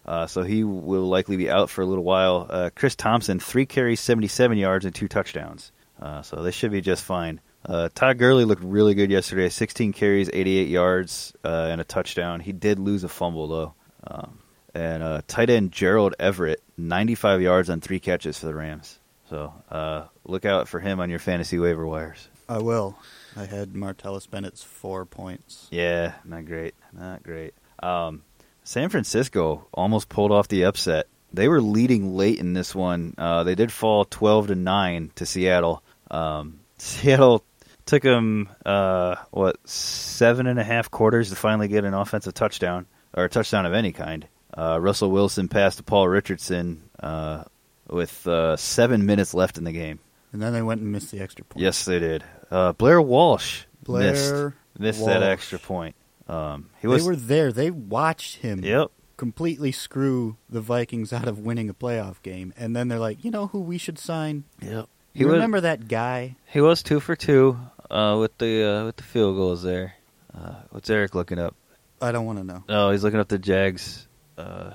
Uh, 0.05 0.27
so 0.27 0.43
he 0.43 0.65
will 0.65 1.07
likely 1.07 1.37
be 1.37 1.51
out 1.51 1.69
for 1.69 1.83
a 1.83 1.87
little 1.87 2.05
while. 2.05 2.47
Uh, 2.49 2.71
Chris 2.75 2.97
Thompson, 2.97 3.41
three 3.41 3.67
carries, 3.67 4.01
77 4.01 4.57
yards, 4.57 4.85
and 4.85 4.95
two 4.95 5.09
touchdowns. 5.09 5.73
Uh, 6.01 6.23
so 6.23 6.43
they 6.43 6.51
should 6.51 6.71
be 6.71 6.81
just 6.81 7.05
fine. 7.05 7.41
Uh, 7.65 7.89
Todd 7.95 8.19
Gurley 8.19 8.45
looked 8.45 8.63
really 8.63 8.95
good 8.95 9.11
yesterday. 9.11 9.49
16 9.49 9.93
carries, 9.93 10.31
88 10.33 10.69
yards, 10.69 11.35
uh, 11.45 11.69
and 11.71 11.81
a 11.81 11.85
touchdown. 11.85 12.41
He 12.41 12.53
did 12.53 12.79
lose 12.79 13.05
a 13.05 13.09
fumble, 13.09 13.49
though. 13.49 13.75
Um, 14.07 14.39
and 14.75 15.03
uh, 15.03 15.23
tight 15.27 15.51
end 15.51 15.73
Gerald 15.73 16.15
Everett, 16.19 16.63
95 16.77 17.43
yards 17.43 17.69
on 17.69 17.81
three 17.81 18.01
catches 18.01 18.39
for 18.39 18.47
the 18.47 18.55
Rams. 18.55 18.98
So 19.29 19.53
uh, 19.71 20.05
look 20.25 20.45
out 20.45 20.69
for 20.69 20.81
him 20.81 21.01
on 21.01 21.11
your 21.11 21.19
fantasy 21.19 21.59
waiver 21.59 21.87
wires. 21.87 22.29
I 22.49 22.59
will. 22.59 22.97
I 23.37 23.45
had 23.45 23.75
Martellus 23.75 24.29
Bennett's 24.29 24.63
four 24.63 25.05
points. 25.05 25.69
Yeah, 25.71 26.15
not 26.25 26.47
great. 26.47 26.75
Not 26.93 27.23
great. 27.23 27.53
Um, 27.83 28.23
San 28.65 28.89
Francisco 28.89 29.67
almost 29.73 30.09
pulled 30.09 30.33
off 30.33 30.49
the 30.49 30.65
upset. 30.65 31.07
They 31.33 31.49
were 31.49 31.61
leading 31.61 32.17
late 32.17 32.39
in 32.39 32.55
this 32.55 32.75
one. 32.75 33.15
Uh, 33.19 33.45
they 33.45 33.55
did 33.55 33.71
fall 33.71 34.07
12 34.07 34.49
to 34.49 34.55
9 34.55 35.11
to 35.17 35.27
Seattle. 35.27 35.83
Um, 36.11 36.61
Seattle 36.79 37.45
took 37.85 38.03
them, 38.03 38.49
uh, 38.65 39.17
what, 39.31 39.57
seven 39.69 40.47
and 40.47 40.59
a 40.59 40.65
half 40.65 40.91
quarters 40.91 41.31
to 41.31 41.37
finally 41.37 41.69
get 41.69 41.85
an 41.85 41.95
offensive 41.95 42.35
touchdown, 42.35 42.87
or 43.15 43.25
a 43.25 43.29
touchdown 43.29 43.67
of 43.67 43.75
any 43.75 43.93
kind. 43.93 44.27
Uh, 44.57 44.79
Russell 44.81 45.11
Wilson 45.11 45.49
passed 45.49 45.77
to 45.79 45.83
Paul 45.83 46.09
Richardson 46.09 46.89
uh, 47.01 47.45
with 47.89 48.27
uh, 48.27 48.57
seven 48.57 49.07
minutes 49.07 49.35
left 49.35 49.59
in 49.59 49.65
the 49.65 49.73
game. 49.73 49.99
And 50.33 50.43
then 50.43 50.53
they 50.53 50.63
went 50.63 50.81
and 50.83 50.93
missed 50.93 51.11
the 51.11 51.21
extra 51.21 51.45
point. 51.45 51.63
Yes, 51.63 51.85
they 51.85 51.99
did. 51.99 52.23
Uh, 52.51 52.73
Blair 52.73 53.01
Walsh 53.01 53.63
Blair 53.83 54.13
missed, 54.13 54.99
missed 54.99 55.07
that 55.07 55.23
extra 55.23 55.59
point. 55.59 55.95
Um, 56.29 56.69
he 56.81 56.89
They 56.89 57.03
were 57.03 57.17
there. 57.17 57.53
They 57.53 57.71
watched 57.71 58.37
him 58.37 58.63
Yep. 58.63 58.91
completely 59.17 59.73
screw 59.73 60.37
the 60.51 60.61
Vikings 60.61 61.13
out 61.13 61.27
of 61.27 61.39
winning 61.39 61.71
a 61.71 61.75
playoff 61.75 62.21
game. 62.23 62.53
And 62.59 62.77
then 62.77 62.89
they're 62.89 62.99
like, 62.99 63.25
you 63.25 63.31
know 63.31 63.47
who 63.47 63.61
we 63.61 63.79
should 63.79 63.99
sign? 63.99 64.45
Yep. 64.61 64.87
He 65.15 65.21
You 65.21 65.27
was 65.29 65.35
remember 65.35 65.63
that 65.63 65.89
guy? 65.89 66.37
he 66.47 66.61
was 66.61 66.83
two 66.83 67.01
for 67.01 67.17
two 67.17 67.59
uh, 67.91 68.19
with 68.21 68.37
the 68.37 68.63
uh, 68.65 68.85
with 68.85 68.97
the 68.97 69.03
field 69.05 69.37
goals 69.37 69.63
there. 69.63 69.95
Uh, 70.35 70.57
what's 70.71 70.91
Eric 70.91 71.15
looking 71.15 71.39
up? 71.39 71.57
I 72.03 72.13
don't 72.13 72.27
want 72.27 72.39
to 72.39 72.45
know. 72.45 72.63
Oh, 72.69 72.91
he's 72.91 73.03
looking 73.03 73.19
up 73.19 73.29
the 73.29 73.39
Jags 73.39 74.07
uh, 74.37 74.73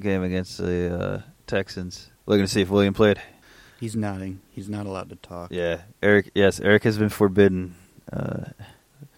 game 0.00 0.24
against 0.24 0.58
the 0.58 0.98
uh, 1.00 1.22
Texans. 1.46 2.10
Looking 2.28 2.44
to 2.44 2.48
see 2.52 2.60
if 2.60 2.68
William 2.68 2.92
played. 2.92 3.18
He's 3.80 3.96
nodding. 3.96 4.40
He's 4.50 4.68
not 4.68 4.84
allowed 4.84 5.08
to 5.08 5.16
talk. 5.16 5.50
Yeah, 5.50 5.80
Eric. 6.02 6.30
Yes, 6.34 6.60
Eric 6.60 6.84
has 6.84 6.98
been 6.98 7.08
forbidden. 7.08 7.74
Uh, 8.12 8.50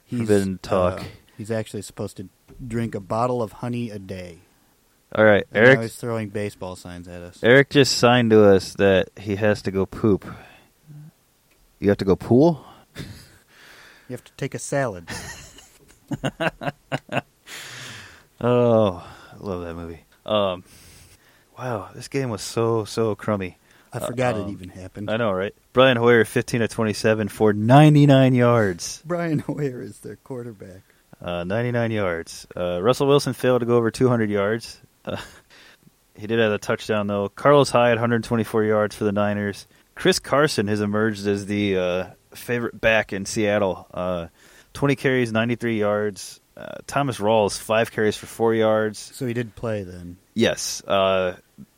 He's, 0.05 0.21
forbidden 0.21 0.59
talk. 0.63 1.01
uh, 1.01 1.05
he's 1.37 1.51
actually 1.51 1.83
supposed 1.83 2.17
to 2.19 2.29
drink 2.65 2.95
a 2.95 3.01
bottle 3.01 3.43
of 3.43 3.51
honey 3.53 3.91
a 3.91 3.99
day. 3.99 4.39
all 5.15 5.25
right, 5.25 5.45
And 5.53 5.65
now 5.65 5.71
Eric. 5.71 5.81
he's 5.83 5.97
throwing 5.97 6.29
baseball 6.29 6.77
signs 6.77 7.09
at 7.09 7.21
us. 7.23 7.41
Eric 7.43 7.71
just 7.71 7.99
signed 7.99 8.31
to 8.31 8.45
us 8.45 8.75
that 8.75 9.09
he 9.19 9.35
has 9.37 9.61
to 9.63 9.73
go 9.73 9.87
poop. 9.87 10.25
You 11.81 11.89
have 11.89 11.99
to 11.99 12.05
go 12.05 12.15
pool. 12.17 12.65
You 14.09 14.15
have 14.15 14.25
to 14.25 14.33
take 14.37 14.55
a 14.55 14.59
salad. 14.59 15.09
Oh, 18.41 19.07
I 19.33 19.37
love 19.39 19.63
that 19.65 19.75
movie. 19.75 20.01
Um, 20.25 20.65
wow, 21.61 21.91
this 21.95 22.09
game 22.09 22.31
was 22.31 22.43
so 22.43 22.85
so 22.85 23.15
crummy. 23.15 23.59
I 23.93 23.99
forgot 23.99 24.37
um, 24.37 24.43
it 24.49 24.53
even 24.53 24.69
happened. 24.69 25.11
I 25.11 25.17
know, 25.17 25.33
right? 25.33 25.55
Brian 25.73 25.97
Hoyer, 25.97 26.25
fifteen 26.25 26.61
to 26.61 26.69
twenty-seven 26.69 27.29
for 27.29 27.53
ninety-nine 27.53 28.35
yards. 28.35 29.03
Brian 29.05 29.41
Hoyer 29.41 29.83
is 29.83 29.99
their 29.99 30.17
quarterback. 30.17 30.83
Uh, 31.21 31.45
ninety-nine 31.45 31.91
yards. 31.91 32.47
Uh, 32.57 32.81
Russell 32.83 33.07
Wilson 33.07 33.33
failed 33.33 33.61
to 33.61 33.67
go 33.67 33.77
over 33.77 33.91
two 33.91 34.09
hundred 34.09 34.31
yards. 34.31 34.81
Uh, 35.05 35.17
he 36.15 36.27
did 36.27 36.39
have 36.39 36.53
a 36.53 36.59
touchdown 36.59 37.07
though. 37.07 37.29
Carlos 37.29 37.71
Hyde, 37.71 37.93
one 37.93 37.99
hundred 37.99 38.25
twenty-four 38.25 38.65
yards 38.65 38.95
for 38.95 39.05
the 39.05 39.13
Niners. 39.13 39.67
Chris 39.95 40.19
Carson 40.19 40.67
has 40.69 40.81
emerged 40.81 41.27
as 41.27 41.45
the 41.45 41.77
uh, 41.77 42.05
favorite 42.35 42.81
back 42.81 43.13
in 43.13 43.27
Seattle. 43.27 43.87
Uh, 43.93 44.29
Twenty 44.73 44.97
carries, 44.97 45.33
ninety-three 45.33 45.79
yards. 45.79 46.41
Uh, 46.57 46.77
Thomas 46.87 47.19
Rawls, 47.19 47.59
five 47.59 47.91
carries 47.91 48.17
for 48.17 48.27
four 48.27 48.55
yards. 48.55 48.99
So 48.99 49.27
he 49.27 49.33
did 49.33 49.55
play 49.55 49.83
then. 49.83 50.17
Yes. 50.35 50.83
Uh, 50.87 51.37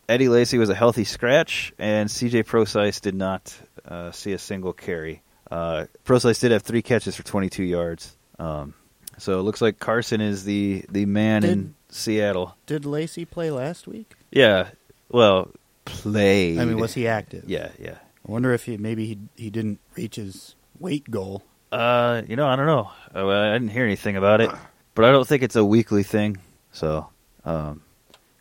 Eddie 0.09 0.29
Lacy 0.29 0.59
was 0.59 0.69
a 0.69 0.75
healthy 0.75 1.05
scratch, 1.05 1.73
and 1.79 2.09
CJ 2.09 2.47
Prosise 2.47 3.01
did 3.01 3.15
not 3.15 3.57
uh, 3.87 4.11
see 4.11 4.33
a 4.33 4.39
single 4.39 4.73
carry. 4.73 5.23
Uh, 5.51 5.87
Prosise 6.05 6.39
did 6.39 6.51
have 6.51 6.63
three 6.63 6.83
catches 6.83 7.15
for 7.17 7.23
22 7.23 7.63
yards. 7.63 8.17
Um, 8.39 8.75
so 9.19 9.39
it 9.39 9.43
looks 9.43 9.61
like 9.61 9.79
Carson 9.79 10.21
is 10.21 10.45
the, 10.45 10.85
the 10.91 11.07
man 11.07 11.45
in 11.45 11.75
Seattle. 11.89 12.57
Did 12.67 12.85
Lacy 12.85 13.25
play 13.25 13.51
last 13.51 13.87
week? 13.87 14.15
Yeah. 14.31 14.71
Well, 15.11 15.51
play. 15.85 16.59
I 16.59 16.65
mean, 16.65 16.79
was 16.79 16.95
he 16.95 17.07
active? 17.07 17.45
Yeah, 17.47 17.71
yeah. 17.79 17.99
I 18.27 18.31
wonder 18.31 18.53
if 18.53 18.65
he 18.65 18.77
maybe 18.77 19.07
he 19.07 19.19
he 19.37 19.51
didn't 19.51 19.81
reach 19.97 20.17
his 20.17 20.55
weight 20.79 21.11
goal. 21.11 21.43
Uh, 21.71 22.23
you 22.27 22.37
know, 22.37 22.47
I 22.47 22.57
don't 22.57 22.67
know. 22.67 22.91
Uh, 23.09 23.27
well, 23.27 23.51
I 23.51 23.53
didn't 23.53 23.71
hear 23.71 23.85
anything 23.85 24.17
about 24.17 24.41
it, 24.41 24.51
but 24.95 25.05
I 25.05 25.11
don't 25.11 25.27
think 25.27 25.43
it's 25.43 25.57
a 25.57 25.65
weekly 25.65 26.03
thing. 26.03 26.39
So, 26.71 27.09
um, 27.45 27.83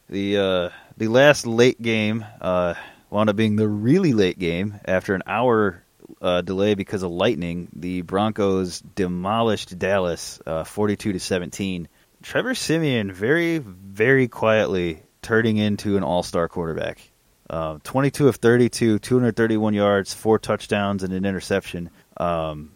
the 0.10 0.38
uh, 0.38 0.70
the 0.98 1.08
last 1.08 1.46
late 1.46 1.82
game 1.82 2.26
uh, 2.40 2.74
wound 3.10 3.30
up 3.30 3.36
being 3.36 3.56
the 3.56 3.68
really 3.68 4.14
late 4.14 4.40
game 4.40 4.80
after 4.86 5.16
an 5.16 5.24
hour 5.28 5.84
uh, 6.22 6.42
delay 6.42 6.76
because 6.76 7.04
of 7.04 7.12
lightning. 7.12 7.70
The 7.76 8.02
Broncos 8.02 8.80
demolished 8.80 9.78
Dallas, 9.78 10.40
uh, 10.46 10.64
forty-two 10.64 11.14
to 11.14 11.20
seventeen. 11.20 11.88
Trevor 12.22 12.54
Siemian 12.54 13.12
very, 13.12 13.58
very 13.58 14.28
quietly 14.28 15.02
turning 15.22 15.58
into 15.58 15.98
an 15.98 16.04
all 16.04 16.24
star 16.24 16.48
quarterback. 16.48 17.02
Uh, 17.50 17.80
22 17.84 18.30
of 18.30 18.38
32, 18.38 19.00
231 19.00 19.74
yards, 19.74 20.14
four 20.14 20.40
touchdowns, 20.40 21.04
and 21.04 21.12
an 21.12 21.26
interception. 21.26 21.90
Um, 22.16 22.72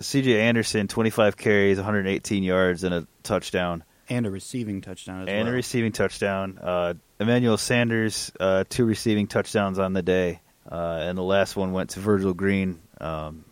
CJ 0.00 0.36
Anderson, 0.38 0.86
25 0.86 1.36
carries, 1.36 1.78
118 1.78 2.44
yards, 2.44 2.84
and 2.84 2.94
a 2.94 3.06
touchdown. 3.24 3.82
And 4.08 4.24
a 4.26 4.30
receiving 4.30 4.82
touchdown 4.82 5.22
as 5.22 5.28
and 5.28 5.46
well. 5.46 5.52
a 5.52 5.56
receiving 5.56 5.90
touchdown. 5.90 6.58
Uh, 6.62 6.94
Emmanuel 7.20 7.56
Sanders, 7.56 8.32
uh, 8.40 8.64
two 8.68 8.84
receiving 8.84 9.26
touchdowns 9.26 9.78
on 9.78 9.92
the 9.92 10.02
day, 10.02 10.40
uh, 10.70 10.98
and 11.02 11.16
the 11.16 11.22
last 11.22 11.56
one 11.56 11.72
went 11.72 11.90
to 11.90 12.00
Virgil 12.00 12.34
Green. 12.34 12.80
Um, 13.00 13.44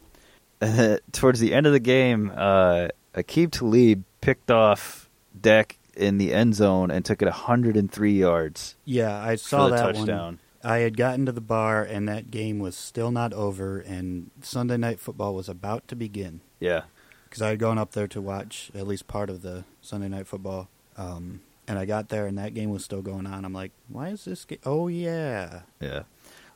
towards 1.12 1.40
the 1.40 1.54
end 1.54 1.66
of 1.66 1.72
the 1.72 1.80
game, 1.80 2.32
uh, 2.34 2.88
Aqib 3.14 3.52
Talib 3.52 4.04
picked 4.20 4.50
off 4.50 5.08
Dak 5.38 5.78
in 5.96 6.18
the 6.18 6.32
end 6.32 6.54
zone 6.54 6.90
and 6.90 7.04
took 7.04 7.20
it 7.20 7.26
103 7.26 8.12
yards 8.12 8.76
yeah, 8.84 9.22
I 9.22 9.36
saw 9.36 9.68
that 9.68 9.94
touchdown. 9.94 10.24
one. 10.24 10.38
I 10.64 10.78
had 10.78 10.96
gotten 10.96 11.26
to 11.26 11.32
the 11.32 11.40
bar, 11.40 11.82
and 11.82 12.08
that 12.08 12.30
game 12.30 12.60
was 12.60 12.76
still 12.76 13.10
not 13.10 13.32
over, 13.32 13.80
and 13.80 14.30
Sunday 14.42 14.76
night 14.76 15.00
football 15.00 15.34
was 15.34 15.48
about 15.48 15.88
to 15.88 15.96
begin. 15.96 16.40
Yeah, 16.60 16.82
because 17.24 17.42
I 17.42 17.50
had 17.50 17.58
gone 17.58 17.78
up 17.78 17.92
there 17.92 18.06
to 18.08 18.20
watch 18.20 18.70
at 18.74 18.86
least 18.86 19.08
part 19.08 19.28
of 19.28 19.42
the 19.42 19.64
Sunday 19.80 20.08
night 20.08 20.28
football. 20.28 20.68
Um, 20.96 21.40
and 21.68 21.78
I 21.78 21.84
got 21.84 22.08
there, 22.08 22.26
and 22.26 22.38
that 22.38 22.54
game 22.54 22.70
was 22.70 22.84
still 22.84 23.02
going 23.02 23.26
on. 23.26 23.44
I'm 23.44 23.52
like, 23.52 23.72
why 23.88 24.08
is 24.08 24.24
this 24.24 24.44
game? 24.44 24.58
Oh, 24.64 24.88
yeah. 24.88 25.62
yeah. 25.80 26.02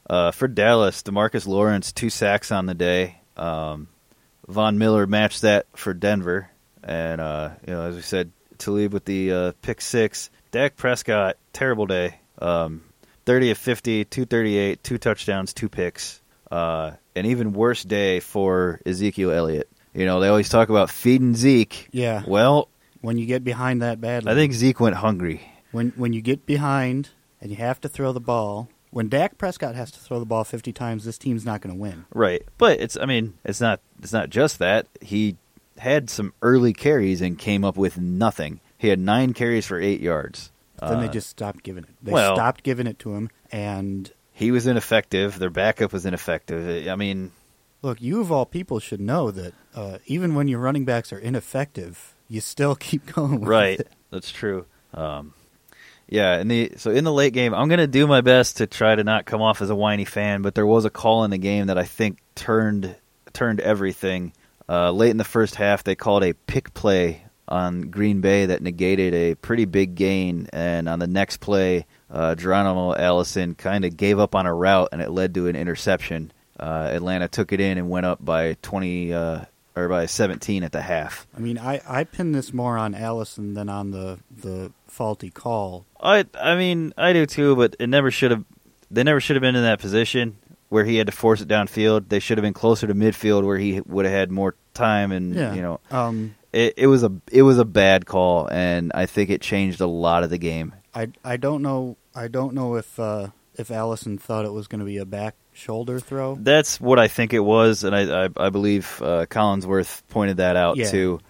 Uh, 0.08 0.30
for 0.30 0.48
Dallas, 0.48 1.02
Demarcus 1.02 1.46
Lawrence 1.46 1.92
two 1.92 2.10
sacks 2.10 2.52
on 2.52 2.66
the 2.66 2.74
day. 2.74 3.20
Um, 3.36 3.88
Von 4.48 4.78
Miller 4.78 5.06
matched 5.06 5.42
that 5.42 5.66
for 5.74 5.92
Denver, 5.92 6.50
and 6.82 7.20
uh, 7.20 7.50
you 7.66 7.72
know, 7.72 7.82
as 7.82 7.96
we 7.96 8.02
said, 8.02 8.30
Talib 8.58 8.92
with 8.92 9.04
the 9.04 9.32
uh, 9.32 9.52
pick 9.62 9.80
six. 9.80 10.30
Dak 10.52 10.76
Prescott, 10.76 11.36
terrible 11.52 11.86
day. 11.86 12.20
Um, 12.38 12.82
30 13.26 13.50
of 13.50 13.58
50, 13.58 14.04
238, 14.04 14.82
two 14.82 14.98
touchdowns, 14.98 15.52
two 15.52 15.68
picks. 15.68 16.22
Uh, 16.50 16.92
an 17.16 17.26
even 17.26 17.52
worse 17.52 17.82
day 17.82 18.20
for 18.20 18.80
Ezekiel 18.86 19.32
Elliott. 19.32 19.68
You 19.92 20.06
know, 20.06 20.20
they 20.20 20.28
always 20.28 20.48
talk 20.48 20.68
about 20.68 20.90
feeding 20.90 21.34
Zeke. 21.34 21.88
Yeah. 21.90 22.22
Well, 22.26 22.68
When 23.00 23.18
you 23.18 23.26
get 23.26 23.44
behind 23.44 23.82
that 23.82 24.00
badly. 24.00 24.30
I 24.32 24.34
think 24.34 24.52
Zeke 24.52 24.80
went 24.80 24.96
hungry. 24.96 25.40
when 25.72 25.92
when 25.96 26.12
you 26.12 26.20
get 26.22 26.46
behind 26.46 27.10
and 27.40 27.50
you 27.50 27.56
have 27.56 27.80
to 27.82 27.88
throw 27.88 28.12
the 28.12 28.20
ball, 28.20 28.68
when 28.90 29.08
Dak 29.08 29.36
Prescott 29.38 29.74
has 29.74 29.90
to 29.92 29.98
throw 30.00 30.18
the 30.18 30.24
ball 30.26 30.44
50 30.44 30.72
times, 30.72 31.04
this 31.04 31.18
team's 31.18 31.44
not 31.44 31.60
going 31.60 31.74
to 31.74 31.80
win. 31.80 32.06
Right. 32.14 32.42
But 32.58 32.80
it's 32.80 32.96
I 32.96 33.04
mean, 33.06 33.34
it's 33.44 33.60
not 33.60 33.80
it's 34.02 34.12
not 34.12 34.30
just 34.30 34.58
that. 34.58 34.86
He 35.00 35.36
had 35.78 36.08
some 36.08 36.32
early 36.40 36.72
carries 36.72 37.20
and 37.20 37.38
came 37.38 37.64
up 37.64 37.76
with 37.76 37.98
nothing. 37.98 38.60
He 38.78 38.88
had 38.88 38.98
9 38.98 39.32
carries 39.34 39.66
for 39.66 39.80
8 39.80 40.00
yards. 40.00 40.50
then 40.80 41.00
they 41.00 41.08
Uh, 41.08 41.12
just 41.12 41.28
stopped 41.28 41.62
giving 41.62 41.84
it. 41.84 41.90
They 42.02 42.12
well- 42.12 42.34
stopped 42.36 42.62
giving 42.62 42.86
it 42.86 42.98
to 43.00 43.14
him. 43.14 43.30
And 43.52 44.10
he 44.32 44.50
was 44.50 44.66
ineffective. 44.66 45.38
Their 45.38 45.50
backup 45.50 45.92
was 45.92 46.04
ineffective. 46.06 46.88
I 46.88 46.96
mean, 46.96 47.32
look, 47.82 48.00
you 48.02 48.20
of 48.20 48.30
all 48.32 48.44
people 48.46 48.80
should 48.80 49.00
know 49.00 49.30
that 49.30 49.54
uh, 49.74 49.98
even 50.06 50.34
when 50.34 50.48
your 50.48 50.58
running 50.60 50.84
backs 50.84 51.12
are 51.12 51.18
ineffective, 51.18 52.14
you 52.28 52.40
still 52.40 52.74
keep 52.76 53.06
going. 53.14 53.42
Right. 53.42 53.80
it. 53.80 53.88
That's 54.10 54.30
true. 54.30 54.66
Um, 54.94 55.34
yeah, 56.08 56.38
in 56.38 56.48
the 56.48 56.72
so 56.76 56.90
in 56.90 57.04
the 57.04 57.12
late 57.12 57.32
game, 57.32 57.52
I'm 57.52 57.68
going 57.68 57.80
to 57.80 57.88
do 57.88 58.06
my 58.06 58.20
best 58.20 58.58
to 58.58 58.66
try 58.66 58.94
to 58.94 59.02
not 59.02 59.26
come 59.26 59.42
off 59.42 59.60
as 59.60 59.70
a 59.70 59.74
whiny 59.74 60.04
fan, 60.04 60.42
but 60.42 60.54
there 60.54 60.66
was 60.66 60.84
a 60.84 60.90
call 60.90 61.24
in 61.24 61.30
the 61.30 61.38
game 61.38 61.66
that 61.66 61.78
I 61.78 61.84
think 61.84 62.18
turned 62.34 62.94
turned 63.32 63.60
everything. 63.60 64.32
Uh, 64.68 64.92
late 64.92 65.10
in 65.10 65.16
the 65.16 65.24
first 65.24 65.56
half, 65.56 65.84
they 65.84 65.94
called 65.94 66.22
a 66.22 66.32
pick 66.32 66.72
play 66.74 67.22
on 67.48 67.90
Green 67.90 68.20
Bay 68.20 68.46
that 68.46 68.62
negated 68.62 69.14
a 69.14 69.34
pretty 69.34 69.64
big 69.64 69.94
gain, 69.94 70.48
and 70.52 70.88
on 70.88 70.98
the 70.98 71.06
next 71.06 71.38
play, 71.38 71.86
uh, 72.10 72.34
Geronimo 72.34 72.94
Allison 72.94 73.54
kind 73.54 73.84
of 73.84 73.96
gave 73.96 74.18
up 74.18 74.34
on 74.34 74.46
a 74.46 74.54
route, 74.54 74.88
and 74.92 75.00
it 75.00 75.10
led 75.10 75.34
to 75.34 75.46
an 75.48 75.56
interception. 75.56 76.32
Uh, 76.58 76.90
Atlanta 76.92 77.28
took 77.28 77.52
it 77.52 77.60
in 77.60 77.78
and 77.78 77.90
went 77.90 78.06
up 78.06 78.24
by 78.24 78.56
20 78.62 79.12
uh, 79.12 79.44
or 79.76 79.88
by 79.88 80.06
17 80.06 80.62
at 80.62 80.72
the 80.72 80.80
half. 80.80 81.26
I 81.36 81.40
mean, 81.40 81.58
I, 81.58 81.80
I 81.86 82.04
pin 82.04 82.32
this 82.32 82.52
more 82.52 82.78
on 82.78 82.94
Allison 82.94 83.54
than 83.54 83.68
on 83.68 83.90
the, 83.90 84.18
the 84.42 84.72
faulty 84.88 85.30
call. 85.30 85.84
I 86.00 86.24
I 86.40 86.56
mean 86.56 86.92
I 86.96 87.12
do 87.12 87.26
too, 87.26 87.54
but 87.56 87.76
it 87.78 87.88
never 87.88 88.10
should 88.10 88.30
have. 88.30 88.44
They 88.90 89.02
never 89.04 89.20
should 89.20 89.36
have 89.36 89.42
been 89.42 89.56
in 89.56 89.62
that 89.62 89.80
position 89.80 90.36
where 90.68 90.84
he 90.84 90.96
had 90.96 91.06
to 91.06 91.12
force 91.12 91.40
it 91.40 91.48
downfield. 91.48 92.08
They 92.08 92.18
should 92.18 92.38
have 92.38 92.42
been 92.42 92.52
closer 92.54 92.86
to 92.86 92.94
midfield 92.94 93.44
where 93.44 93.58
he 93.58 93.80
would 93.82 94.04
have 94.04 94.14
had 94.14 94.30
more 94.30 94.54
time. 94.74 95.12
And 95.12 95.34
Yeah. 95.34 95.54
you 95.54 95.62
know, 95.62 95.80
Um, 95.90 96.34
it, 96.52 96.74
it 96.76 96.86
was 96.86 97.02
a 97.02 97.12
it 97.30 97.42
was 97.42 97.58
a 97.58 97.64
bad 97.64 98.06
call, 98.06 98.48
and 98.50 98.90
I 98.94 99.06
think 99.06 99.30
it 99.30 99.40
changed 99.42 99.80
a 99.80 99.86
lot 99.86 100.24
of 100.24 100.30
the 100.30 100.38
game. 100.38 100.74
I, 100.94 101.08
I 101.24 101.36
don't 101.36 101.60
know 101.62 101.96
I 102.14 102.28
don't 102.28 102.54
know 102.54 102.76
if 102.76 102.98
uh, 102.98 103.28
if 103.56 103.70
Allison 103.70 104.16
thought 104.16 104.44
it 104.46 104.52
was 104.52 104.66
going 104.68 104.78
to 104.80 104.86
be 104.86 104.96
a 104.96 105.04
back 105.04 105.34
shoulder 105.56 105.98
throw. 106.00 106.36
That's 106.36 106.80
what 106.80 106.98
I 106.98 107.08
think 107.08 107.32
it 107.32 107.40
was, 107.40 107.82
and 107.84 107.94
I 107.96 108.24
I, 108.26 108.28
I 108.36 108.50
believe 108.50 109.00
uh, 109.02 109.26
Collinsworth 109.26 110.02
pointed 110.08 110.36
that 110.38 110.56
out 110.56 110.76
Yeah. 110.76 110.90
too. 110.90 111.20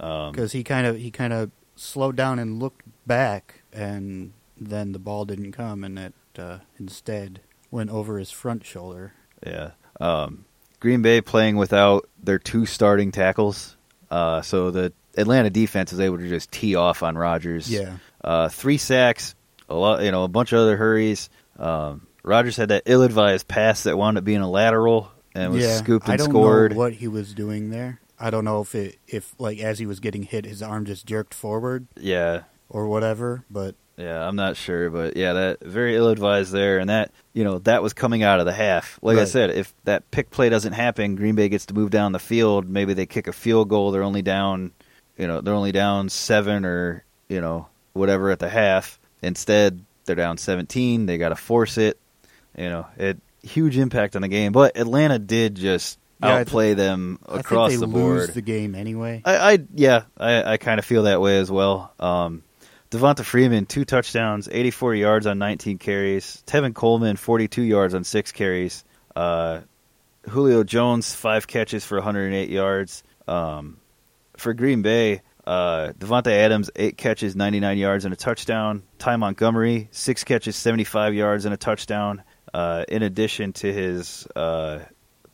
Um, 0.00 0.32
because 0.32 0.52
he 0.52 0.62
kind 0.64 0.86
of 0.86 0.96
he 0.96 1.10
kind 1.10 1.32
of 1.32 1.50
slowed 1.76 2.16
down 2.16 2.38
and 2.38 2.58
looked 2.58 2.82
back, 3.06 3.62
and 3.72 4.32
then 4.56 4.92
the 4.92 4.98
ball 4.98 5.24
didn't 5.24 5.52
come, 5.52 5.84
and 5.84 5.98
it 5.98 6.14
uh, 6.38 6.58
instead 6.78 7.40
went 7.70 7.90
over 7.90 8.18
his 8.18 8.30
front 8.30 8.64
shoulder. 8.64 9.12
Yeah. 9.46 9.72
Um, 10.00 10.44
Green 10.80 11.02
Bay 11.02 11.20
playing 11.20 11.56
without 11.56 12.08
their 12.22 12.38
two 12.38 12.64
starting 12.64 13.10
tackles, 13.10 13.76
uh, 14.10 14.42
so 14.42 14.70
the 14.70 14.92
Atlanta 15.16 15.50
defense 15.50 15.92
is 15.92 15.98
able 15.98 16.18
to 16.18 16.28
just 16.28 16.52
tee 16.52 16.76
off 16.76 17.02
on 17.02 17.18
Rodgers. 17.18 17.68
Yeah. 17.68 17.96
Uh, 18.22 18.48
three 18.48 18.78
sacks, 18.78 19.34
a 19.68 19.74
lot, 19.74 20.02
you 20.02 20.12
know, 20.12 20.22
a 20.24 20.28
bunch 20.28 20.52
of 20.52 20.60
other 20.60 20.76
hurries. 20.76 21.28
Um, 21.58 22.06
Rodgers 22.28 22.56
had 22.56 22.68
that 22.68 22.82
ill-advised 22.86 23.48
pass 23.48 23.84
that 23.84 23.96
wound 23.96 24.18
up 24.18 24.24
being 24.24 24.40
a 24.40 24.50
lateral 24.50 25.10
and 25.34 25.52
was 25.52 25.64
yeah, 25.64 25.78
scooped 25.78 26.06
and 26.06 26.14
I 26.14 26.16
don't 26.16 26.28
scored. 26.28 26.72
know 26.72 26.78
what 26.78 26.92
he 26.94 27.08
was 27.08 27.34
doing 27.34 27.70
there. 27.70 28.00
I 28.20 28.30
don't 28.30 28.44
know 28.44 28.60
if 28.60 28.74
it 28.74 28.98
if 29.06 29.34
like 29.38 29.58
as 29.58 29.78
he 29.78 29.86
was 29.86 30.00
getting 30.00 30.24
hit, 30.24 30.44
his 30.44 30.62
arm 30.62 30.84
just 30.84 31.06
jerked 31.06 31.34
forward 31.34 31.86
Yeah, 31.96 32.42
or 32.68 32.86
whatever. 32.88 33.44
But 33.50 33.76
yeah, 33.96 34.26
I'm 34.26 34.36
not 34.36 34.56
sure, 34.56 34.90
but 34.90 35.16
yeah, 35.16 35.32
that 35.32 35.60
very 35.60 35.96
ill-advised 35.96 36.52
there, 36.52 36.78
and 36.78 36.90
that 36.90 37.12
you 37.32 37.44
know 37.44 37.58
that 37.60 37.82
was 37.82 37.92
coming 37.92 38.22
out 38.22 38.40
of 38.40 38.46
the 38.46 38.52
half. 38.52 38.98
Like 39.02 39.18
I 39.18 39.24
said, 39.24 39.50
if 39.50 39.72
that 39.84 40.10
pick 40.10 40.30
play 40.30 40.48
doesn't 40.48 40.72
happen, 40.74 41.16
Green 41.16 41.34
Bay 41.34 41.48
gets 41.48 41.66
to 41.66 41.74
move 41.74 41.90
down 41.90 42.12
the 42.12 42.18
field. 42.18 42.68
Maybe 42.68 42.92
they 42.92 43.06
kick 43.06 43.26
a 43.26 43.32
field 43.32 43.68
goal. 43.68 43.90
They're 43.90 44.02
only 44.02 44.22
down, 44.22 44.72
you 45.16 45.26
know, 45.26 45.40
they're 45.40 45.54
only 45.54 45.72
down 45.72 46.08
seven 46.08 46.64
or 46.64 47.04
you 47.28 47.40
know 47.40 47.68
whatever 47.92 48.30
at 48.30 48.38
the 48.38 48.48
half. 48.48 48.98
Instead, 49.22 49.84
they're 50.04 50.16
down 50.16 50.38
17. 50.38 51.06
They 51.06 51.18
got 51.18 51.30
to 51.30 51.36
force 51.36 51.78
it. 51.78 51.98
You 52.58 52.68
know, 52.68 52.86
it 52.96 53.18
huge 53.42 53.78
impact 53.78 54.16
on 54.16 54.22
the 54.22 54.28
game. 54.28 54.52
But 54.52 54.76
Atlanta 54.76 55.18
did 55.18 55.54
just 55.54 55.98
Yeah, 56.22 56.38
outplay 56.38 56.74
them 56.74 57.18
I 57.28 57.38
across 57.38 57.70
think 57.70 57.80
they 57.80 57.86
the 57.86 57.92
board. 57.92 58.18
lose 58.18 58.34
the 58.34 58.42
game 58.42 58.74
anyway. 58.74 59.22
I, 59.24 59.52
I 59.54 59.58
yeah, 59.74 60.02
I, 60.18 60.42
I 60.52 60.56
kind 60.56 60.78
of 60.78 60.84
feel 60.84 61.04
that 61.04 61.20
way 61.20 61.38
as 61.38 61.50
well. 61.50 61.92
Um, 62.00 62.42
Devonta 62.90 63.24
Freeman, 63.24 63.66
two 63.66 63.84
touchdowns, 63.84 64.48
84 64.50 64.94
yards 64.94 65.26
on 65.26 65.38
19 65.38 65.78
carries. 65.78 66.42
Tevin 66.46 66.74
Coleman, 66.74 67.16
42 67.16 67.62
yards 67.62 67.94
on 67.94 68.02
six 68.02 68.32
carries. 68.32 68.84
Uh, 69.14 69.60
Julio 70.28 70.64
Jones, 70.64 71.14
five 71.14 71.46
catches 71.46 71.84
for 71.84 71.96
108 71.98 72.48
yards. 72.50 73.02
Um, 73.26 73.76
for 74.36 74.54
Green 74.54 74.82
Bay, 74.82 75.20
uh, 75.46 75.92
Davante 75.98 76.30
Adams, 76.32 76.70
eight 76.76 76.96
catches, 76.96 77.36
99 77.36 77.76
yards 77.78 78.04
and 78.04 78.14
a 78.14 78.16
touchdown. 78.16 78.82
Ty 78.98 79.16
Montgomery, 79.16 79.88
six 79.90 80.24
catches, 80.24 80.56
75 80.56 81.14
yards 81.14 81.44
and 81.44 81.52
a 81.54 81.56
touchdown. 81.58 82.22
Uh, 82.52 82.84
in 82.88 83.02
addition 83.02 83.52
to 83.52 83.72
his 83.72 84.26
uh, 84.34 84.80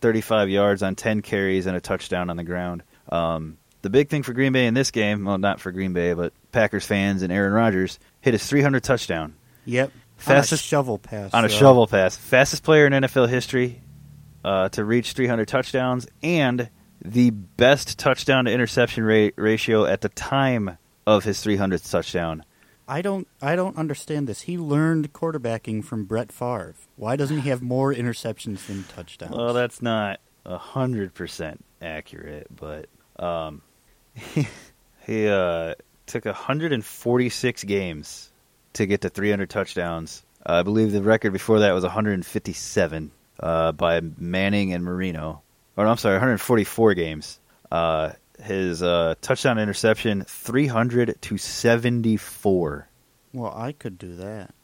35 0.00 0.48
yards 0.50 0.82
on 0.82 0.94
10 0.94 1.22
carries 1.22 1.66
and 1.66 1.76
a 1.76 1.80
touchdown 1.80 2.30
on 2.30 2.36
the 2.36 2.44
ground. 2.44 2.82
Um, 3.08 3.58
the 3.82 3.90
big 3.90 4.08
thing 4.08 4.22
for 4.22 4.32
Green 4.32 4.52
Bay 4.52 4.66
in 4.66 4.74
this 4.74 4.90
game, 4.90 5.24
well, 5.24 5.38
not 5.38 5.60
for 5.60 5.70
Green 5.72 5.92
Bay, 5.92 6.14
but 6.14 6.32
Packers 6.52 6.86
fans 6.86 7.22
and 7.22 7.32
Aaron 7.32 7.52
Rodgers, 7.52 7.98
hit 8.20 8.34
his 8.34 8.46
300 8.46 8.82
touchdown 8.82 9.34
Yep, 9.66 9.92
Fastest- 10.16 10.52
on 10.52 10.56
a 10.56 10.58
shovel 10.58 10.98
pass 10.98 11.34
on 11.34 11.44
a 11.44 11.48
shovel 11.48 11.86
pass. 11.86 12.16
Fastest 12.16 12.62
player 12.62 12.86
in 12.86 12.92
NFL 12.92 13.28
history 13.28 13.80
uh, 14.44 14.68
to 14.70 14.84
reach 14.84 15.12
300 15.12 15.48
touchdowns 15.48 16.06
and 16.22 16.68
the 17.02 17.30
best 17.30 17.98
touchdown 17.98 18.46
to 18.46 18.52
interception 18.52 19.04
rate 19.04 19.34
ratio 19.36 19.84
at 19.84 20.00
the 20.00 20.08
time 20.08 20.78
of 21.06 21.24
his 21.24 21.38
300th 21.38 21.90
touchdown. 21.90 22.44
I 22.86 23.02
don't 23.02 23.26
I 23.40 23.56
don't 23.56 23.76
understand 23.76 24.26
this. 24.26 24.42
He 24.42 24.58
learned 24.58 25.12
quarterbacking 25.12 25.84
from 25.84 26.04
Brett 26.04 26.30
Favre. 26.30 26.74
Why 26.96 27.16
doesn't 27.16 27.40
he 27.40 27.48
have 27.48 27.62
more 27.62 27.94
interceptions 27.94 28.66
than 28.66 28.84
touchdowns? 28.84 29.34
Well, 29.34 29.54
that's 29.54 29.80
not 29.80 30.20
hundred 30.46 31.14
percent 31.14 31.64
accurate, 31.80 32.48
but 32.54 32.86
um, 33.18 33.62
he 35.06 35.28
uh, 35.28 35.74
took 36.06 36.26
hundred 36.26 36.72
and 36.72 36.84
forty-six 36.84 37.64
games 37.64 38.30
to 38.74 38.86
get 38.86 39.00
to 39.02 39.08
three 39.08 39.30
hundred 39.30 39.50
touchdowns. 39.50 40.22
Uh, 40.44 40.52
I 40.54 40.62
believe 40.62 40.92
the 40.92 41.02
record 41.02 41.32
before 41.32 41.60
that 41.60 41.72
was 41.72 41.84
one 41.84 41.92
hundred 41.92 42.14
and 42.14 42.26
fifty-seven 42.26 43.10
uh, 43.40 43.72
by 43.72 44.00
Manning 44.18 44.72
and 44.72 44.84
Marino. 44.84 45.42
Or 45.76 45.86
I'm 45.86 45.96
sorry, 45.96 46.14
one 46.14 46.20
hundred 46.20 46.38
forty-four 46.38 46.94
games. 46.94 47.40
Uh, 47.70 48.12
his 48.42 48.82
uh, 48.82 49.14
touchdown 49.20 49.58
interception 49.58 50.24
300 50.26 51.20
to 51.22 51.38
74. 51.38 52.88
Well, 53.32 53.52
I 53.54 53.72
could 53.72 53.98
do 53.98 54.16
that. 54.16 54.54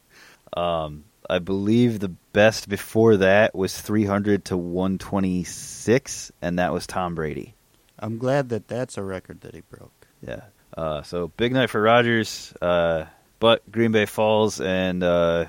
Um, 0.57 1.05
I 1.29 1.39
believe 1.39 2.01
the 2.01 2.09
best 2.09 2.69
before 2.69 3.19
that 3.19 3.55
was 3.55 3.81
300 3.81 4.47
to 4.47 4.57
126, 4.57 6.33
and 6.43 6.59
that 6.59 6.73
was 6.73 6.87
Tom 6.87 7.15
Brady. 7.15 7.55
I'm 7.99 8.19
glad 8.19 8.49
that 8.49 8.67
that's 8.67 8.99
a 8.99 9.03
record 9.03 9.43
that 9.43 9.55
he 9.55 9.61
broke. 9.61 9.93
Yeah. 10.27 10.41
Uh, 10.77 11.03
so 11.03 11.29
big 11.29 11.53
night 11.53 11.71
for 11.71 11.81
Rodgers, 11.81 12.53
uh, 12.61 13.05
but 13.39 13.71
Green 13.71 13.93
Bay 13.93 14.07
falls, 14.07 14.61
and 14.61 15.03
uh, 15.03 15.47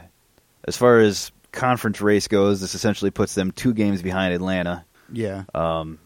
as 0.63 0.78
far 0.78 0.99
as 0.99 1.32
conference 1.51 2.01
race 2.01 2.28
goes, 2.28 2.61
this 2.61 2.76
essentially 2.76 3.11
puts 3.11 3.36
them 3.36 3.51
two 3.51 3.74
games 3.74 4.01
behind 4.01 4.34
Atlanta. 4.34 4.86
Yeah. 5.11 5.43
Um, 5.53 5.99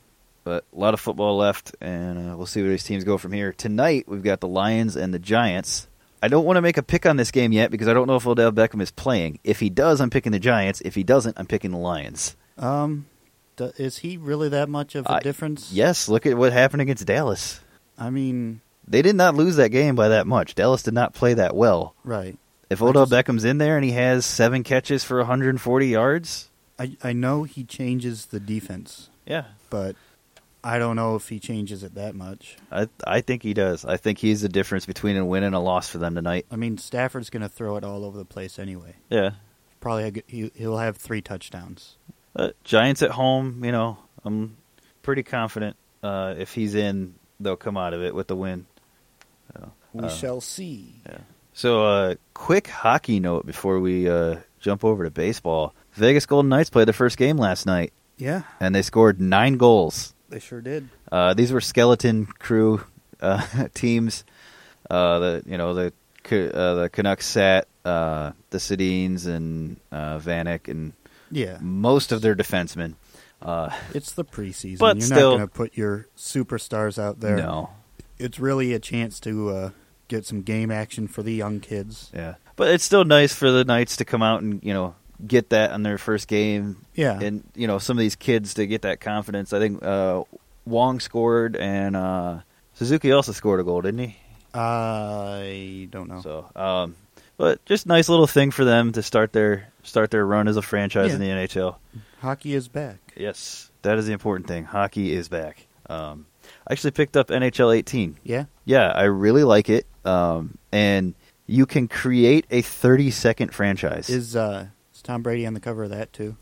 but 0.46 0.64
a 0.74 0.80
lot 0.80 0.94
of 0.94 1.02
football 1.02 1.36
left, 1.36 1.76
and 1.82 2.32
uh, 2.32 2.38
we'll 2.38 2.46
see 2.46 2.62
where 2.62 2.72
these 2.72 2.84
teams 2.86 3.04
go 3.04 3.18
from 3.18 3.34
here. 3.34 3.52
Tonight, 3.52 4.06
we've 4.08 4.24
got 4.24 4.40
the 4.40 4.48
Lions 4.48 4.96
and 4.96 5.14
the 5.14 5.20
Giants. 5.20 5.88
I 6.24 6.30
don't 6.30 6.46
want 6.46 6.56
to 6.58 6.62
make 6.62 6.78
a 6.78 6.84
pick 6.84 7.06
on 7.06 7.18
this 7.18 7.32
game 7.32 7.52
yet 7.52 7.70
because 7.72 7.88
I 7.90 7.94
don't 7.94 8.08
know 8.08 8.16
if 8.16 8.26
Odell 8.26 8.52
Beckham 8.54 8.82
is 8.82 8.92
playing. 8.92 9.40
If 9.44 9.60
he 9.60 9.70
does, 9.70 10.00
I'm 10.00 10.10
picking 10.10 10.32
the 10.32 10.40
Giants. 10.40 10.82
If 10.86 10.96
he 10.96 11.04
doesn't, 11.04 11.38
I'm 11.38 11.46
picking 11.46 11.72
the 11.72 11.78
Lions. 11.78 12.36
Um, 12.58 13.06
d- 13.58 13.72
is 13.78 13.98
he 13.98 14.16
really 14.18 14.48
that 14.50 14.70
much 14.70 14.96
of 14.96 15.06
a 15.08 15.14
I- 15.16 15.20
difference? 15.20 15.72
Yes, 15.74 16.08
look 16.08 16.26
at 16.26 16.38
what 16.38 16.54
happened 16.54 16.82
against 16.82 17.06
Dallas. 17.06 17.60
I 17.98 18.10
mean, 18.10 18.62
They 18.88 19.02
did 19.02 19.16
not 19.16 19.36
lose 19.36 19.56
that 19.58 19.70
game 19.70 19.96
by 19.96 20.10
that 20.10 20.26
much. 20.28 20.54
Dallas 20.56 20.84
did 20.84 20.94
not 20.94 21.14
play 21.14 21.34
that 21.34 21.56
well. 21.56 21.96
right. 22.04 22.38
If 22.68 22.82
Odell 22.82 23.06
just- 23.06 23.12
Beckham's 23.28 23.46
in 23.46 23.60
there 23.60 23.76
and 23.78 23.86
he 23.86 23.92
has 23.92 24.26
seven 24.26 24.64
catches 24.64 25.04
for 25.04 25.18
140 25.20 25.88
yards, 25.88 26.50
I 26.80 26.98
I 27.04 27.14
know 27.14 27.44
he 27.44 27.64
changes 27.64 28.26
the 28.28 28.40
defense, 28.40 29.10
yeah, 29.28 29.46
but 29.70 29.96
I 30.66 30.80
don't 30.80 30.96
know 30.96 31.16
if 31.16 31.30
he 31.30 31.40
changes 31.40 31.84
it 31.84 31.94
that 31.96 32.16
much. 32.16 32.58
I 32.72 32.90
I 33.06 33.22
think 33.22 33.44
he 33.44 33.54
does. 33.54 33.86
I 33.86 33.98
think 33.98 34.18
he's 34.18 34.42
the 34.42 34.50
difference 34.50 34.86
between 34.88 35.16
a 35.16 35.24
win 35.24 35.44
and 35.44 35.54
a 35.54 35.60
loss 35.60 35.88
for 35.90 36.00
them 36.00 36.16
tonight. 36.16 36.48
I 36.50 36.56
mean, 36.56 36.78
Stafford's 36.80 37.30
going 37.30 37.44
to 37.44 37.50
throw 37.50 37.78
it 37.78 37.84
all 37.84 38.04
over 38.04 38.18
the 38.18 38.26
place 38.26 38.58
anyway. 38.58 38.96
Yeah, 39.10 39.32
Probably 39.80 40.08
a 40.08 40.12
he 40.28 40.52
he'll 40.56 40.78
have 40.78 40.98
three 40.98 41.22
touchdowns. 41.22 41.98
uh, 42.36 42.50
Giants 42.64 43.04
at 43.04 43.12
home. 43.12 43.64
You 43.64 43.72
know, 43.72 43.98
I'm 44.24 44.58
pretty 45.04 45.22
confident 45.22 45.76
uh, 46.02 46.34
if 46.38 46.54
he's 46.56 46.74
in, 46.74 47.14
they'll 47.40 47.56
come 47.56 47.78
out 47.78 47.94
of 47.94 48.02
it 48.02 48.16
with 48.16 48.28
the 48.28 48.36
win. 48.36 48.66
So, 49.54 49.72
We 49.94 50.06
uh, 50.06 50.10
shall 50.10 50.42
see. 50.42 51.02
Yeah. 51.06 51.20
So, 51.54 51.86
uh, 51.86 52.16
quick 52.34 52.68
hockey 52.68 53.20
note 53.20 53.46
before 53.46 53.80
we 53.80 54.10
uh, 54.10 54.38
jump 54.60 54.84
over 54.84 55.04
to 55.04 55.12
baseball. 55.12 55.76
Vegas 55.94 56.26
Golden 56.26 56.50
Knights 56.50 56.72
played 56.72 56.88
their 56.88 56.94
first 56.94 57.18
game 57.18 57.38
last 57.38 57.68
night, 57.68 57.94
Yeah, 58.18 58.42
and 58.60 58.74
they 58.74 58.82
scored 58.82 59.22
nine 59.22 59.58
goals. 59.58 60.15
They 60.30 60.40
sure 60.40 60.62
did. 60.62 60.90
Uh, 61.12 61.34
these 61.34 61.52
were 61.52 61.62
skeleton 61.62 62.26
crew 62.26 62.84
uh, 63.22 63.68
teams. 63.74 64.24
Uh, 64.90 65.20
the 65.20 65.44
you 65.46 65.58
know 65.58 65.74
the 65.74 65.88
uh, 66.32 66.74
the 66.76 66.90
Canucks 66.92 67.26
sat 67.26 67.68
uh, 67.84 68.32
the 68.50 68.58
Sedins 68.58 69.28
and 69.28 69.78
uh, 69.92 70.18
Vanek 70.20 70.68
and 70.68 70.94
Yeah, 71.32 71.58
most 71.62 72.12
of 72.12 72.22
their 72.22 72.36
defensemen. 72.36 72.96
Uh, 73.42 73.70
it's 73.94 74.12
the 74.14 74.26
preseason. 74.26 74.80
But 74.80 74.98
You're 74.98 75.06
still- 75.06 75.32
not 75.32 75.38
going 75.38 75.48
to 75.50 75.54
put 75.54 75.78
your 75.78 76.08
superstars 76.18 76.98
out 76.98 77.20
there. 77.20 77.38
no, 77.38 77.70
It's 78.18 78.40
really 78.40 78.74
a 78.74 78.80
chance 78.80 79.20
to 79.20 79.50
uh, 79.50 79.70
get 80.08 80.26
some 80.26 80.42
game 80.42 80.72
action 80.72 81.08
for 81.08 81.22
the 81.22 81.34
young 81.34 81.60
kids. 81.60 82.10
yeah, 82.14 82.36
but 82.56 82.70
it's 82.70 82.84
still 82.84 83.06
nice 83.06 83.34
for 83.36 83.52
the 83.52 83.64
Knights 83.64 83.98
to 83.98 84.06
come 84.06 84.24
out 84.24 84.42
and 84.42 84.64
you 84.64 84.74
know 84.74 84.96
get 85.26 85.50
that 85.50 85.72
on 85.72 85.84
their 85.84 85.98
first 85.98 86.28
game, 86.28 86.86
Yeah, 86.96 87.20
and 87.20 87.44
you 87.56 87.68
know 87.68 87.78
some 87.80 87.98
of 87.98 88.02
these 88.02 88.16
kids 88.16 88.56
to 88.56 88.66
get 88.68 88.84
that 88.84 89.00
confidence. 89.00 89.54
I 89.54 89.60
think 89.60 89.84
uh, 89.84 90.24
Wong 90.66 91.00
scored 91.00 91.56
and 91.56 91.96
uh, 91.96 92.40
Suzuki 92.74 93.12
also 93.12 93.32
scored 93.32 93.60
a 93.60 93.64
goal, 93.64 93.82
didn't 93.82 94.00
he? 94.00 94.18
I 94.54 95.88
don't 95.92 96.08
know. 96.10 96.22
So, 96.22 96.50
um, 96.56 96.96
but 97.38 97.64
just 97.66 97.86
nice 97.86 98.10
little 98.10 98.28
thing 98.28 98.52
for 98.52 98.64
them 98.64 98.94
to 98.94 99.04
start 99.04 99.34
their 99.34 99.70
start 99.84 100.12
their 100.12 100.26
run 100.26 100.48
as 100.48 100.58
a 100.58 100.62
franchise 100.62 101.14
in 101.14 101.20
the 101.20 101.28
NHL. 101.28 101.76
Hockey 102.20 102.54
is 102.56 102.68
back. 102.68 102.98
Yes, 103.16 103.70
that 103.84 103.98
is 103.98 104.08
the 104.08 104.14
important 104.14 104.48
thing. 104.48 104.64
Hockey 104.64 105.14
is 105.14 105.28
back. 105.30 105.68
Um, 105.90 106.26
I 106.68 106.74
actually 106.74 106.92
picked 106.92 107.16
up 107.16 107.28
NHL 107.28 107.76
18. 107.76 108.18
Yeah, 108.24 108.46
Yeah, 108.66 108.88
I 108.88 109.04
really 109.04 109.44
like 109.44 109.70
it. 109.70 109.86
Um, 110.04 110.58
and 110.72 111.14
you 111.48 111.66
can 111.66 111.88
create 111.88 112.46
a 112.50 112.62
30 112.62 113.12
second 113.12 113.54
franchise. 113.54 114.10
is 114.10 114.36
uh, 114.36 114.68
Tom 115.06 115.22
Brady 115.22 115.46
on 115.48 115.54
the 115.54 115.60
cover 115.62 115.84
of 115.86 115.92
that 115.92 116.12
too? 116.12 116.36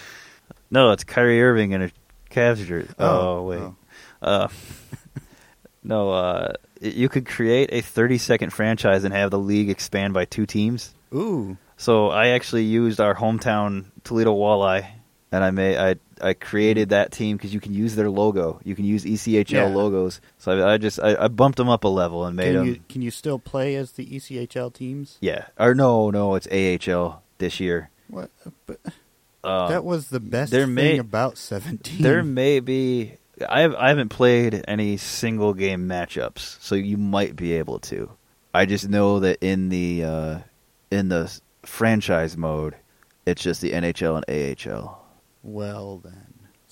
no, 0.70 0.92
it's 0.92 1.04
Kyrie 1.04 1.42
Irving 1.42 1.72
in 1.72 1.82
a 1.82 1.90
Cavs 2.30 2.64
jersey. 2.64 2.88
Oh, 2.98 3.42
wait. 3.42 3.58
oh. 3.60 3.76
Uh, 4.22 4.48
no, 5.82 6.10
uh, 6.10 6.52
you 6.80 7.08
could 7.08 7.26
create 7.26 7.70
a 7.72 7.80
30 7.80 8.18
second 8.18 8.50
franchise 8.52 9.04
and 9.04 9.12
have 9.14 9.30
the 9.30 9.38
league 9.38 9.70
expand 9.70 10.14
by 10.14 10.24
two 10.24 10.46
teams. 10.46 10.94
Ooh, 11.14 11.56
So 11.76 12.08
I 12.10 12.28
actually 12.28 12.64
used 12.64 13.00
our 13.00 13.14
hometown 13.14 13.86
Toledo 14.04 14.34
Walleye, 14.34 14.86
and 15.32 15.42
I 15.44 15.50
made 15.50 15.76
I 15.78 15.96
I 16.20 16.34
created 16.34 16.88
that 16.90 17.12
team 17.12 17.36
because 17.36 17.54
you 17.54 17.60
can 17.60 17.72
use 17.72 17.94
their 17.96 18.10
logo. 18.10 18.60
You 18.64 18.74
can 18.74 18.84
use 18.84 19.04
ECHL 19.04 19.50
Yeah. 19.50 19.64
logos. 19.66 20.20
So 20.38 20.52
I, 20.66 20.74
I 20.74 20.78
just 20.78 21.00
I, 21.00 21.16
I 21.24 21.28
bumped 21.28 21.56
them 21.56 21.68
up 21.68 21.84
a 21.84 21.88
level 21.88 22.24
and 22.26 22.36
made 22.36 22.44
can 22.46 22.54
them. 22.54 22.66
you 22.66 22.80
can 22.88 23.02
you 23.02 23.10
still 23.10 23.38
play 23.38 23.74
as 23.76 23.92
the 23.92 24.04
ECHL 24.06 24.72
teams? 24.74 25.16
Yeah, 25.20 25.46
or 25.58 25.74
no, 25.74 26.10
no, 26.10 26.34
it's 26.34 26.46
AHL 26.48 27.22
this 27.38 27.60
year. 27.60 27.90
What? 28.08 28.30
But 28.66 28.80
Um, 29.44 29.70
that 29.70 29.84
was 29.84 30.08
the 30.08 30.20
best 30.20 30.50
there 30.50 30.64
thing 30.66 30.74
may- 30.74 30.98
about 30.98 31.38
seventeen. 31.38 32.02
there 32.02 32.22
may 32.24 32.60
be. 32.60 33.14
I 33.48 33.60
have, 33.60 33.74
I 33.76 33.88
haven't 33.88 34.08
played 34.08 34.64
any 34.66 34.96
single 34.96 35.54
game 35.54 35.88
matchups, 35.88 36.60
so 36.60 36.74
you 36.74 36.96
might 36.96 37.36
be 37.36 37.52
able 37.52 37.78
to. 37.80 38.10
I 38.52 38.66
just 38.66 38.88
know 38.88 39.20
that 39.20 39.38
in 39.40 39.68
the 39.68 40.04
uh, 40.04 40.38
in 40.90 41.08
the 41.08 41.32
franchise 41.64 42.36
mode, 42.36 42.74
it's 43.26 43.40
just 43.42 43.60
the 43.60 43.70
NHL 43.72 44.16
and 44.26 44.66
AHL. 44.68 45.04
well 45.44 45.98
then, 45.98 46.27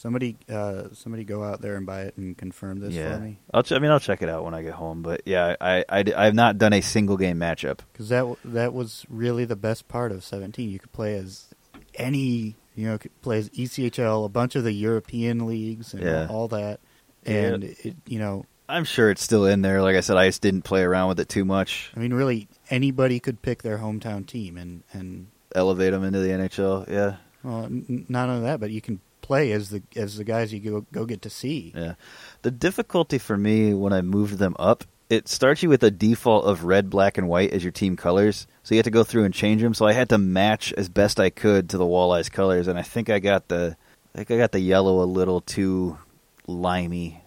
somebody 0.07 0.37
uh, 0.49 0.85
somebody 0.93 1.25
go 1.25 1.43
out 1.43 1.61
there 1.61 1.75
and 1.75 1.85
buy 1.85 2.03
it 2.03 2.17
and 2.17 2.39
confirm 2.39 2.79
this 2.79 2.95
yeah, 2.95 3.17
for 3.17 3.23
me 3.25 3.39
I'll. 3.53 3.65
Ch- 3.65 3.73
I 3.73 3.81
mean, 3.81 3.91
I'll 3.91 3.99
check 3.99 4.23
it 4.23 4.29
out 4.29 4.45
when 4.45 4.55
I 4.55 4.63
get 4.63 4.75
home. 4.75 5.03
But 5.03 5.23
yeah, 5.27 5.57
I, 5.61 5.85
I, 5.89 6.05
I 6.17 6.25
have 6.27 6.35
not 6.35 6.59
done 6.59 6.73
a 6.73 6.81
single 6.81 7.17
game 7.17 7.39
matchup. 7.39 7.81
because 7.93 8.09
that 8.11 8.21
w- 8.21 8.37
that 8.45 8.73
was 8.73 9.05
really 9.09 9.45
the 9.45 9.57
best 9.57 9.89
part 9.89 10.13
of 10.13 10.23
seventeen. 10.23 10.71
You 10.71 10.79
could 10.79 10.93
play 10.93 11.17
as 11.17 11.49
any 11.97 12.55
you 12.77 12.87
know 12.87 12.99
could 12.99 13.21
play 13.23 13.39
as 13.39 13.51
ECHL, 13.51 14.25
a 14.25 14.29
bunch 14.29 14.55
of 14.55 14.63
the 14.65 14.73
European 14.73 15.47
leagues 15.47 15.93
and 15.95 16.03
Yeah. 16.05 16.29
all 16.31 16.47
that, 16.49 16.79
Yeah. 17.25 17.33
and 17.35 17.65
it 17.65 17.97
you 18.07 18.19
know 18.21 18.45
I'm 18.69 18.85
sure 18.85 19.11
it's 19.11 19.23
still 19.23 19.45
in 19.47 19.63
there. 19.63 19.83
Like 19.83 19.97
I 19.97 20.01
said, 20.01 20.17
I 20.17 20.27
just 20.29 20.43
didn't 20.43 20.63
play 20.63 20.83
around 20.83 21.09
with 21.09 21.21
it 21.21 21.29
too 21.29 21.45
much. 21.45 21.91
I 21.97 22.01
mean 22.01 22.13
really 22.15 22.49
anybody 22.71 23.19
could 23.21 23.43
pick 23.43 23.63
their 23.63 23.79
hometown 23.79 24.25
team 24.27 24.57
and 24.57 24.83
and 24.93 25.29
Elevate 25.55 25.93
them 25.93 26.05
into 26.05 26.19
the 26.21 26.29
NHL. 26.29 26.89
Yeah, 26.89 27.17
well 27.43 27.65
n- 27.65 28.05
not 28.09 28.29
only 28.29 28.43
that 28.43 28.61
but 28.61 28.71
you 28.71 28.81
can 28.81 29.01
play 29.27 29.53
as 29.53 29.71
the 29.71 29.83
as 29.97 30.17
the 30.17 30.25
guys 30.25 30.53
you 30.53 30.61
go 30.61 30.87
go 30.93 31.05
get 31.05 31.23
to 31.23 31.31
see. 31.31 31.73
Yeah. 31.75 31.95
The 32.43 32.51
difficulty 32.51 33.19
for 33.19 33.37
me 33.37 33.75
when 33.75 33.93
I 33.93 34.01
moved 34.03 34.39
them 34.39 34.55
up, 34.59 34.85
it 35.11 35.29
starts 35.29 35.63
you 35.63 35.69
with 35.69 35.83
a 35.83 35.91
default 35.91 36.45
of 36.45 36.65
red, 36.65 36.89
black, 36.91 37.19
and 37.19 37.29
white 37.29 37.53
as 37.53 37.63
your 37.65 37.73
team 37.73 37.97
colors. 37.97 38.47
So 38.63 38.75
you 38.75 38.79
have 38.79 38.85
to 38.85 38.91
go 38.91 39.05
through 39.05 39.25
and 39.25 39.35
change 39.35 39.63
them. 39.63 39.75
So 39.75 39.87
I 39.87 39.93
had 39.93 40.09
to 40.11 40.19
match 40.19 40.73
as 40.75 40.89
best 40.89 41.19
I 41.21 41.31
could 41.31 41.71
to 41.71 41.79
the 41.79 41.85
Walleye's 41.85 42.29
colors, 42.29 42.69
and 42.69 42.79
I 42.79 42.83
think 42.83 43.11
I 43.11 43.19
got 43.21 43.49
the, 43.49 43.77
I 44.15 44.19
think 44.19 44.31
I 44.33 44.37
got 44.37 44.53
the 44.53 44.61
yellow 44.61 45.03
a 45.03 45.07
little 45.07 45.41
too 45.41 45.99
limey. 46.47 47.23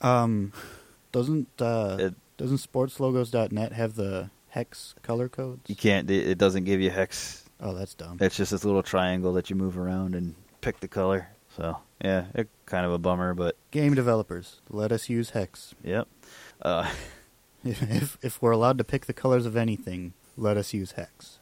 Um, 0.00 0.52
doesn't 1.12 1.48
uh, 1.60 1.96
It- 2.00 2.14
doesn't 2.36 2.58
sportslogos.net 2.58 3.72
have 3.72 3.94
the 3.94 4.30
hex 4.48 4.94
color 5.02 5.28
codes? 5.28 5.62
You 5.68 5.76
can't. 5.76 6.10
It 6.10 6.28
it 6.28 6.38
doesn't 6.38 6.64
give 6.64 6.80
you 6.80 6.90
hex. 6.90 7.44
Oh, 7.60 7.72
that's 7.74 7.94
dumb. 7.94 8.18
It's 8.20 8.36
just 8.36 8.50
this 8.50 8.64
little 8.64 8.82
triangle 8.82 9.32
that 9.34 9.48
you 9.48 9.56
move 9.56 9.78
around 9.78 10.14
and 10.14 10.34
pick 10.60 10.80
the 10.80 10.88
color. 10.88 11.28
So 11.56 11.78
yeah, 12.04 12.26
it 12.34 12.48
kind 12.66 12.84
of 12.84 12.92
a 12.92 12.98
bummer, 12.98 13.32
but 13.32 13.56
Game 13.70 13.94
developers, 13.94 14.60
let 14.68 14.92
us 14.92 15.08
use 15.08 15.30
hex. 15.30 15.74
yep. 15.82 16.06
Uh, 16.60 16.90
if 17.64 18.18
if 18.22 18.42
we're 18.42 18.50
allowed 18.50 18.78
to 18.78 18.84
pick 18.84 19.06
the 19.06 19.14
colors 19.14 19.46
of 19.46 19.56
anything, 19.56 20.12
let 20.36 20.56
us 20.56 20.74
use 20.74 20.92
hex. 20.92 21.38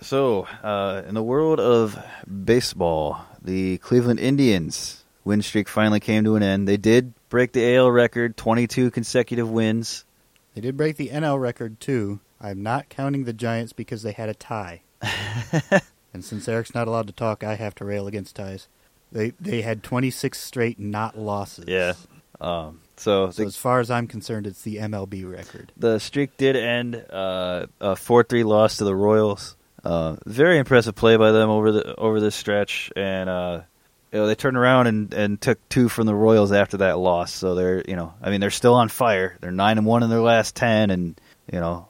So, 0.00 0.46
uh, 0.62 1.02
in 1.06 1.14
the 1.14 1.22
world 1.22 1.60
of 1.60 1.98
baseball, 2.44 3.24
the 3.42 3.78
Cleveland 3.78 4.20
Indians 4.20 5.04
win 5.24 5.42
streak 5.42 5.68
finally 5.68 6.00
came 6.00 6.24
to 6.24 6.36
an 6.36 6.42
end. 6.42 6.66
They 6.66 6.76
did 6.76 7.14
break 7.28 7.52
the 7.52 7.76
AL 7.76 7.90
record, 7.90 8.36
22 8.36 8.90
consecutive 8.90 9.50
wins. 9.50 10.04
They 10.54 10.60
did 10.60 10.76
break 10.76 10.96
the 10.96 11.08
NL 11.08 11.40
record 11.40 11.80
too. 11.80 12.20
I'm 12.40 12.62
not 12.62 12.88
counting 12.88 13.24
the 13.24 13.32
Giants 13.32 13.72
because 13.72 14.02
they 14.02 14.12
had 14.12 14.28
a 14.28 14.34
tie. 14.34 14.82
and 16.12 16.24
since 16.24 16.48
Eric's 16.48 16.74
not 16.74 16.88
allowed 16.88 17.06
to 17.06 17.12
talk, 17.12 17.42
I 17.42 17.54
have 17.54 17.74
to 17.76 17.84
rail 17.84 18.06
against 18.06 18.36
ties. 18.36 18.68
They 19.14 19.30
they 19.40 19.62
had 19.62 19.82
26 19.82 20.38
straight 20.38 20.78
not 20.78 21.16
losses. 21.18 21.64
Yeah. 21.68 21.94
Um, 22.40 22.80
so, 22.96 23.30
So 23.30 23.42
the, 23.42 23.46
as 23.46 23.56
far 23.56 23.80
as 23.80 23.90
I'm 23.90 24.06
concerned, 24.06 24.46
it's 24.46 24.60
the 24.62 24.76
MLB 24.76 25.24
record. 25.30 25.72
the 25.78 25.98
streak 25.98 26.36
did 26.36 26.56
end 26.56 26.96
uh, 27.10 27.66
a 27.80 27.94
4-3 27.94 28.44
loss 28.44 28.76
to 28.78 28.84
the 28.84 28.94
Royals. 28.94 29.56
Uh, 29.84 30.16
very 30.26 30.58
impressive 30.58 30.94
play 30.94 31.16
by 31.16 31.30
them 31.32 31.48
over 31.48 31.70
the 31.72 31.94
over 31.96 32.18
this 32.20 32.34
stretch, 32.34 32.90
and 32.96 33.28
uh, 33.30 33.60
you 34.12 34.18
know, 34.18 34.26
they 34.26 34.34
turned 34.34 34.56
around 34.56 34.86
and, 34.88 35.12
and 35.14 35.40
took 35.40 35.58
two 35.68 35.88
from 35.88 36.06
the 36.06 36.14
Royals 36.14 36.52
after 36.52 36.78
that 36.78 36.98
loss. 36.98 37.32
So 37.32 37.54
they're, 37.54 37.82
you 37.86 37.94
know, 37.96 38.14
I 38.22 38.30
mean, 38.30 38.40
they're 38.40 38.50
still 38.50 38.74
on 38.74 38.88
fire. 38.88 39.36
They're 39.40 39.50
nine 39.52 39.76
and 39.78 39.86
one 39.86 40.02
in 40.02 40.08
their 40.10 40.20
last 40.22 40.54
ten, 40.56 40.90
and 40.90 41.20
you 41.52 41.60
know, 41.60 41.86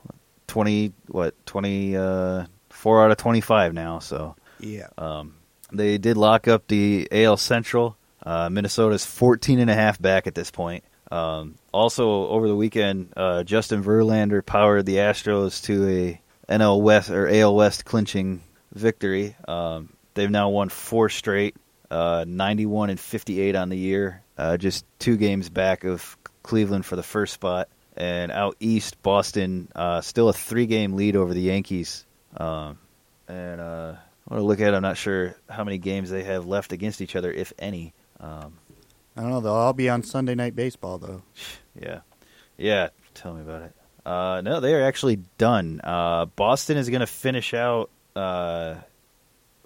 twenty 0.49 0.93
what 1.09 1.35
twenty 1.47 1.97
uh, 1.97 2.47
four 2.71 3.05
out 3.05 3.11
of 3.13 3.17
twenty 3.17 3.41
five 3.41 3.73
now. 3.75 4.01
So 4.01 4.35
Yeah. 4.59 4.89
um, 4.99 5.35
they 5.75 5.99
did 5.99 6.17
lock 6.17 6.49
up 6.49 6.67
the 6.69 7.09
AL 7.11 7.37
Central. 7.37 7.97
Uh, 8.25 8.49
Minnesota's 8.49 9.05
14 9.05 9.59
and 9.59 9.71
a 9.71 9.75
half 9.75 10.01
back 10.01 10.27
at 10.27 10.35
this 10.35 10.51
point. 10.51 10.85
Um, 11.11 11.57
also, 11.73 12.27
over 12.29 12.49
the 12.49 12.57
weekend, 12.57 13.13
uh, 13.17 13.45
Justin 13.45 13.85
Verlander 13.85 14.45
powered 14.45 14.87
the 14.87 14.97
Astros 14.97 15.63
to 15.65 15.89
a 15.89 16.21
NL 16.53 16.81
West 16.81 17.11
or 17.11 17.29
AL 17.29 17.55
West 17.55 17.85
clinching 17.85 18.43
victory. 18.73 19.37
Um, 19.47 19.91
they've 20.15 20.31
now 20.31 20.49
won 20.49 20.69
four 20.71 21.09
straight, 21.09 21.57
uh, 21.91 22.25
91 22.27 22.91
and 22.91 22.99
58 22.99 23.55
on 23.55 23.69
the 23.69 23.77
year, 23.77 24.23
uh, 24.39 24.57
just 24.57 24.85
two 24.99 25.17
games 25.17 25.49
back 25.51 25.85
of 25.85 26.17
Cleveland 26.43 26.87
for 26.87 26.97
the 26.97 27.03
first 27.03 27.35
spot. 27.35 27.69
And 27.97 28.33
out 28.33 28.57
east, 28.59 29.01
Boston 29.03 29.69
uh, 29.75 30.01
still 30.01 30.29
a 30.29 30.33
three-game 30.33 30.95
lead 30.95 31.15
over 31.15 31.33
the 31.33 31.43
Yankees. 31.43 32.05
Um, 32.37 32.79
and 33.29 33.61
uh, 33.61 33.95
I 34.29 34.35
want 34.35 34.43
to 34.43 34.47
look 34.47 34.61
at. 34.61 34.73
it, 34.73 34.77
I'm 34.77 34.83
not 34.83 34.97
sure 34.97 35.37
how 35.49 35.65
many 35.65 35.79
games 35.79 36.11
they 36.11 36.25
have 36.25 36.47
left 36.47 36.73
against 36.73 37.01
each 37.01 37.15
other, 37.15 37.31
if 37.31 37.53
any. 37.59 37.93
Um, 38.21 38.59
I 39.17 39.21
don't 39.21 39.31
know. 39.31 39.41
They'll 39.41 39.53
all 39.53 39.73
be 39.73 39.89
on 39.89 40.03
Sunday 40.03 40.35
Night 40.35 40.57
Baseball, 40.57 40.99
though. 40.99 41.23
yeah, 41.81 42.01
yeah. 42.57 42.89
Tell 43.15 43.35
me 43.35 43.43
about 43.43 43.63
it. 43.63 43.75
Uh, 44.07 44.41
no, 44.43 44.61
they 44.61 44.75
are 44.75 44.83
actually 44.83 45.17
done. 45.39 45.81
Uh, 45.83 46.27
Boston 46.27 46.77
is 46.77 46.89
going 46.91 47.01
to 47.01 47.07
finish 47.07 47.55
out. 47.55 47.91
Uh, 48.15 48.77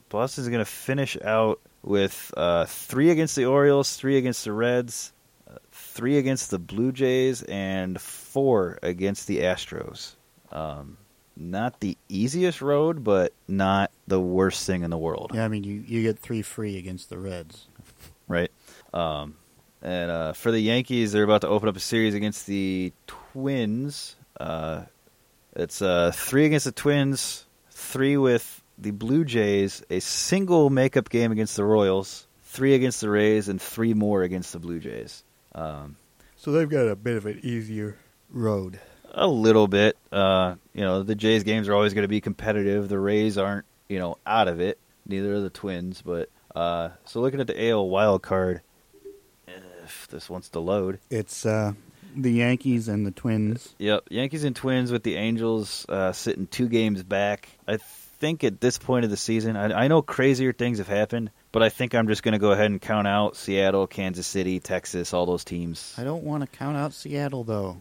Boston 0.09 0.43
is 0.43 0.49
going 0.49 0.61
to 0.61 0.71
finish 0.71 1.17
out 1.23 1.61
with 1.83 2.33
uh, 2.37 2.65
three 2.67 3.11
against 3.11 3.37
the 3.37 3.47
Orioles, 3.47 3.97
three 3.97 4.17
against 4.17 4.45
the 4.45 4.53
Reds, 4.53 5.13
uh, 5.49 5.57
three 5.73 6.19
against 6.19 6.51
the 6.51 6.59
Blue 6.59 6.93
Jays, 6.93 7.43
and 7.43 8.01
four 8.01 8.79
against 8.83 9.27
the 9.27 9.39
Astros. 9.39 10.15
Um, 10.53 10.99
not 11.41 11.79
the 11.81 11.97
easiest 12.09 12.61
road, 12.61 13.05
but 13.05 13.33
not 13.47 13.91
the 14.07 14.21
worst 14.21 14.67
thing 14.67 14.83
in 14.83 14.91
the 14.91 14.99
world. 14.99 15.31
Yeah, 15.35 15.45
I 15.45 15.49
mean, 15.49 15.63
you, 15.65 15.83
you 15.87 16.03
get 16.03 16.19
three 16.19 16.43
free 16.43 16.77
against 16.79 17.09
the 17.11 17.19
Reds. 17.19 17.69
right? 18.27 18.51
Um, 18.93 19.37
and 19.81 20.11
uh, 20.11 20.33
for 20.33 20.51
the 20.51 20.59
Yankees, 20.61 21.13
they're 21.13 21.23
about 21.23 21.43
to 21.43 21.49
open 21.49 21.69
up 21.69 21.77
a 21.77 21.81
series 21.81 22.15
against 22.15 22.47
the 22.47 22.93
Twins. 23.07 24.17
Uh, 24.41 24.83
it's 25.55 25.81
uh, 25.81 26.11
three 26.15 26.45
against 26.47 26.65
the 26.65 26.73
Twins, 26.73 27.47
three 27.71 28.17
with 28.17 28.63
the 28.77 28.91
Blue 28.91 29.25
Jays, 29.25 29.83
a 29.91 30.01
single 30.01 30.71
makeup 30.71 31.09
game 31.09 31.31
against 31.33 31.57
the 31.57 31.65
Royals, 31.65 32.27
three 32.43 32.75
against 32.75 33.01
the 33.01 33.11
Rays, 33.11 33.49
and 33.49 33.61
three 33.63 33.95
more 33.95 34.23
against 34.23 34.53
the 34.53 34.59
Blue 34.59 34.81
Jays. 34.81 35.23
Um, 35.55 35.97
So 36.37 36.51
they've 36.53 36.69
got 36.69 36.89
a 36.89 36.97
bit 36.97 37.17
of 37.17 37.27
an 37.27 37.41
easier 37.43 37.97
road. 38.31 38.81
A 39.13 39.27
little 39.27 39.69
bit. 39.69 39.97
Uh, 40.13 40.55
you 40.75 40.83
know, 40.83 41.03
the 41.03 41.15
Jays 41.15 41.43
games 41.45 41.69
are 41.69 41.75
always 41.75 41.95
going 41.95 42.03
to 42.03 42.09
be 42.09 42.21
competitive. 42.21 42.89
The 42.89 42.99
Rays 42.99 43.39
aren't, 43.39 43.67
you 43.89 43.99
know, 43.99 44.19
out 44.27 44.49
of 44.49 44.61
it. 44.61 44.79
Neither 45.07 45.35
are 45.35 45.41
the 45.41 45.51
Twins. 45.51 46.03
But 46.03 46.29
uh, 46.55 46.91
so 47.05 47.21
looking 47.21 47.41
at 47.41 47.47
the 47.47 47.71
AL 47.71 47.89
wild 47.89 48.23
card, 48.23 48.61
if 49.85 50.09
this 50.09 50.29
wants 50.29 50.51
to 50.51 50.61
load, 50.61 50.99
It's 51.11 51.47
uh, 51.47 51.73
the 52.15 52.31
Yankees 52.31 52.89
and 52.89 53.07
the 53.07 53.11
Twins. 53.11 53.75
Yep, 53.79 54.05
Yankees 54.11 54.45
and 54.45 54.55
Twins 54.55 54.93
with 54.93 55.03
the 55.03 55.17
Angels 55.17 55.87
uh, 55.89 56.13
sitting 56.13 56.47
two 56.47 56.69
games 56.69 57.03
back. 57.03 57.49
I 57.67 57.79
think 57.79 58.45
at 58.45 58.61
this 58.61 58.79
point 58.79 59.05
of 59.05 59.11
the 59.11 59.17
season, 59.17 59.57
I, 59.57 59.85
I 59.85 59.89
know 59.89 60.03
crazier 60.03 60.53
things 60.53 60.79
have 60.79 60.89
happened, 60.89 61.31
but 61.53 61.63
I 61.63 61.69
think 61.69 61.95
I'm 61.95 62.09
just 62.09 62.23
going 62.23 62.33
to 62.33 62.39
go 62.39 62.51
ahead 62.53 62.67
and 62.67 62.81
count 62.81 63.07
out 63.07 63.37
Seattle, 63.37 63.87
Kansas 63.87 64.27
City, 64.27 64.61
Texas, 64.61 65.15
all 65.15 65.25
those 65.25 65.45
teams. 65.45 65.95
I 65.97 66.05
don't 66.05 66.25
want 66.25 66.43
to 66.43 66.49
count 66.59 66.77
out 66.77 66.93
Seattle, 66.93 67.45
though. 67.45 67.79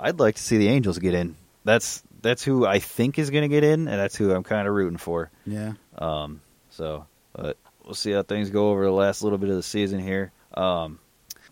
I'd 0.00 0.18
like 0.18 0.36
to 0.36 0.42
see 0.42 0.58
the 0.58 0.68
Angels 0.68 0.98
get 0.98 1.14
in. 1.14 1.36
That's 1.64 2.02
that's 2.22 2.42
who 2.42 2.66
I 2.66 2.78
think 2.78 3.18
is 3.18 3.30
going 3.30 3.42
to 3.42 3.48
get 3.48 3.64
in, 3.64 3.88
and 3.88 4.00
that's 4.00 4.16
who 4.16 4.32
I'm 4.32 4.42
kind 4.42 4.66
of 4.66 4.74
rooting 4.74 4.98
for. 4.98 5.30
Yeah. 5.46 5.74
Um, 5.96 6.40
so, 6.70 7.06
but 7.32 7.56
we'll 7.84 7.94
see 7.94 8.12
how 8.12 8.22
things 8.22 8.50
go 8.50 8.70
over 8.70 8.84
the 8.84 8.92
last 8.92 9.22
little 9.22 9.38
bit 9.38 9.50
of 9.50 9.56
the 9.56 9.62
season 9.62 10.00
here. 10.00 10.32
Um, 10.54 10.98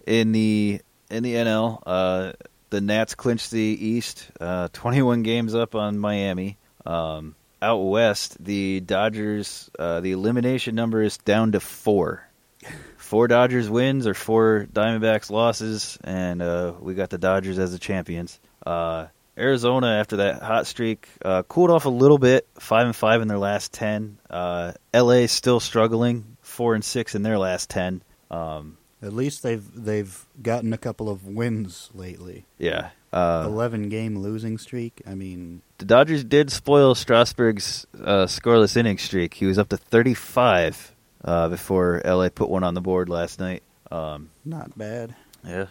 in 0.06 0.32
the 0.32 0.80
in 1.10 1.22
the 1.22 1.34
NL, 1.34 1.82
uh, 1.86 2.32
the 2.70 2.80
Nats 2.80 3.14
clinched 3.14 3.50
the 3.50 3.60
East, 3.60 4.30
uh, 4.40 4.68
21 4.72 5.22
games 5.22 5.54
up 5.54 5.74
on 5.74 5.98
Miami. 5.98 6.58
Um, 6.84 7.34
out 7.60 7.78
west, 7.78 8.42
the 8.42 8.80
Dodgers, 8.80 9.70
uh, 9.78 10.00
the 10.00 10.12
elimination 10.12 10.74
number 10.74 11.02
is 11.02 11.18
down 11.18 11.52
to 11.52 11.60
four. 11.60 12.26
Four 13.08 13.26
Dodgers 13.26 13.70
wins 13.70 14.06
or 14.06 14.12
four 14.12 14.66
Diamondbacks 14.70 15.30
losses, 15.30 15.96
and 16.04 16.42
uh, 16.42 16.74
we 16.78 16.92
got 16.92 17.08
the 17.08 17.16
Dodgers 17.16 17.58
as 17.58 17.72
the 17.72 17.78
champions. 17.78 18.38
Uh, 18.66 19.06
Arizona, 19.38 19.86
after 19.98 20.18
that 20.18 20.42
hot 20.42 20.66
streak, 20.66 21.08
uh, 21.24 21.42
cooled 21.44 21.70
off 21.70 21.86
a 21.86 21.88
little 21.88 22.18
bit, 22.18 22.46
five 22.58 22.84
and 22.84 22.94
five 22.94 23.22
in 23.22 23.28
their 23.28 23.38
last 23.38 23.72
ten. 23.72 24.18
Uh, 24.28 24.72
LA 24.92 25.24
still 25.24 25.58
struggling, 25.58 26.36
four 26.42 26.74
and 26.74 26.84
six 26.84 27.14
in 27.14 27.22
their 27.22 27.38
last 27.38 27.70
ten. 27.70 28.02
Um, 28.30 28.76
At 29.02 29.14
least 29.14 29.42
they've 29.42 29.64
they've 29.74 30.26
gotten 30.42 30.74
a 30.74 30.78
couple 30.78 31.08
of 31.08 31.26
wins 31.26 31.88
lately. 31.94 32.44
yeah, 32.58 32.90
uh, 33.10 33.44
Eleven 33.46 33.88
game 33.88 34.18
losing 34.18 34.58
streak. 34.58 35.00
I 35.06 35.14
mean, 35.14 35.62
the 35.78 35.86
Dodgers 35.86 36.24
did 36.24 36.52
spoil 36.52 36.94
Strasburg's 36.94 37.86
uh, 37.98 38.26
scoreless 38.26 38.76
inning 38.76 38.98
streak. 38.98 39.32
He 39.32 39.46
was 39.46 39.58
up 39.58 39.70
to 39.70 39.78
35 39.78 40.94
uh, 41.28 41.48
before 41.50 42.00
LA 42.04 42.30
put 42.30 42.48
one 42.48 42.64
on 42.64 42.72
the 42.72 42.80
board 42.80 43.10
last 43.10 43.38
night. 43.38 43.62
Um, 43.90 44.30
not 44.46 44.76
bad. 44.78 45.14
Yeah. 45.46 45.66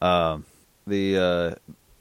Um, 0.00 0.44
the 0.86 1.18
uh, 1.18 1.54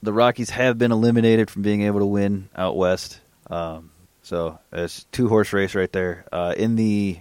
the 0.03 0.11
Rockies 0.11 0.49
have 0.49 0.77
been 0.77 0.91
eliminated 0.91 1.49
from 1.49 1.61
being 1.61 1.83
able 1.83 1.99
to 1.99 2.05
win 2.05 2.49
out 2.55 2.75
west. 2.75 3.21
Um, 3.49 3.91
so 4.21 4.59
it's 4.73 5.05
two 5.13 5.29
horse 5.29 5.53
race 5.53 5.75
right 5.75 5.91
there. 5.91 6.25
Uh, 6.31 6.53
in 6.57 6.75
the 6.75 7.19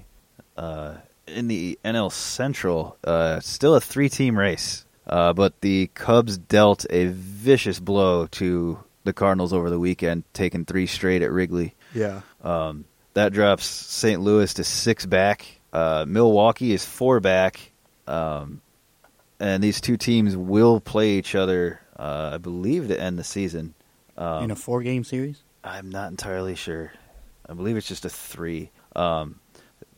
uh, 0.56 0.94
in 1.28 1.46
the 1.46 1.78
NL 1.84 2.10
Central, 2.10 2.96
uh, 3.04 3.38
still 3.38 3.76
a 3.76 3.80
three 3.80 4.08
team 4.08 4.36
race. 4.36 4.84
Uh, 5.06 5.32
but 5.32 5.60
the 5.60 5.86
Cubs 5.94 6.36
dealt 6.36 6.86
a 6.90 7.06
vicious 7.06 7.78
blow 7.78 8.26
to 8.26 8.78
the 9.04 9.12
Cardinals 9.12 9.52
over 9.52 9.70
the 9.70 9.78
weekend, 9.78 10.24
taking 10.34 10.64
three 10.64 10.86
straight 10.86 11.22
at 11.22 11.30
Wrigley. 11.30 11.74
Yeah. 11.94 12.22
Um, 12.42 12.84
that 13.14 13.32
drops 13.32 13.64
St. 13.64 14.20
Louis 14.20 14.52
to 14.54 14.64
six 14.64 15.06
back. 15.06 15.57
Uh, 15.72 16.04
Milwaukee 16.08 16.72
is 16.72 16.84
four 16.84 17.20
back. 17.20 17.72
Um, 18.06 18.60
and 19.40 19.62
these 19.62 19.80
two 19.80 19.96
teams 19.96 20.36
will 20.36 20.80
play 20.80 21.12
each 21.12 21.34
other, 21.34 21.80
uh, 21.98 22.30
I 22.34 22.38
believe, 22.38 22.88
to 22.88 23.00
end 23.00 23.18
the 23.18 23.24
season. 23.24 23.74
Um, 24.16 24.44
In 24.44 24.50
a 24.50 24.56
four 24.56 24.82
game 24.82 25.04
series. 25.04 25.42
I'm 25.62 25.90
not 25.90 26.10
entirely 26.10 26.54
sure. 26.54 26.92
I 27.48 27.54
believe 27.54 27.76
it's 27.76 27.86
just 27.88 28.04
a 28.04 28.08
three. 28.10 28.70
Um, 28.96 29.38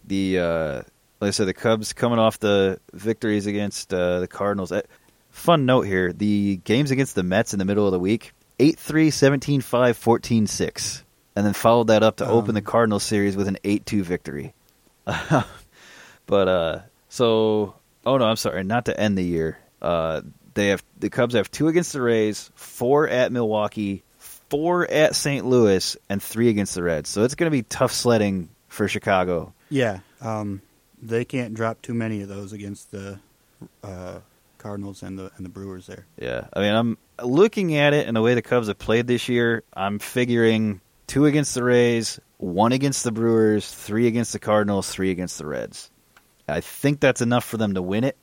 the 0.06 0.38
uh, 0.38 0.74
like 1.20 1.28
I 1.28 1.30
said, 1.30 1.46
the 1.46 1.54
Cubs 1.54 1.92
coming 1.92 2.18
off 2.18 2.38
the 2.40 2.78
victories 2.92 3.46
against 3.46 3.92
uh, 3.94 4.20
the 4.20 4.28
Cardinals. 4.28 4.72
Uh, 4.72 4.82
fun 5.30 5.66
note 5.66 5.82
here: 5.82 6.12
the 6.12 6.56
games 6.64 6.90
against 6.90 7.14
the 7.14 7.22
Mets 7.22 7.52
in 7.52 7.58
the 7.58 7.64
middle 7.64 7.86
of 7.86 7.92
the 7.92 7.98
week 8.00 8.32
8-3, 8.58 9.08
17-5, 9.08 9.62
14-6. 9.62 11.02
and 11.36 11.46
then 11.46 11.52
followed 11.54 11.86
that 11.88 12.02
up 12.02 12.16
to 12.16 12.24
Um. 12.26 12.32
open 12.32 12.54
the 12.54 12.62
Cardinals 12.62 13.02
series 13.04 13.36
with 13.36 13.48
an 13.48 13.56
eight-two 13.64 14.02
victory. 14.04 14.52
but 16.26 16.48
uh, 16.48 16.80
so 17.08 17.74
oh 18.04 18.16
no, 18.18 18.24
I'm 18.24 18.36
sorry, 18.36 18.64
not 18.64 18.86
to 18.86 18.98
end 18.98 19.16
the 19.16 19.24
year. 19.24 19.58
Uh, 19.80 20.22
they 20.54 20.68
have 20.68 20.82
the 20.98 21.10
Cubs 21.10 21.34
have 21.34 21.50
two 21.50 21.68
against 21.68 21.92
the 21.92 22.02
Rays, 22.02 22.50
four 22.54 23.08
at 23.08 23.32
Milwaukee, 23.32 24.02
four 24.18 24.90
at 24.90 25.14
St. 25.14 25.46
Louis, 25.46 25.96
and 26.08 26.22
three 26.22 26.48
against 26.48 26.74
the 26.74 26.82
Reds. 26.82 27.08
So 27.08 27.24
it's 27.24 27.34
going 27.34 27.50
to 27.50 27.56
be 27.56 27.62
tough 27.62 27.92
sledding 27.92 28.50
for 28.68 28.88
Chicago. 28.88 29.54
Yeah. 29.68 30.00
Um, 30.20 30.60
they 31.02 31.24
can't 31.24 31.54
drop 31.54 31.80
too 31.82 31.94
many 31.94 32.22
of 32.22 32.28
those 32.28 32.52
against 32.52 32.90
the 32.90 33.18
uh, 33.82 34.18
Cardinals 34.58 35.02
and 35.02 35.18
the 35.18 35.30
and 35.36 35.44
the 35.44 35.50
Brewers 35.50 35.86
there. 35.86 36.06
Yeah, 36.18 36.46
I 36.52 36.60
mean, 36.60 36.74
I'm 36.74 36.98
looking 37.22 37.76
at 37.76 37.94
it 37.94 38.06
and 38.06 38.16
the 38.16 38.22
way 38.22 38.34
the 38.34 38.42
Cubs 38.42 38.68
have 38.68 38.78
played 38.78 39.06
this 39.06 39.28
year. 39.28 39.62
I'm 39.74 39.98
figuring 39.98 40.80
two 41.10 41.26
against 41.26 41.54
the 41.54 41.64
Rays, 41.64 42.20
one 42.38 42.70
against 42.72 43.02
the 43.02 43.10
Brewers, 43.10 43.68
three 43.70 44.06
against 44.06 44.32
the 44.32 44.38
Cardinals, 44.38 44.88
three 44.88 45.10
against 45.10 45.38
the 45.38 45.46
Reds. 45.46 45.90
I 46.46 46.60
think 46.60 47.00
that's 47.00 47.20
enough 47.20 47.44
for 47.44 47.56
them 47.56 47.74
to 47.74 47.82
win 47.82 48.04
it. 48.04 48.16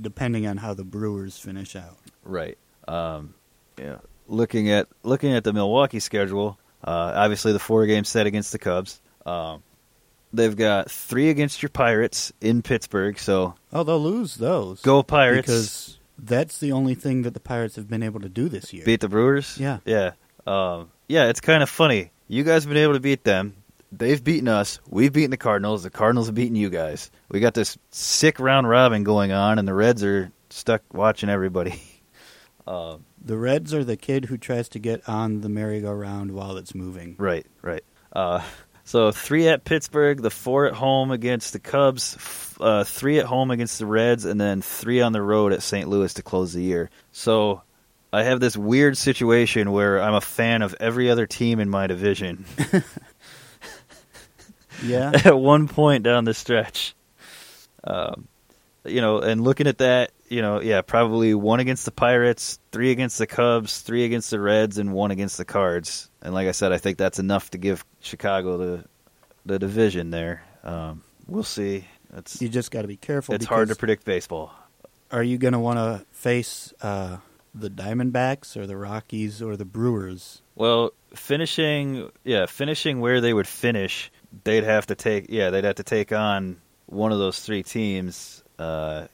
Depending 0.00 0.46
on 0.46 0.56
how 0.56 0.74
the 0.74 0.84
Brewers 0.84 1.38
finish 1.38 1.74
out. 1.76 1.96
Right. 2.24 2.58
Um, 2.86 3.34
yeah. 3.78 3.98
Looking 4.26 4.70
at 4.70 4.88
looking 5.02 5.32
at 5.32 5.44
the 5.44 5.52
Milwaukee 5.52 6.00
schedule, 6.00 6.58
uh, 6.82 7.12
obviously 7.14 7.52
the 7.52 7.58
four 7.58 7.86
game 7.86 8.04
set 8.04 8.26
against 8.26 8.52
the 8.52 8.58
Cubs. 8.58 9.00
Um, 9.26 9.62
they've 10.32 10.56
got 10.56 10.90
three 10.90 11.28
against 11.30 11.62
your 11.62 11.70
Pirates 11.70 12.32
in 12.40 12.62
Pittsburgh. 12.62 13.18
So 13.18 13.54
Oh, 13.72 13.82
they'll 13.84 14.00
lose 14.00 14.36
those. 14.36 14.80
go 14.82 15.02
Pirates! 15.02 15.46
Because 15.46 15.98
that's 16.18 16.58
the 16.58 16.72
only 16.72 16.94
thing 16.94 17.22
that 17.22 17.34
the 17.34 17.40
Pirates 17.40 17.76
have 17.76 17.88
been 17.88 18.02
able 18.02 18.20
to 18.20 18.28
do 18.28 18.48
this 18.48 18.72
year. 18.72 18.84
beat 18.84 19.00
the 19.00 19.08
Brewers. 19.08 19.58
Yeah. 19.58 19.78
yeah, 19.84 20.12
um, 20.46 20.90
yeah. 21.08 21.28
It's 21.28 21.40
kind 21.40 21.62
of 21.62 21.68
funny. 21.68 22.10
You 22.28 22.42
guys 22.44 22.64
have 22.64 22.68
been 22.72 22.82
able 22.82 22.94
to 22.94 23.00
beat 23.00 23.24
them. 23.24 23.54
they've 23.92 24.22
beaten 24.22 24.48
us. 24.48 24.80
We've 24.88 25.12
beaten 25.12 25.30
the 25.30 25.36
Cardinals. 25.36 25.82
The 25.82 25.90
Cardinals 25.90 26.26
have 26.26 26.34
beaten 26.34 26.56
you 26.56 26.70
guys. 26.70 27.10
We 27.30 27.40
got 27.40 27.54
this 27.54 27.76
sick 27.90 28.40
round 28.40 28.68
robin 28.68 29.04
going 29.04 29.30
on, 29.32 29.58
and 29.58 29.68
the 29.68 29.74
Reds 29.74 30.02
are 30.02 30.32
stuck 30.50 30.82
watching 30.92 31.28
everybody. 31.28 31.80
Uh, 32.66 32.96
The 33.22 33.36
Reds 33.36 33.74
are 33.74 33.84
the 33.84 33.98
kid 33.98 34.24
who 34.24 34.38
tries 34.38 34.70
to 34.70 34.78
get 34.78 35.06
on 35.06 35.42
the 35.42 35.50
merry-go-round 35.50 36.32
while 36.32 36.56
it's 36.56 36.74
moving. 36.74 37.14
right, 37.18 37.44
right. 37.60 37.84
Uh, 38.10 38.40
so 38.84 39.12
three 39.12 39.48
at 39.48 39.64
Pittsburgh, 39.64 40.22
the 40.22 40.30
four 40.30 40.64
at 40.66 40.72
home 40.72 41.10
against 41.10 41.52
the 41.52 41.58
Cubs, 41.58 42.16
uh, 42.58 42.84
three 42.84 43.18
at 43.18 43.26
home 43.26 43.50
against 43.50 43.78
the 43.78 43.84
Reds, 43.84 44.24
and 44.24 44.40
then 44.40 44.62
three 44.62 45.02
on 45.02 45.12
the 45.12 45.20
road 45.20 45.52
at 45.52 45.62
St. 45.62 45.90
Louis 45.90 46.14
to 46.14 46.22
close 46.22 46.54
the 46.54 46.62
year. 46.62 46.88
So 47.12 47.60
I 48.14 48.22
have 48.24 48.40
this 48.40 48.56
weird 48.56 48.96
situation 48.96 49.72
where 49.72 50.00
I'm 50.00 50.14
a 50.14 50.20
fan 50.20 50.62
of 50.62 50.74
every 50.80 51.10
other 51.10 51.26
team 51.26 51.60
in 51.60 51.68
my 51.68 51.86
division. 51.86 52.44
Yeah. 54.82 55.12
at 55.24 55.38
one 55.38 55.68
point 55.68 56.04
down 56.04 56.24
the 56.24 56.34
stretch. 56.34 56.94
Um, 57.82 58.28
you 58.84 59.00
know, 59.00 59.20
and 59.20 59.42
looking 59.42 59.66
at 59.66 59.78
that, 59.78 60.12
you 60.28 60.42
know, 60.42 60.60
yeah, 60.60 60.82
probably 60.82 61.34
one 61.34 61.60
against 61.60 61.84
the 61.84 61.90
Pirates, 61.90 62.58
three 62.72 62.90
against 62.90 63.18
the 63.18 63.26
Cubs, 63.26 63.80
three 63.80 64.04
against 64.04 64.30
the 64.30 64.40
Reds, 64.40 64.78
and 64.78 64.92
one 64.92 65.10
against 65.10 65.38
the 65.38 65.44
Cards. 65.44 66.10
And 66.22 66.34
like 66.34 66.48
I 66.48 66.52
said, 66.52 66.72
I 66.72 66.78
think 66.78 66.98
that's 66.98 67.18
enough 67.18 67.50
to 67.50 67.58
give 67.58 67.84
Chicago 68.00 68.56
the 68.56 68.84
the 69.46 69.58
division 69.58 70.10
there. 70.10 70.42
Um, 70.62 71.02
we'll 71.26 71.44
see. 71.44 71.86
It's 72.16 72.40
you 72.40 72.48
just 72.48 72.70
got 72.70 72.82
to 72.82 72.88
be 72.88 72.96
careful. 72.96 73.34
it's 73.34 73.44
hard 73.44 73.68
to 73.68 73.74
predict 73.74 74.04
baseball. 74.04 74.52
Are 75.10 75.22
you 75.22 75.38
going 75.38 75.52
to 75.52 75.60
want 75.60 75.78
to 75.78 76.04
face 76.12 76.72
uh, 76.80 77.18
the 77.54 77.70
Diamondbacks 77.70 78.56
or 78.56 78.66
the 78.66 78.76
Rockies 78.76 79.40
or 79.40 79.56
the 79.56 79.64
Brewers? 79.64 80.42
Well, 80.56 80.92
finishing, 81.14 82.10
yeah, 82.24 82.46
finishing 82.46 83.00
where 83.00 83.20
they 83.20 83.32
would 83.32 83.46
finish, 83.46 84.10
they'd 84.44 84.64
have 84.64 84.86
to 84.86 84.94
take, 84.94 85.26
yeah, 85.28 85.50
they'd 85.50 85.64
have 85.64 85.76
to 85.76 85.84
take 85.84 86.12
on 86.12 86.56
one 86.86 87.12
of 87.12 87.18
those 87.18 87.40
three 87.40 87.62
teams. 87.62 88.42
Uh, 88.58 89.06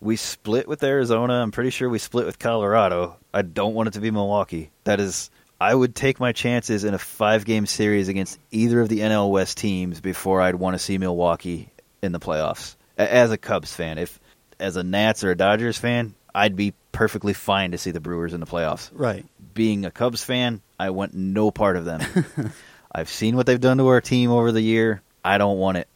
we 0.00 0.16
split 0.16 0.66
with 0.66 0.82
Arizona. 0.82 1.34
I'm 1.34 1.50
pretty 1.50 1.70
sure 1.70 1.88
we 1.88 1.98
split 1.98 2.26
with 2.26 2.38
Colorado. 2.38 3.16
I 3.32 3.42
don't 3.42 3.74
want 3.74 3.88
it 3.88 3.92
to 3.92 4.00
be 4.00 4.10
Milwaukee. 4.10 4.70
That 4.84 5.00
is, 5.00 5.30
I 5.60 5.74
would 5.74 5.94
take 5.94 6.20
my 6.20 6.32
chances 6.32 6.84
in 6.84 6.94
a 6.94 6.98
five 6.98 7.44
game 7.44 7.66
series 7.66 8.08
against 8.08 8.38
either 8.50 8.80
of 8.80 8.88
the 8.88 9.00
NL 9.00 9.30
West 9.30 9.58
teams 9.58 10.00
before 10.00 10.40
I'd 10.40 10.54
want 10.54 10.74
to 10.74 10.78
see 10.78 10.98
Milwaukee 10.98 11.70
in 12.02 12.12
the 12.12 12.20
playoffs. 12.20 12.76
As 12.96 13.30
a 13.30 13.38
Cubs 13.38 13.74
fan, 13.74 13.98
if 13.98 14.18
as 14.58 14.76
a 14.76 14.82
Nats 14.82 15.24
or 15.24 15.30
a 15.30 15.36
Dodgers 15.36 15.78
fan, 15.78 16.14
I'd 16.34 16.56
be 16.56 16.74
perfectly 16.92 17.32
fine 17.32 17.70
to 17.72 17.78
see 17.78 17.90
the 17.90 18.00
Brewers 18.00 18.32
in 18.34 18.40
the 18.40 18.46
playoffs 18.46 18.90
Right. 18.92 19.24
being 19.54 19.84
a 19.84 19.90
Cubs 19.90 20.22
fan, 20.24 20.60
I 20.78 20.90
want 20.90 21.14
no 21.14 21.50
part 21.50 21.76
of 21.76 21.84
them. 21.84 22.00
I've 22.92 23.08
seen 23.08 23.36
what 23.36 23.46
they've 23.46 23.60
done 23.60 23.78
to 23.78 23.86
our 23.88 24.00
team 24.00 24.30
over 24.30 24.50
the 24.52 24.60
year. 24.60 25.02
I 25.24 25.38
don't 25.38 25.58
want 25.58 25.76
it. 25.78 25.88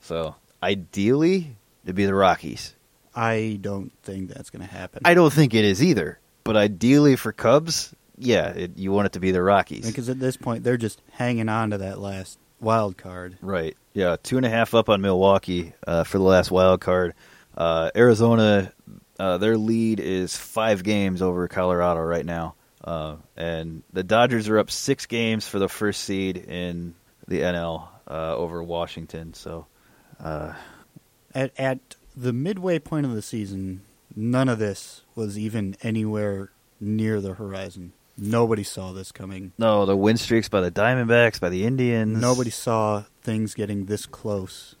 So, 0.00 0.34
ideally, 0.62 1.56
it'd 1.84 1.96
be 1.96 2.04
the 2.06 2.14
Rockies. 2.14 2.74
I 3.14 3.58
don't 3.60 3.92
think 4.02 4.28
that's 4.30 4.50
going 4.50 4.66
to 4.66 4.70
happen. 4.72 5.02
I 5.04 5.14
don't 5.14 5.32
think 5.32 5.54
it 5.54 5.64
is 5.64 5.82
either. 5.82 6.18
But 6.44 6.56
ideally 6.56 7.16
for 7.16 7.30
Cubs, 7.32 7.94
yeah, 8.18 8.48
it, 8.48 8.76
you 8.76 8.90
want 8.92 9.06
it 9.06 9.12
to 9.12 9.20
be 9.20 9.30
the 9.30 9.42
Rockies. 9.42 9.86
because 9.86 10.08
at 10.08 10.18
this 10.18 10.36
point 10.36 10.64
they're 10.64 10.76
just 10.76 11.00
hanging 11.12 11.48
on 11.48 11.70
to 11.70 11.78
that 11.78 11.98
last 12.00 12.38
wild 12.60 12.96
card. 12.96 13.36
Right. 13.40 13.76
Yeah, 13.94 14.16
two 14.22 14.36
and 14.38 14.46
a 14.46 14.50
half 14.50 14.74
up 14.74 14.88
on 14.88 15.00
Milwaukee 15.02 15.72
uh, 15.86 16.04
for 16.04 16.18
the 16.18 16.24
last 16.24 16.50
wild 16.50 16.80
card. 16.80 17.14
Uh, 17.56 17.90
Arizona, 17.94 18.72
uh, 19.18 19.38
their 19.38 19.56
lead 19.56 20.00
is 20.00 20.36
five 20.36 20.82
games 20.82 21.22
over 21.22 21.46
Colorado 21.48 22.00
right 22.00 22.24
now, 22.24 22.54
uh, 22.84 23.16
and 23.36 23.82
the 23.92 24.02
Dodgers 24.02 24.48
are 24.48 24.58
up 24.58 24.70
six 24.70 25.06
games 25.06 25.46
for 25.46 25.58
the 25.58 25.68
first 25.68 26.02
seed 26.04 26.36
in 26.36 26.94
the 27.28 27.40
NL 27.40 27.88
uh, 28.08 28.34
over 28.36 28.62
Washington. 28.62 29.34
So, 29.34 29.66
uh, 30.22 30.54
At 31.34 31.52
at 31.58 31.78
the 32.16 32.32
midway 32.32 32.78
point 32.78 33.06
of 33.06 33.14
the 33.14 33.22
season, 33.22 33.82
none 34.14 34.48
of 34.48 34.58
this 34.58 35.02
was 35.14 35.38
even 35.38 35.76
anywhere 35.82 36.50
near 36.80 37.20
the 37.20 37.34
horizon. 37.34 37.92
Nobody 38.18 38.62
saw 38.62 38.92
this 38.92 39.10
coming. 39.10 39.52
no, 39.56 39.86
the 39.86 39.96
win 39.96 40.18
streaks 40.18 40.48
by 40.48 40.60
the 40.60 40.70
Diamondbacks, 40.70 41.40
by 41.40 41.48
the 41.48 41.64
Indians. 41.64 42.20
Nobody 42.20 42.50
saw 42.50 43.04
things 43.22 43.54
getting 43.54 43.86
this 43.86 44.04
close. 44.04 44.74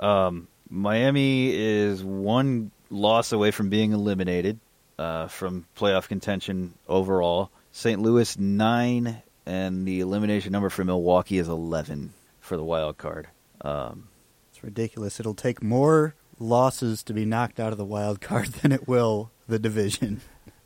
Um, 0.00 0.48
Miami 0.70 1.54
is 1.54 2.02
one 2.02 2.70
loss 2.90 3.32
away 3.32 3.50
from 3.50 3.68
being 3.68 3.92
eliminated 3.92 4.58
uh, 4.98 5.28
from 5.28 5.66
playoff 5.76 6.08
contention 6.08 6.74
overall. 6.88 7.50
St. 7.72 8.00
Louis 8.00 8.38
nine, 8.38 9.22
and 9.46 9.86
the 9.86 10.00
elimination 10.00 10.52
number 10.52 10.70
for 10.70 10.84
Milwaukee 10.84 11.38
is 11.38 11.48
eleven 11.48 12.12
for 12.40 12.56
the 12.56 12.64
wild 12.64 12.98
card. 12.98 13.28
Um, 13.60 14.08
It's 14.50 14.62
ridiculous. 14.64 15.20
It'll 15.20 15.34
take 15.34 15.62
more 15.62 16.14
losses 16.38 17.02
to 17.04 17.12
be 17.12 17.24
knocked 17.24 17.60
out 17.60 17.72
of 17.72 17.78
the 17.78 17.84
wild 17.84 18.20
card 18.20 18.46
than 18.62 18.72
it 18.72 18.88
will 18.88 19.30
the 19.48 19.58
division. 19.58 20.20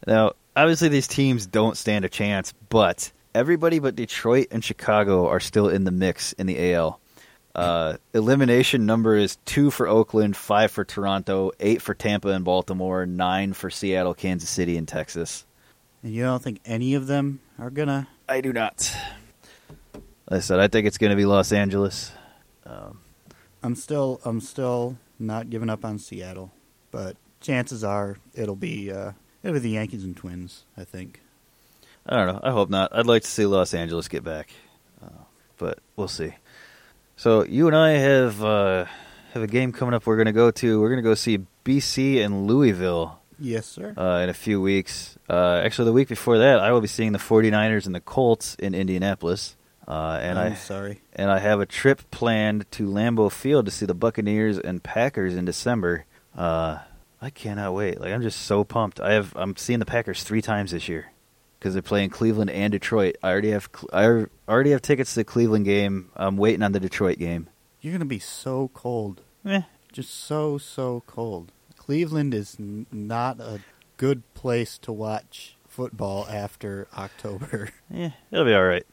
now, 0.06 0.32
obviously, 0.56 0.88
these 0.88 1.08
teams 1.08 1.46
don't 1.46 1.76
stand 1.76 2.04
a 2.04 2.08
chance, 2.08 2.52
but 2.68 3.12
everybody 3.34 3.78
but 3.78 3.96
Detroit 3.96 4.48
and 4.50 4.64
Chicago 4.64 5.28
are 5.28 5.40
still 5.40 5.68
in 5.68 5.84
the 5.84 5.90
mix 5.90 6.32
in 6.34 6.46
the 6.46 6.74
AL. 6.74 7.00
Uh, 7.54 7.98
elimination 8.14 8.86
number 8.86 9.16
is 9.16 9.36
two 9.44 9.70
for 9.70 9.86
Oakland, 9.86 10.36
five 10.36 10.70
for 10.70 10.84
Toronto, 10.84 11.52
eight 11.60 11.82
for 11.82 11.94
Tampa 11.94 12.28
and 12.28 12.44
Baltimore, 12.44 13.04
nine 13.04 13.52
for 13.52 13.68
Seattle, 13.68 14.14
Kansas 14.14 14.48
City, 14.48 14.78
and 14.78 14.88
Texas. 14.88 15.44
And 16.02 16.14
you 16.14 16.22
don't 16.22 16.42
think 16.42 16.60
any 16.64 16.94
of 16.94 17.06
them 17.06 17.40
are 17.58 17.70
gonna? 17.70 18.08
I 18.28 18.40
do 18.40 18.52
not. 18.52 18.90
Like 20.30 20.38
I 20.38 20.40
said, 20.40 20.60
I 20.60 20.68
think 20.68 20.86
it's 20.86 20.96
going 20.96 21.10
to 21.10 21.16
be 21.16 21.26
Los 21.26 21.52
Angeles. 21.52 22.10
Um, 22.64 23.00
I'm 23.62 23.74
still 23.74 24.20
I'm 24.24 24.40
still 24.40 24.96
not 25.18 25.50
giving 25.50 25.68
up 25.68 25.84
on 25.84 25.98
Seattle, 25.98 26.52
but 26.90 27.16
chances 27.40 27.84
are 27.84 28.16
it'll 28.34 28.56
be 28.56 28.90
uh, 28.90 29.12
it'll 29.42 29.54
be 29.54 29.60
the 29.60 29.70
Yankees 29.70 30.04
and 30.04 30.16
Twins. 30.16 30.64
I 30.76 30.84
think. 30.84 31.20
I 32.06 32.16
don't 32.16 32.26
know. 32.28 32.40
I 32.42 32.50
hope 32.50 32.70
not. 32.70 32.96
I'd 32.96 33.06
like 33.06 33.22
to 33.22 33.28
see 33.28 33.44
Los 33.44 33.74
Angeles 33.74 34.08
get 34.08 34.24
back, 34.24 34.50
uh, 35.04 35.24
but 35.58 35.78
we'll 35.96 36.08
see. 36.08 36.34
So 37.16 37.44
you 37.44 37.66
and 37.66 37.76
I 37.76 37.90
have 37.92 38.42
uh, 38.42 38.86
have 39.34 39.42
a 39.42 39.46
game 39.46 39.72
coming 39.72 39.94
up. 39.94 40.06
We're 40.06 40.16
going 40.16 40.26
to 40.26 40.32
go 40.32 40.50
to. 40.50 40.80
We're 40.80 40.88
going 40.88 41.02
to 41.02 41.08
go 41.08 41.14
see 41.14 41.38
BC 41.64 42.24
and 42.24 42.46
Louisville 42.46 43.20
Yes, 43.38 43.66
sir. 43.66 43.94
uh, 43.96 44.20
in 44.22 44.28
a 44.28 44.34
few 44.34 44.60
weeks. 44.60 45.16
Uh, 45.28 45.60
actually, 45.64 45.86
the 45.86 45.92
week 45.92 46.08
before 46.08 46.38
that, 46.38 46.58
I 46.60 46.72
will 46.72 46.80
be 46.80 46.88
seeing 46.88 47.12
the 47.12 47.18
49ers 47.18 47.86
and 47.86 47.94
the 47.94 48.00
Colts 48.00 48.54
in 48.56 48.74
Indianapolis. 48.74 49.56
Uh, 49.86 50.18
and 50.22 50.38
I'm 50.38 50.52
I 50.52 50.56
sorry. 50.56 51.00
and 51.14 51.30
I 51.30 51.38
have 51.40 51.60
a 51.60 51.66
trip 51.66 52.08
planned 52.10 52.70
to 52.72 52.86
Lambeau 52.88 53.30
Field 53.30 53.64
to 53.66 53.70
see 53.72 53.84
the 53.86 53.94
Buccaneers 53.94 54.58
and 54.58 54.82
Packers 54.82 55.34
in 55.36 55.44
December. 55.44 56.04
Uh, 56.36 56.78
I 57.20 57.30
cannot 57.30 57.74
wait. 57.74 58.00
Like 58.00 58.12
I'm 58.12 58.22
just 58.22 58.42
so 58.42 58.64
pumped. 58.64 59.00
I 59.00 59.12
have 59.12 59.32
I'm 59.36 59.56
seeing 59.56 59.78
the 59.80 59.84
Packers 59.86 60.22
three 60.22 60.42
times 60.42 60.70
this 60.72 60.88
year 60.88 61.06
because 61.62 61.74
they're 61.74 61.82
playing 61.82 62.10
Cleveland 62.10 62.50
and 62.50 62.72
Detroit. 62.72 63.14
I 63.22 63.30
already 63.30 63.50
have 63.52 63.68
I 63.92 64.24
already 64.48 64.72
have 64.72 64.82
tickets 64.82 65.10
to 65.14 65.20
the 65.20 65.24
Cleveland 65.24 65.64
game. 65.64 66.10
I'm 66.16 66.36
waiting 66.36 66.60
on 66.64 66.72
the 66.72 66.80
Detroit 66.80 67.18
game. 67.18 67.48
You're 67.80 67.92
gonna 67.92 68.04
be 68.04 68.18
so 68.18 68.68
cold, 68.74 69.22
Eh, 69.46 69.62
just 69.92 70.10
so 70.12 70.58
so 70.58 71.04
cold. 71.06 71.52
Cleveland 71.76 72.34
is 72.34 72.56
n- 72.58 72.86
not 72.90 73.38
a 73.40 73.60
good 73.96 74.22
place 74.34 74.76
to 74.78 74.90
watch 74.92 75.56
football 75.68 76.26
after 76.28 76.88
October. 76.98 77.68
eh, 77.94 78.10
it'll 78.32 78.44
be 78.44 78.54
all 78.54 78.64
right. 78.64 78.84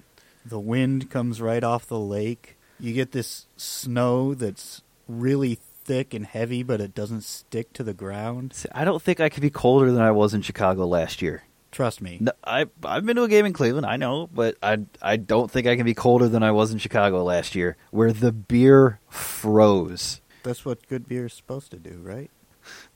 the 0.46 0.60
wind 0.60 1.10
comes 1.10 1.42
right 1.42 1.64
off 1.64 1.88
the 1.88 2.00
lake. 2.00 2.56
You 2.80 2.94
get 2.94 3.14
this 3.14 3.48
snow 3.58 4.36
that's 4.36 4.84
really 5.08 5.56
thick 5.84 6.14
and 6.14 6.24
heavy, 6.26 6.62
but 6.62 6.80
it 6.82 6.94
doesn't 6.94 7.24
stick 7.24 7.74
to 7.74 7.84
the 7.84 7.96
ground. 7.96 8.54
See, 8.54 8.70
I 8.74 8.86
don't 8.86 9.02
think 9.02 9.20
I 9.20 9.30
could 9.30 9.42
be 9.42 9.50
colder 9.50 9.92
than 9.92 10.02
I 10.04 10.12
was 10.12 10.36
in 10.36 10.42
Chicago 10.44 10.86
last 10.86 11.22
year. 11.24 11.44
Trust 11.72 12.02
me. 12.02 12.18
No, 12.20 12.32
I 12.44 12.66
I've 12.84 13.06
been 13.06 13.16
to 13.16 13.24
a 13.24 13.28
game 13.28 13.46
in 13.46 13.54
Cleveland, 13.54 13.86
I 13.86 13.98
know, 13.98 14.28
but 14.34 14.58
I 14.64 14.80
I 15.02 15.18
don't 15.18 15.50
think 15.52 15.68
I 15.68 15.76
can 15.76 15.86
be 15.86 15.94
colder 15.94 16.28
than 16.28 16.42
I 16.44 16.52
was 16.52 16.72
in 16.72 16.80
Chicago 16.80 17.24
last 17.24 17.54
year, 17.56 17.78
where 17.92 18.12
the 18.12 18.32
beer 18.32 19.00
froze. 19.10 20.22
That's 20.44 20.66
what 20.66 20.88
good 20.88 21.08
beer 21.08 21.28
is 21.28 21.34
supposed 21.34 21.72
to 21.72 21.78
do, 21.78 22.00
right? 22.02 22.32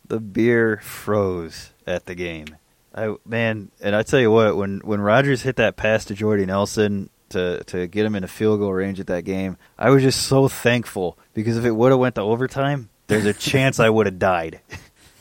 The 0.07 0.19
beer 0.19 0.77
froze 0.83 1.71
at 1.85 2.05
the 2.05 2.15
game. 2.15 2.57
I 2.95 3.15
man, 3.25 3.71
and 3.81 3.95
I 3.95 4.03
tell 4.03 4.19
you 4.19 4.31
what, 4.31 4.57
when 4.57 4.79
when 4.83 5.01
Rodgers 5.01 5.43
hit 5.43 5.55
that 5.57 5.75
pass 5.75 6.05
to 6.05 6.15
Jordy 6.15 6.45
Nelson 6.45 7.09
to 7.29 7.63
to 7.65 7.87
get 7.87 8.05
him 8.05 8.15
in 8.15 8.23
a 8.23 8.27
field 8.27 8.59
goal 8.59 8.73
range 8.73 8.99
at 8.99 9.07
that 9.07 9.23
game, 9.23 9.57
I 9.77 9.89
was 9.91 10.01
just 10.03 10.23
so 10.27 10.47
thankful 10.47 11.17
because 11.33 11.57
if 11.57 11.65
it 11.65 11.71
would 11.71 11.91
have 11.91 11.99
went 11.99 12.15
to 12.15 12.21
overtime, 12.21 12.89
there's 13.07 13.25
a 13.25 13.33
chance 13.33 13.79
I 13.79 13.89
would 13.89 14.07
have 14.07 14.19
died. 14.19 14.61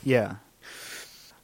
Yeah. 0.05 0.35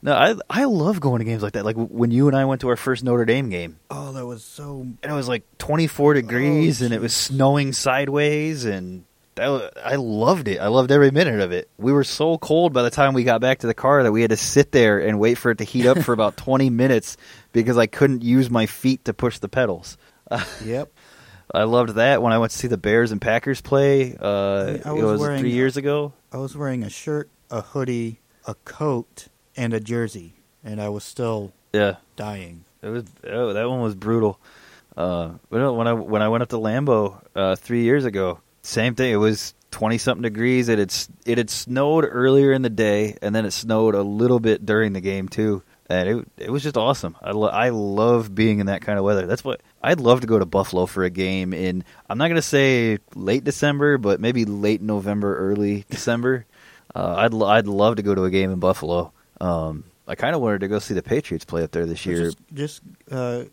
No, 0.01 0.15
I 0.15 0.35
I 0.49 0.65
love 0.65 1.01
going 1.01 1.19
to 1.19 1.25
games 1.25 1.43
like 1.43 1.55
that. 1.55 1.65
Like 1.65 1.77
when 1.77 2.11
you 2.11 2.29
and 2.29 2.37
I 2.37 2.45
went 2.45 2.61
to 2.61 2.69
our 2.69 2.77
first 2.77 3.03
Notre 3.05 3.25
Dame 3.25 3.49
game, 3.51 3.79
Oh, 3.91 4.13
that 4.13 4.25
was 4.27 4.45
so. 4.45 4.81
and 5.03 5.13
it 5.13 5.15
was 5.15 5.29
like 5.29 5.43
24 5.59 6.15
degrees, 6.15 6.81
Oh, 6.81 6.85
and 6.87 6.95
it 6.95 7.01
was 7.01 7.13
snowing 7.15 7.73
sideways, 7.73 8.65
and 8.65 9.05
that 9.35 9.49
was, 9.49 9.71
I 9.85 9.97
loved 9.97 10.47
it. 10.49 10.59
I 10.61 10.69
loved 10.69 10.91
every 10.93 11.11
minute 11.11 11.41
of 11.41 11.51
it. 11.53 11.69
We 11.79 11.93
were 11.93 12.05
so 12.05 12.39
cold 12.39 12.73
by 12.73 12.83
the 12.83 12.91
time 12.91 13.13
we 13.15 13.25
got 13.25 13.41
back 13.41 13.59
to 13.61 13.67
the 13.67 13.75
car 13.75 14.03
that 14.05 14.13
we 14.13 14.21
had 14.21 14.31
to 14.31 14.37
sit 14.37 14.71
there 14.73 14.99
and 15.01 15.19
wait 15.19 15.35
for 15.37 15.51
it 15.51 15.59
to 15.59 15.65
heat 15.65 15.87
up 15.87 15.99
for 15.99 16.13
about 16.13 16.37
20 16.49 16.71
minutes 16.71 17.17
because 17.53 17.77
I 17.79 17.87
couldn't 17.87 18.23
use 18.23 18.51
my 18.51 18.67
feet 18.67 19.05
to 19.07 19.13
push 19.15 19.39
the 19.39 19.49
pedals. 19.49 19.97
Yep. 20.65 20.93
I 21.55 21.63
loved 21.65 21.95
that 21.95 22.21
when 22.23 22.33
I 22.35 22.39
went 22.39 22.53
to 22.53 22.59
see 22.59 22.69
the 22.69 22.77
Bears 22.77 23.11
and 23.11 23.21
Packers 23.23 23.63
play. 23.63 24.15
Uh, 24.21 24.79
I 24.85 24.91
it 24.91 24.93
was 24.93 25.03
was 25.03 25.21
wearing- 25.23 25.41
three 25.41 25.53
years 25.53 25.77
ago. 25.79 26.13
I 26.31 26.37
was 26.37 26.55
wearing 26.57 26.83
a 26.85 26.91
shirt, 26.91 27.31
a 27.51 27.63
hoodie, 27.63 28.21
a 28.47 28.55
coat, 28.67 29.29
and 29.59 29.75
a 29.75 29.81
jersey, 29.81 30.33
and 30.65 30.81
I 30.81 30.89
was 30.89 31.05
still 31.05 31.53
Yeah, 31.75 31.97
dying. 32.17 32.65
it 32.83 32.89
was. 32.89 33.05
Oh, 33.27 33.53
that 33.53 33.69
one 33.69 33.81
was 33.83 33.95
brutal. 33.95 34.39
Uh, 34.97 35.33
when 35.51 35.87
I 35.87 35.93
when 35.93 36.23
I 36.23 36.29
went 36.29 36.43
up 36.43 36.49
to 36.51 36.57
Lambeau 36.57 37.21
uh, 37.37 37.57
three 37.57 37.83
years 37.83 38.05
ago, 38.05 38.41
same 38.63 38.95
thing. 38.95 39.13
It 39.13 39.17
was 39.17 39.55
twenty 39.71 39.99
something 39.99 40.23
degrees. 40.23 40.69
It 40.69 40.79
had 40.79 40.93
it 41.27 41.39
had 41.39 41.51
snowed 41.51 42.07
earlier 42.09 42.53
in 42.53 42.63
the 42.63 42.71
day, 42.71 43.17
and 43.23 43.35
then 43.35 43.45
it 43.45 43.53
snowed 43.53 43.95
a 43.95 44.03
little 44.03 44.41
bit 44.41 44.65
during 44.65 44.93
the 44.95 45.01
game 45.01 45.29
too. 45.29 45.63
And 45.91 46.09
it 46.09 46.29
it 46.37 46.51
was 46.51 46.63
just 46.63 46.77
awesome. 46.77 47.17
I 47.23 47.31
lo- 47.31 47.49
I 47.49 47.69
love 47.71 48.35
being 48.35 48.59
in 48.59 48.67
that 48.67 48.83
kind 48.83 48.99
of 48.99 49.05
weather. 49.05 49.27
That's 49.27 49.45
what 49.45 49.61
I'd 49.83 50.01
love 50.01 50.21
to 50.23 50.27
go 50.27 50.39
to 50.39 50.45
Buffalo 50.47 50.87
for 50.87 51.05
a 51.05 51.11
game 51.11 51.55
in. 51.55 51.85
I'm 52.11 52.19
not 52.19 52.29
gonna 52.29 52.43
say 52.43 52.99
late 53.15 53.45
December, 53.45 53.99
but 53.99 54.21
maybe 54.21 54.45
late 54.45 54.83
November, 54.83 55.37
early 55.39 55.85
December. 55.91 56.45
Uh, 56.97 57.17
I'd 57.19 57.35
lo- 57.35 57.47
I'd 57.47 57.67
love 57.67 57.97
to 57.97 58.03
go 58.03 58.15
to 58.15 58.25
a 58.25 58.31
game 58.31 58.51
in 58.51 58.61
Buffalo. 58.61 59.13
Um, 59.41 59.85
I 60.07 60.15
kind 60.15 60.35
of 60.35 60.41
wanted 60.41 60.61
to 60.61 60.69
go 60.69 60.79
see 60.79 60.95
the 60.95 61.03
Patriots 61.03 61.45
play 61.45 61.63
up 61.63 61.71
there 61.71 61.87
this 61.87 62.01
So 62.01 62.11
year. 62.11 62.25
Just, 62.25 62.39
just 62.55 62.81
uh, 63.11 63.45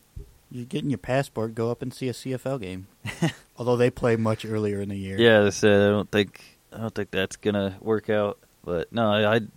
you 0.51 0.65
get 0.65 0.83
in 0.83 0.89
your 0.89 0.97
passport, 0.97 1.53
go 1.55 1.69
up 1.71 1.81
and 1.81 1.93
see 1.93 2.07
a 2.09 2.13
CFL 2.13 2.61
game. 2.61 2.87
Although 3.57 3.77
they 3.77 3.89
play 3.89 4.15
much 4.15 4.45
earlier 4.45 4.81
in 4.81 4.89
the 4.89 4.95
year. 4.97 5.17
Yeah, 5.19 5.39
as 5.41 5.47
I 5.47 5.49
said, 5.59 5.81
I 5.81 5.89
don't 5.91 6.09
think 6.11 6.41
I 6.73 6.77
don't 6.79 6.93
think 6.95 7.11
that's 7.11 7.35
gonna 7.37 7.75
work 7.81 8.09
out. 8.09 8.37
But 8.63 8.91
no, 8.91 9.07
I- 9.09 9.35
I'd 9.35 9.47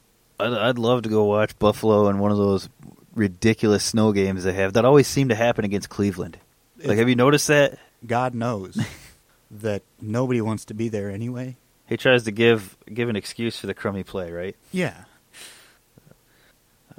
I'd, 0.41 0.53
I'd 0.53 0.79
love 0.79 1.03
to 1.03 1.09
go 1.09 1.24
watch 1.24 1.59
Buffalo 1.59 2.09
in 2.09 2.18
one 2.18 2.31
of 2.31 2.39
those 2.39 2.68
ridiculous 3.14 3.85
snow 3.85 4.12
games 4.12 4.45
they 4.45 4.53
have 4.53 4.74
that 4.74 4.85
always 4.85 5.09
seem 5.09 5.31
to 5.31 5.35
happen 5.35 5.64
against 5.64 5.89
Cleveland. 5.89 6.39
Like, 6.79 6.91
If- 6.93 6.99
have 6.99 7.09
you 7.09 7.16
noticed 7.16 7.49
that? 7.49 7.79
God 8.07 8.35
knows 8.35 8.79
that 9.51 9.83
nobody 10.01 10.41
wants 10.41 10.66
to 10.66 10.74
be 10.74 10.89
there 10.89 11.11
anyway. 11.11 11.57
He 11.89 11.97
tries 11.97 12.24
to 12.24 12.31
give 12.33 12.76
give 12.93 13.09
an 13.09 13.16
excuse 13.16 13.59
for 13.59 13.66
the 13.66 13.74
crummy 13.74 14.05
play, 14.05 14.31
right? 14.31 14.57
Yeah. 14.72 15.05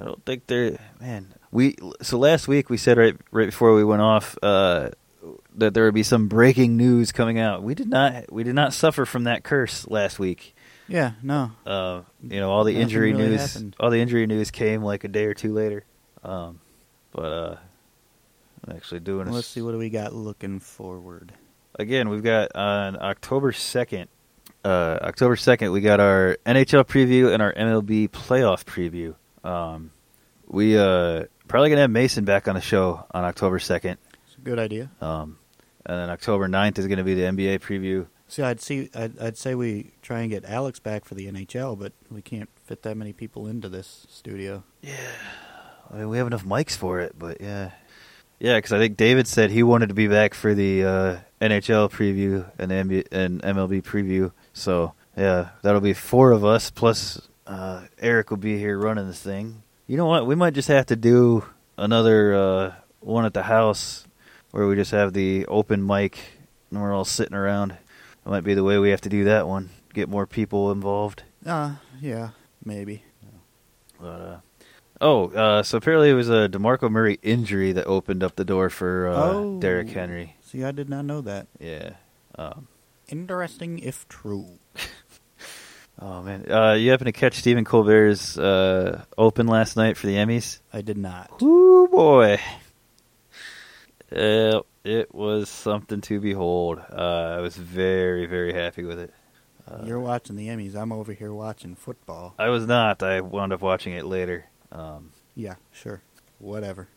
I 0.00 0.04
don't 0.04 0.24
think 0.24 0.46
they're 0.46 0.78
man. 1.00 1.34
We 1.52 1.76
so 2.00 2.18
last 2.18 2.48
week 2.48 2.70
we 2.70 2.76
said 2.76 2.96
right 2.96 3.16
right 3.30 3.46
before 3.46 3.74
we 3.74 3.84
went 3.84 4.00
off 4.02 4.38
uh, 4.42 4.90
that 5.56 5.74
there 5.74 5.84
would 5.84 5.94
be 5.94 6.02
some 6.02 6.28
breaking 6.28 6.76
news 6.76 7.12
coming 7.12 7.38
out. 7.38 7.62
We 7.62 7.74
did 7.74 7.88
not 7.88 8.32
we 8.32 8.42
did 8.44 8.54
not 8.54 8.72
suffer 8.72 9.04
from 9.04 9.24
that 9.24 9.44
curse 9.44 9.86
last 9.88 10.18
week. 10.18 10.54
Yeah, 10.88 11.12
no. 11.22 11.52
Uh, 11.66 12.02
you 12.22 12.40
know, 12.40 12.50
all 12.50 12.64
the 12.64 12.72
Nothing 12.72 12.82
injury 12.82 13.12
really 13.12 13.28
news, 13.28 13.52
happened. 13.54 13.76
all 13.78 13.90
the 13.90 14.00
injury 14.00 14.26
news 14.26 14.50
came 14.50 14.82
like 14.82 15.04
a 15.04 15.08
day 15.08 15.24
or 15.26 15.34
two 15.34 15.52
later. 15.52 15.84
Um, 16.24 16.60
but 17.12 17.32
uh, 17.32 17.56
I'm 18.66 18.76
actually 18.76 19.00
doing. 19.00 19.28
a 19.28 19.32
Let's 19.32 19.46
see 19.46 19.62
what 19.62 19.72
do 19.72 19.78
we 19.78 19.90
got 19.90 20.12
looking 20.14 20.58
forward. 20.60 21.32
again. 21.78 22.08
We've 22.08 22.22
got 22.24 22.56
on 22.56 22.96
October 23.00 23.52
second. 23.52 24.08
Uh, 24.64 24.98
October 25.02 25.36
second, 25.36 25.72
we 25.72 25.80
got 25.80 26.00
our 26.00 26.36
NHL 26.44 26.84
preview 26.84 27.32
and 27.32 27.40
our 27.42 27.52
MLB 27.54 28.08
playoff 28.10 28.64
preview. 28.64 29.14
Um, 29.44 29.90
we 30.46 30.76
uh 30.76 31.24
probably 31.48 31.70
gonna 31.70 31.82
have 31.82 31.90
Mason 31.90 32.24
back 32.24 32.48
on 32.48 32.54
the 32.54 32.60
show 32.60 33.06
on 33.12 33.24
October 33.24 33.58
second. 33.58 33.98
It's 34.26 34.36
a 34.36 34.40
good 34.40 34.58
idea. 34.58 34.90
Um, 35.00 35.38
and 35.86 35.98
then 35.98 36.10
October 36.10 36.48
9th 36.48 36.78
is 36.78 36.86
gonna 36.86 37.04
be 37.04 37.14
the 37.14 37.22
NBA 37.22 37.60
preview. 37.60 38.06
See, 38.28 38.42
I'd 38.42 38.60
see, 38.60 38.90
I'd, 38.94 39.18
I'd 39.18 39.36
say 39.36 39.56
we 39.56 39.90
try 40.02 40.20
and 40.20 40.30
get 40.30 40.44
Alex 40.44 40.78
back 40.78 41.04
for 41.04 41.16
the 41.16 41.26
NHL, 41.26 41.76
but 41.76 41.92
we 42.12 42.22
can't 42.22 42.48
fit 42.64 42.82
that 42.82 42.96
many 42.96 43.12
people 43.12 43.48
into 43.48 43.68
this 43.68 44.06
studio. 44.08 44.62
Yeah, 44.82 44.94
I 45.90 45.96
mean, 45.96 46.08
we 46.08 46.18
have 46.18 46.28
enough 46.28 46.44
mics 46.44 46.76
for 46.76 47.00
it, 47.00 47.18
but 47.18 47.40
yeah, 47.40 47.72
yeah. 48.38 48.56
Because 48.56 48.72
I 48.72 48.78
think 48.78 48.96
David 48.96 49.26
said 49.26 49.50
he 49.50 49.64
wanted 49.64 49.88
to 49.88 49.96
be 49.96 50.06
back 50.06 50.34
for 50.34 50.54
the 50.54 50.84
uh, 50.84 51.16
NHL 51.40 51.90
preview 51.90 52.48
and 52.56 52.70
the 52.70 52.74
NBA, 52.76 53.08
and 53.10 53.42
MLB 53.42 53.82
preview. 53.82 54.30
So 54.52 54.94
yeah, 55.16 55.48
that'll 55.62 55.80
be 55.80 55.92
four 55.92 56.30
of 56.30 56.44
us 56.44 56.70
plus 56.70 57.20
uh, 57.50 57.82
Eric 57.98 58.30
will 58.30 58.36
be 58.36 58.58
here 58.58 58.78
running 58.78 59.06
this 59.06 59.20
thing. 59.20 59.62
You 59.86 59.96
know 59.96 60.06
what? 60.06 60.26
We 60.26 60.34
might 60.34 60.54
just 60.54 60.68
have 60.68 60.86
to 60.86 60.96
do 60.96 61.44
another 61.76 62.34
uh, 62.34 62.74
one 63.00 63.24
at 63.24 63.34
the 63.34 63.42
house 63.42 64.06
where 64.52 64.66
we 64.66 64.76
just 64.76 64.92
have 64.92 65.12
the 65.12 65.46
open 65.46 65.84
mic 65.84 66.18
and 66.70 66.80
we're 66.80 66.94
all 66.94 67.04
sitting 67.04 67.34
around. 67.34 67.70
That 68.24 68.30
might 68.30 68.44
be 68.44 68.54
the 68.54 68.62
way 68.64 68.78
we 68.78 68.90
have 68.90 69.00
to 69.02 69.08
do 69.08 69.24
that 69.24 69.48
one. 69.48 69.70
Get 69.94 70.08
more 70.08 70.26
people 70.26 70.70
involved. 70.70 71.24
Uh, 71.44 71.76
yeah, 72.00 72.30
maybe. 72.64 73.02
But 74.00 74.06
uh, 74.06 74.40
oh, 75.00 75.28
uh, 75.30 75.62
so 75.62 75.78
apparently 75.78 76.10
it 76.10 76.14
was 76.14 76.28
a 76.30 76.48
Demarco 76.48 76.88
Murray 76.90 77.18
injury 77.22 77.72
that 77.72 77.86
opened 77.86 78.22
up 78.22 78.36
the 78.36 78.44
door 78.44 78.70
for 78.70 79.08
uh, 79.08 79.14
Oh. 79.32 79.60
Derrick 79.60 79.88
Henry. 79.90 80.36
See, 80.42 80.62
I 80.64 80.70
did 80.70 80.88
not 80.88 81.04
know 81.04 81.20
that. 81.22 81.48
Yeah. 81.58 81.94
Um, 82.38 82.68
Interesting 83.08 83.80
if 83.80 84.06
true. 84.08 84.58
oh 86.00 86.22
man, 86.22 86.50
uh, 86.50 86.72
you 86.74 86.90
happen 86.90 87.06
to 87.06 87.12
catch 87.12 87.34
Stephen 87.34 87.64
Colbert's 87.64 88.38
uh, 88.38 89.02
open 89.16 89.46
last 89.46 89.76
night 89.76 89.96
for 89.96 90.06
the 90.06 90.14
Emmys? 90.16 90.58
I 90.72 90.82
did 90.82 90.98
not. 90.98 91.40
Woo 91.40 91.88
boy. 91.88 92.38
Uh, 94.10 94.60
it 94.84 95.14
was 95.14 95.48
something 95.48 96.00
to 96.02 96.20
behold. 96.20 96.80
Uh, 96.90 97.36
I 97.36 97.40
was 97.40 97.56
very, 97.56 98.26
very 98.26 98.52
happy 98.52 98.82
with 98.84 98.98
it. 98.98 99.14
Uh, 99.70 99.82
You're 99.84 100.00
watching 100.00 100.36
the 100.36 100.48
Emmys. 100.48 100.74
I'm 100.74 100.90
over 100.90 101.12
here 101.12 101.32
watching 101.32 101.76
football. 101.76 102.34
I 102.38 102.48
was 102.48 102.66
not. 102.66 103.02
I 103.02 103.20
wound 103.20 103.52
up 103.52 103.60
watching 103.60 103.92
it 103.92 104.04
later. 104.04 104.46
Um, 104.72 105.10
Yeah, 105.36 105.54
sure. 105.72 106.02
Whatever. 106.38 106.88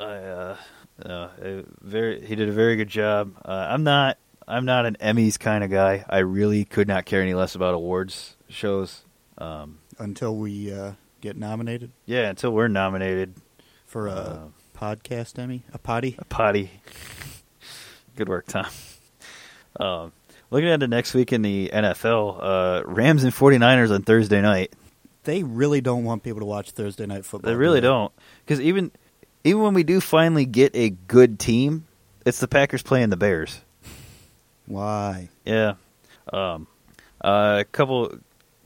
I 0.00 0.56
uh, 1.02 1.62
very 1.80 2.24
he 2.24 2.34
did 2.34 2.48
a 2.48 2.52
very 2.52 2.76
good 2.76 2.88
job. 2.88 3.34
Uh, 3.44 3.68
I'm 3.70 3.84
not 3.84 4.18
I'm 4.46 4.64
not 4.64 4.86
an 4.86 4.96
Emmys 5.00 5.38
kind 5.38 5.64
of 5.64 5.70
guy. 5.70 6.04
I 6.08 6.18
really 6.18 6.64
could 6.64 6.88
not 6.88 7.06
care 7.06 7.22
any 7.22 7.34
less 7.34 7.54
about 7.54 7.74
awards 7.74 8.36
shows. 8.48 9.02
Um, 9.38 9.78
Until 9.98 10.36
we 10.36 10.72
uh, 10.72 10.92
get 11.20 11.36
nominated 11.36 11.90
yeah, 12.06 12.28
until 12.28 12.52
we're 12.52 12.68
nominated, 12.68 13.34
for 13.86 14.06
a 14.08 14.10
Uh, 14.12 14.38
podcast 14.78 15.38
Emmy, 15.38 15.62
a 15.72 15.78
potty. 15.78 16.16
a 16.18 16.24
potty. 16.24 16.70
good 18.16 18.28
work, 18.28 18.46
Tom. 18.46 18.66
Um, 19.80 20.12
looking 20.50 20.68
at 20.68 20.78
the 20.80 20.86
next 20.88 21.14
week 21.14 21.32
in 21.32 21.42
the 21.42 21.70
NFL, 21.72 22.38
uh, 22.40 22.82
Rams 22.86 23.24
and 23.24 23.32
49ers 23.32 23.90
on 23.92 24.02
Thursday 24.02 24.40
night. 24.40 24.72
They 25.24 25.42
really 25.42 25.80
don't 25.80 26.04
want 26.04 26.22
people 26.22 26.40
to 26.40 26.46
watch 26.46 26.72
Thursday 26.72 27.06
night 27.06 27.24
football. 27.24 27.50
They 27.50 27.56
really 27.56 27.80
do 27.80 27.86
don't, 27.88 28.12
because 28.44 28.60
even 28.60 28.92
even 29.42 29.62
when 29.62 29.74
we 29.74 29.82
do 29.82 30.00
finally 30.00 30.44
get 30.46 30.76
a 30.76 30.90
good 30.90 31.38
team, 31.40 31.86
it's 32.26 32.38
the 32.40 32.48
Packers 32.48 32.82
playing 32.82 33.08
the 33.10 33.16
Bears. 33.16 33.60
Why? 34.66 35.28
Yeah. 35.44 35.74
Um, 36.32 36.66
uh, 37.22 37.58
a 37.60 37.64
couple, 37.64 38.18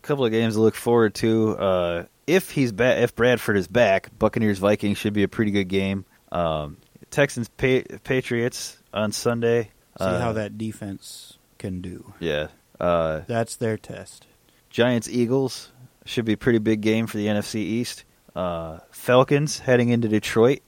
couple 0.03 0.24
of 0.24 0.30
games 0.32 0.55
to 0.55 0.61
look 0.61 0.74
forward 0.74 1.14
to. 1.16 1.57
Uh, 1.59 2.05
if 2.26 2.51
he's 2.51 2.72
back, 2.72 2.99
if 2.99 3.14
Bradford 3.14 3.57
is 3.57 3.66
back, 3.68 4.11
Buccaneers 4.18 4.59
Vikings 4.59 4.99
should 4.99 5.12
be 5.12 5.22
a 5.22 5.28
pretty 5.28 5.51
good 5.51 5.68
game. 5.68 6.05
Um, 6.30 6.76
Texans 7.11 7.49
pa- 7.49 7.96
Patriots 8.05 8.78
on 8.92 9.12
Sunday. 9.12 9.64
See 9.99 10.05
Uh, 10.05 10.20
how 10.20 10.32
that 10.32 10.59
defense 10.59 11.38
can 11.59 11.80
do. 11.80 12.12
Yeah. 12.20 12.49
Uh, 12.78 13.22
That's 13.26 13.57
their 13.57 13.76
test. 13.76 14.26
Giants 14.70 15.09
Eagles 15.09 15.72
should 16.05 16.24
be 16.24 16.34
a 16.34 16.36
pretty 16.36 16.59
big 16.59 16.80
game 16.80 17.07
for 17.07 17.16
the 17.16 17.26
NFC 17.26 17.57
East. 17.57 18.05
Uh, 18.36 18.78
Falcons 18.92 19.59
heading 19.61 19.88
into 19.88 20.07
Detroit. 20.07 20.61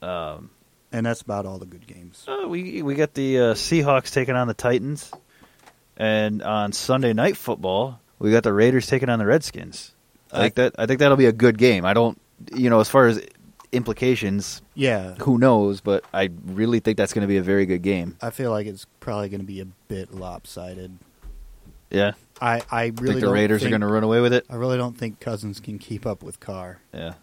Um, 0.00 0.50
And 0.92 1.04
that's 1.04 1.20
about 1.20 1.44
all 1.46 1.58
the 1.58 1.66
good 1.66 1.86
games. 1.86 2.24
Uh, 2.26 2.48
we 2.48 2.82
we 2.82 2.94
got 2.94 3.12
the 3.14 3.38
uh, 3.38 3.42
Seahawks 3.54 4.10
taking 4.12 4.34
on 4.36 4.48
the 4.48 4.54
Titans, 4.54 5.12
and 5.96 6.42
on 6.42 6.72
Sunday 6.72 7.12
night 7.12 7.36
football, 7.36 8.00
we 8.18 8.30
got 8.30 8.42
the 8.42 8.52
Raiders 8.52 8.86
taking 8.86 9.08
on 9.10 9.18
the 9.18 9.26
Redskins. 9.26 9.92
I 10.32 10.40
think 10.42 10.54
that 10.54 10.74
I 10.78 10.86
think 10.86 11.00
that'll 11.00 11.16
be 11.18 11.26
a 11.26 11.32
good 11.32 11.58
game. 11.58 11.84
I 11.84 11.92
don't, 11.94 12.18
you 12.54 12.70
know, 12.70 12.80
as 12.80 12.88
far 12.88 13.06
as 13.06 13.20
implications, 13.72 14.62
Yeah. 14.74 15.14
who 15.20 15.36
knows? 15.38 15.80
But 15.82 16.04
I 16.12 16.30
really 16.46 16.80
think 16.80 16.96
that's 16.96 17.12
going 17.12 17.22
to 17.22 17.28
be 17.28 17.36
a 17.36 17.42
very 17.42 17.66
good 17.66 17.82
game. 17.82 18.16
I 18.22 18.30
feel 18.30 18.50
like 18.50 18.66
it's 18.66 18.86
probably 19.00 19.28
going 19.28 19.40
to 19.40 19.46
be 19.46 19.60
a 19.60 19.66
bit 19.88 20.14
lopsided. 20.14 20.96
Yeah, 21.90 22.12
I, 22.40 22.62
I 22.70 22.92
really 22.96 23.14
think 23.14 23.20
the 23.20 23.30
Raiders 23.32 23.60
think, 23.62 23.68
are 23.68 23.78
going 23.78 23.80
to 23.82 23.86
run 23.92 24.04
away 24.04 24.20
with 24.20 24.32
it. 24.34 24.44
I 24.50 24.56
really 24.56 24.76
don't 24.76 24.96
think 24.96 25.20
Cousins 25.20 25.60
can 25.60 25.78
keep 25.78 26.06
up 26.06 26.22
with 26.22 26.38
Carr. 26.40 26.80
Yeah, 26.92 27.14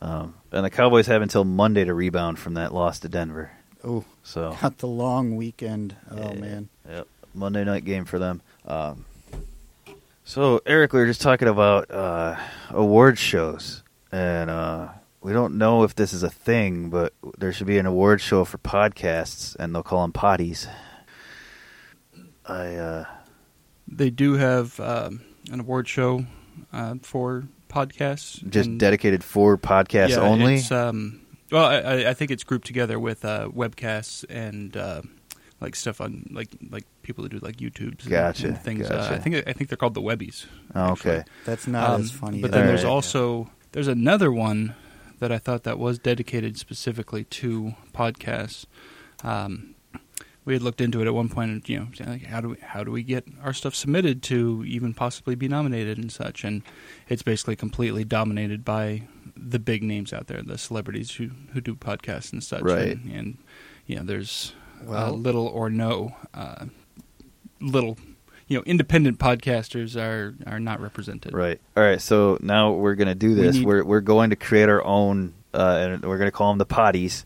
um, 0.00 0.34
and 0.52 0.64
the 0.64 0.70
Cowboys 0.70 1.06
have 1.08 1.22
until 1.22 1.44
Monday 1.44 1.84
to 1.84 1.94
rebound 1.94 2.38
from 2.38 2.54
that 2.54 2.72
loss 2.72 2.98
to 3.00 3.08
Denver. 3.08 3.50
Oh, 3.84 4.04
So 4.22 4.56
got 4.60 4.78
the 4.78 4.86
long 4.88 5.36
weekend. 5.36 5.96
Oh 6.10 6.16
Yeah. 6.34 6.40
man. 6.40 6.68
Yep, 6.88 7.06
Monday 7.34 7.64
night 7.64 7.84
game 7.84 8.04
for 8.04 8.18
them. 8.18 8.42
Um, 8.66 9.04
so 10.24 10.60
Eric, 10.66 10.92
we 10.92 11.00
were 11.00 11.06
just 11.06 11.20
talking 11.22 11.48
about 11.48 11.90
uh, 11.90 12.36
award 12.70 13.18
shows, 13.18 13.82
and 14.12 14.50
uh, 14.50 14.88
we 15.22 15.32
don't 15.32 15.56
know 15.58 15.84
if 15.84 15.94
this 15.94 16.12
is 16.12 16.22
a 16.22 16.30
thing, 16.30 16.90
but 16.90 17.12
there 17.38 17.52
should 17.52 17.66
be 17.66 17.78
an 17.78 17.86
award 17.86 18.20
show 18.20 18.44
for 18.44 18.58
podcasts, 18.58 19.56
and 19.56 19.74
they'll 19.74 19.82
call 19.82 20.02
them 20.02 20.12
potties. 20.12 20.68
I 22.46 22.74
uh, 22.76 23.04
They 23.86 24.10
do 24.10 24.34
have 24.34 24.78
um, 24.80 25.22
an 25.50 25.60
award 25.60 25.88
show 25.88 26.24
uh, 26.72 26.94
for 27.02 27.44
podcasts. 27.68 28.46
just 28.48 28.68
and- 28.68 28.80
dedicated 28.80 29.22
for 29.24 29.56
podcasts 29.58 30.10
yeah, 30.10 30.20
only. 30.20 30.56
It's, 30.56 30.72
um, 30.72 31.20
Well, 31.52 31.64
I- 31.64 31.78
I, 31.80 32.10
I 32.10 32.14
think 32.14 32.30
it's 32.30 32.44
grouped 32.44 32.66
together 32.66 32.98
with 32.98 33.24
uh, 33.24 33.48
webcasts 33.54 34.24
and 34.28 34.76
uh, 34.76 35.02
like 35.60 35.74
stuff 35.76 36.00
on 36.00 36.28
like 36.30 36.48
like 36.70 36.84
people 37.02 37.22
that 37.24 37.30
do 37.30 37.38
like 37.40 37.56
YouTube's 37.56 38.06
Gotcha, 38.06 38.48
and 38.48 38.58
things. 38.60 38.88
gotcha. 38.88 39.12
Uh, 39.12 39.16
I 39.16 39.18
think 39.18 39.36
I 39.48 39.52
think 39.52 39.68
they're 39.70 39.76
called 39.76 39.94
the 39.94 40.02
Webbies. 40.02 40.46
Oh, 40.74 40.92
actually. 40.92 41.10
okay. 41.12 41.24
That's 41.44 41.66
not 41.66 41.90
Um, 41.90 42.00
as 42.02 42.10
funny. 42.10 42.40
But 42.40 42.48
as 42.48 42.52
then 42.52 42.60
that. 42.62 42.66
there's 42.68 42.84
Alright. 42.84 42.94
also 42.94 43.50
there's 43.72 43.88
another 43.88 44.30
one 44.32 44.74
that 45.18 45.32
I 45.32 45.38
thought 45.38 45.64
that 45.64 45.78
was 45.78 45.98
dedicated 45.98 46.56
specifically 46.58 47.24
to 47.24 47.74
podcasts. 47.92 48.66
Um, 49.24 49.74
we 50.48 50.54
had 50.54 50.62
looked 50.62 50.80
into 50.80 51.02
it 51.02 51.06
at 51.06 51.12
one 51.12 51.28
point, 51.28 51.50
and 51.50 51.68
you 51.68 51.78
know, 51.78 51.86
like, 52.06 52.24
how 52.24 52.40
do 52.40 52.48
we 52.48 52.56
how 52.62 52.82
do 52.82 52.90
we 52.90 53.02
get 53.02 53.28
our 53.44 53.52
stuff 53.52 53.74
submitted 53.74 54.22
to 54.22 54.64
even 54.66 54.94
possibly 54.94 55.34
be 55.34 55.46
nominated 55.46 55.98
and 55.98 56.10
such? 56.10 56.42
And 56.42 56.62
it's 57.06 57.20
basically 57.22 57.54
completely 57.54 58.02
dominated 58.02 58.64
by 58.64 59.02
the 59.36 59.58
big 59.58 59.82
names 59.82 60.10
out 60.14 60.26
there, 60.26 60.40
the 60.42 60.56
celebrities 60.56 61.10
who 61.16 61.28
who 61.52 61.60
do 61.60 61.74
podcasts 61.74 62.32
and 62.32 62.42
such. 62.42 62.62
Right. 62.62 62.96
And, 62.96 63.12
and 63.12 63.38
you 63.86 63.96
know, 63.96 64.04
there's 64.04 64.54
uh, 64.88 65.10
little 65.10 65.46
or 65.46 65.68
no 65.68 66.16
uh, 66.32 66.64
little. 67.60 67.98
You 68.46 68.56
know, 68.56 68.62
independent 68.64 69.18
podcasters 69.18 69.94
are 70.00 70.34
are 70.50 70.58
not 70.58 70.80
represented. 70.80 71.34
Right. 71.34 71.60
All 71.76 71.82
right. 71.82 72.00
So 72.00 72.38
now 72.40 72.72
we're 72.72 72.94
gonna 72.94 73.14
do 73.14 73.28
We 73.28 73.34
this. 73.34 73.56
need- 73.56 73.66
we're 73.66 73.84
we're 73.84 74.00
going 74.00 74.30
to 74.30 74.36
create 74.36 74.70
our 74.70 74.82
own, 74.82 75.34
uh, 75.52 75.76
and 75.92 76.02
we're 76.06 76.16
gonna 76.16 76.30
call 76.30 76.50
them 76.52 76.56
the 76.56 76.64
potties, 76.64 77.24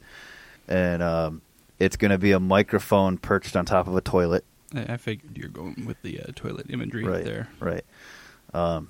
and 0.66 1.01
um, 1.01 1.43
it's 1.83 1.97
gonna 1.97 2.18
be 2.18 2.33
a 2.33 2.41
microphone 2.41 3.18
perched 3.18 3.57
on 3.57 3.64
top 3.64 3.89
of 3.89 3.97
a 3.97 4.01
toilet. 4.01 4.45
I 4.74 4.95
I 4.95 4.97
figured 4.97 5.37
you're 5.37 5.49
going 5.49 5.85
with 5.87 6.01
the 6.03 6.20
uh, 6.20 6.33
toilet 6.35 6.66
imagery 6.70 7.05
right 7.05 7.24
there. 7.24 7.49
Right. 7.61 7.85
Um, 8.55 8.89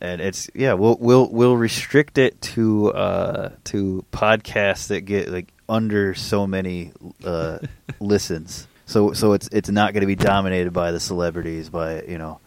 and 0.00 0.20
it's 0.20 0.50
yeah, 0.54 0.74
we'll 0.74 0.96
we'll 1.00 1.28
we'll 1.30 1.56
restrict 1.56 2.18
it 2.18 2.40
to 2.42 2.92
uh 2.92 3.52
to 3.64 4.04
podcasts 4.12 4.88
that 4.88 5.02
get 5.02 5.28
like 5.28 5.48
under 5.68 6.14
so 6.14 6.46
many 6.46 6.92
uh 7.24 7.58
listens. 8.00 8.66
So 8.86 9.14
so 9.14 9.32
it's 9.32 9.48
it's 9.48 9.70
not 9.70 9.94
going 9.94 10.02
to 10.02 10.06
be 10.06 10.16
dominated 10.16 10.72
by 10.72 10.92
the 10.92 11.00
celebrities, 11.00 11.70
by 11.70 12.02
you 12.02 12.18
know, 12.18 12.40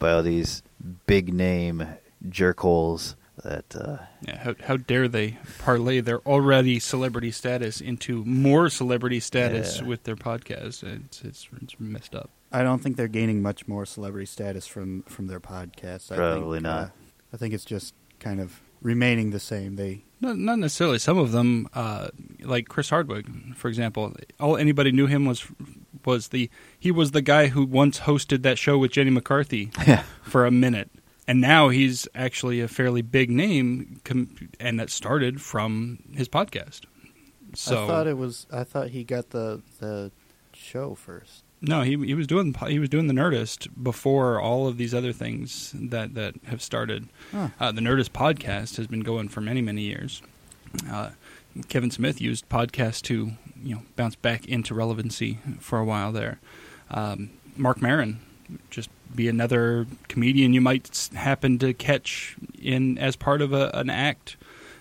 by 0.00 0.12
all 0.12 0.22
these 0.22 0.62
big 1.06 1.32
name 1.32 1.86
jerkholes 2.28 3.14
that 3.48 3.66
uh 3.76 3.96
Yeah, 4.26 4.38
how 4.44 4.54
how 4.68 4.76
dare 4.76 5.08
they 5.08 5.38
parlay 5.64 6.00
their 6.00 6.20
already 6.20 6.78
celebrity 6.80 7.30
status 7.30 7.80
into 7.80 8.24
more 8.24 8.68
celebrity 8.70 9.20
status 9.20 9.68
Yeah. 9.80 9.86
with 9.88 10.00
their 10.04 10.16
podcast? 10.16 10.82
It's 10.84 11.22
it's, 11.22 11.48
it's 11.62 11.74
messed 11.80 12.14
up. 12.14 12.30
I 12.52 12.62
don't 12.62 12.80
think 12.82 12.96
they're 12.96 13.08
gaining 13.20 13.42
much 13.42 13.66
more 13.68 13.84
celebrity 13.86 14.26
status 14.26 14.66
from 14.66 15.02
from 15.14 15.26
their 15.26 15.40
podcast. 15.40 16.12
I 16.12 16.16
Probably 16.16 16.58
think, 16.58 16.62
not. 16.64 16.82
uh, 16.84 16.88
I 17.32 17.36
think 17.38 17.52
it's 17.54 17.64
just 17.64 17.94
kind 18.20 18.40
of 18.40 18.60
remaining 18.82 19.30
the 19.30 19.40
same. 19.40 19.76
They 19.76 20.04
Not 20.20 20.36
not 20.38 20.58
necessarily. 20.58 20.98
Some 20.98 21.18
of 21.18 21.32
them, 21.32 21.68
uh, 21.74 22.08
like 22.42 22.68
Chris 22.68 22.90
Hardwick, 22.90 23.26
for 23.56 23.68
example, 23.68 24.14
all 24.40 24.56
anybody 24.56 24.92
knew 24.92 25.06
him 25.06 25.24
was 25.26 25.46
was 26.04 26.28
the 26.28 26.48
he 26.78 26.90
was 26.90 27.10
the 27.10 27.22
guy 27.22 27.48
who 27.48 27.64
once 27.66 28.00
hosted 28.00 28.42
that 28.42 28.56
show 28.58 28.78
with 28.78 28.92
Jenny 28.92 29.10
McCarthy 29.10 29.70
yeah 29.86 30.04
for 30.22 30.46
a 30.46 30.50
minute, 30.50 30.90
and 31.28 31.42
now 31.42 31.68
he's 31.68 32.08
actually 32.14 32.60
a 32.62 32.66
fairly 32.66 33.02
big 33.02 33.30
name, 33.30 34.00
com- 34.02 34.48
and 34.58 34.80
that 34.80 34.88
started 34.90 35.42
from 35.42 35.98
his 36.14 36.28
podcast. 36.28 36.80
So 37.54 37.84
I 37.84 37.86
thought 37.86 38.06
it 38.06 38.16
was. 38.16 38.46
I 38.50 38.64
thought 38.64 38.88
he 38.88 39.04
got 39.04 39.30
the 39.30 39.60
the 39.78 40.10
show 40.54 40.94
first. 40.94 41.44
No, 41.60 41.82
he 41.82 41.96
he 41.98 42.14
was 42.14 42.26
doing 42.26 42.54
he 42.66 42.78
was 42.78 42.88
doing 42.88 43.08
the 43.08 43.14
Nerdist 43.14 43.68
before 43.80 44.40
all 44.40 44.66
of 44.66 44.78
these 44.78 44.94
other 44.94 45.12
things 45.12 45.72
that 45.74 46.14
that 46.14 46.34
have 46.46 46.62
started. 46.62 47.08
Huh. 47.30 47.48
Uh, 47.60 47.72
the 47.72 47.82
Nerdist 47.82 48.10
podcast 48.10 48.76
has 48.78 48.86
been 48.86 49.00
going 49.00 49.28
for 49.28 49.42
many 49.42 49.60
many 49.60 49.82
years. 49.82 50.22
Uh, 50.90 51.10
Kevin 51.68 51.90
Smith 51.90 52.20
used 52.20 52.48
podcast 52.48 53.02
to 53.02 53.32
you 53.62 53.74
know 53.74 53.82
bounce 53.96 54.14
back 54.14 54.46
into 54.46 54.74
relevancy 54.74 55.38
for 55.60 55.78
a 55.78 55.84
while 55.84 56.10
there. 56.10 56.40
Um, 56.90 57.30
Marc 57.54 57.82
Maron, 57.82 58.20
just 58.70 58.88
be 59.14 59.28
another 59.28 59.86
comedian 60.08 60.52
you 60.52 60.60
might 60.60 61.08
happen 61.14 61.58
to 61.58 61.74
catch 61.74 62.36
in 62.60 62.98
as 62.98 63.16
part 63.16 63.42
of 63.42 63.52
a, 63.52 63.70
an 63.74 63.90
act. 63.90 64.36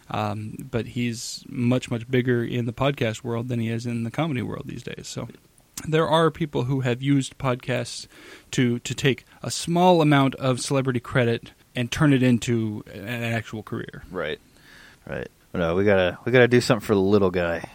Um, 0.10 0.56
but 0.72 0.88
he's 0.88 1.44
much 1.50 1.92
much 1.92 2.10
bigger 2.10 2.44
in 2.44 2.66
the 2.66 2.74
podcast 2.74 3.24
world 3.24 3.50
than 3.50 3.60
he 3.60 3.70
is 3.70 3.86
in 3.86 4.04
the 4.04 4.12
comedy 4.12 4.42
world 4.42 4.64
these 4.66 4.84
days. 4.84 5.08
So 5.08 5.28
there 5.86 6.08
are 6.08 6.32
people 6.32 6.64
who 6.64 6.80
have 6.82 7.02
used 7.02 7.38
podcasts 7.38 8.08
to 8.52 8.80
to 8.80 8.96
take 8.96 9.26
a 9.44 9.52
small 9.52 10.02
amount 10.02 10.36
of 10.36 10.62
celebrity 10.62 11.02
credit 11.02 11.52
and 11.76 11.92
turn 11.92 12.14
it 12.14 12.24
into 12.24 12.84
an 12.94 13.24
actual 13.24 13.64
career. 13.64 14.04
right 14.10 14.40
right. 15.06 15.28
No, 15.54 15.76
we 15.76 15.84
gotta 15.84 16.18
we 16.24 16.32
gotta 16.32 16.48
do 16.48 16.62
something 16.62 16.86
for 16.86 16.94
the 16.96 17.02
little 17.02 17.32
guy. 17.32 17.70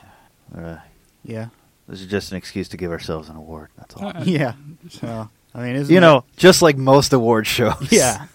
Uh, 0.56 0.76
Yeah, 1.24 1.48
this 1.88 2.00
is 2.00 2.06
just 2.06 2.30
an 2.32 2.38
excuse 2.38 2.68
to 2.68 2.76
give 2.76 2.92
ourselves 2.92 3.28
an 3.28 3.36
award. 3.36 3.68
That's 3.76 3.94
all. 3.96 4.08
Uh, 4.08 4.22
yeah. 4.24 4.54
So 4.88 5.28
I 5.54 5.62
mean, 5.62 5.76
isn't 5.76 5.92
you 5.92 6.00
that- 6.00 6.06
know, 6.06 6.24
just 6.36 6.62
like 6.62 6.76
most 6.76 7.12
award 7.12 7.46
shows. 7.46 7.88
yeah. 7.90 8.26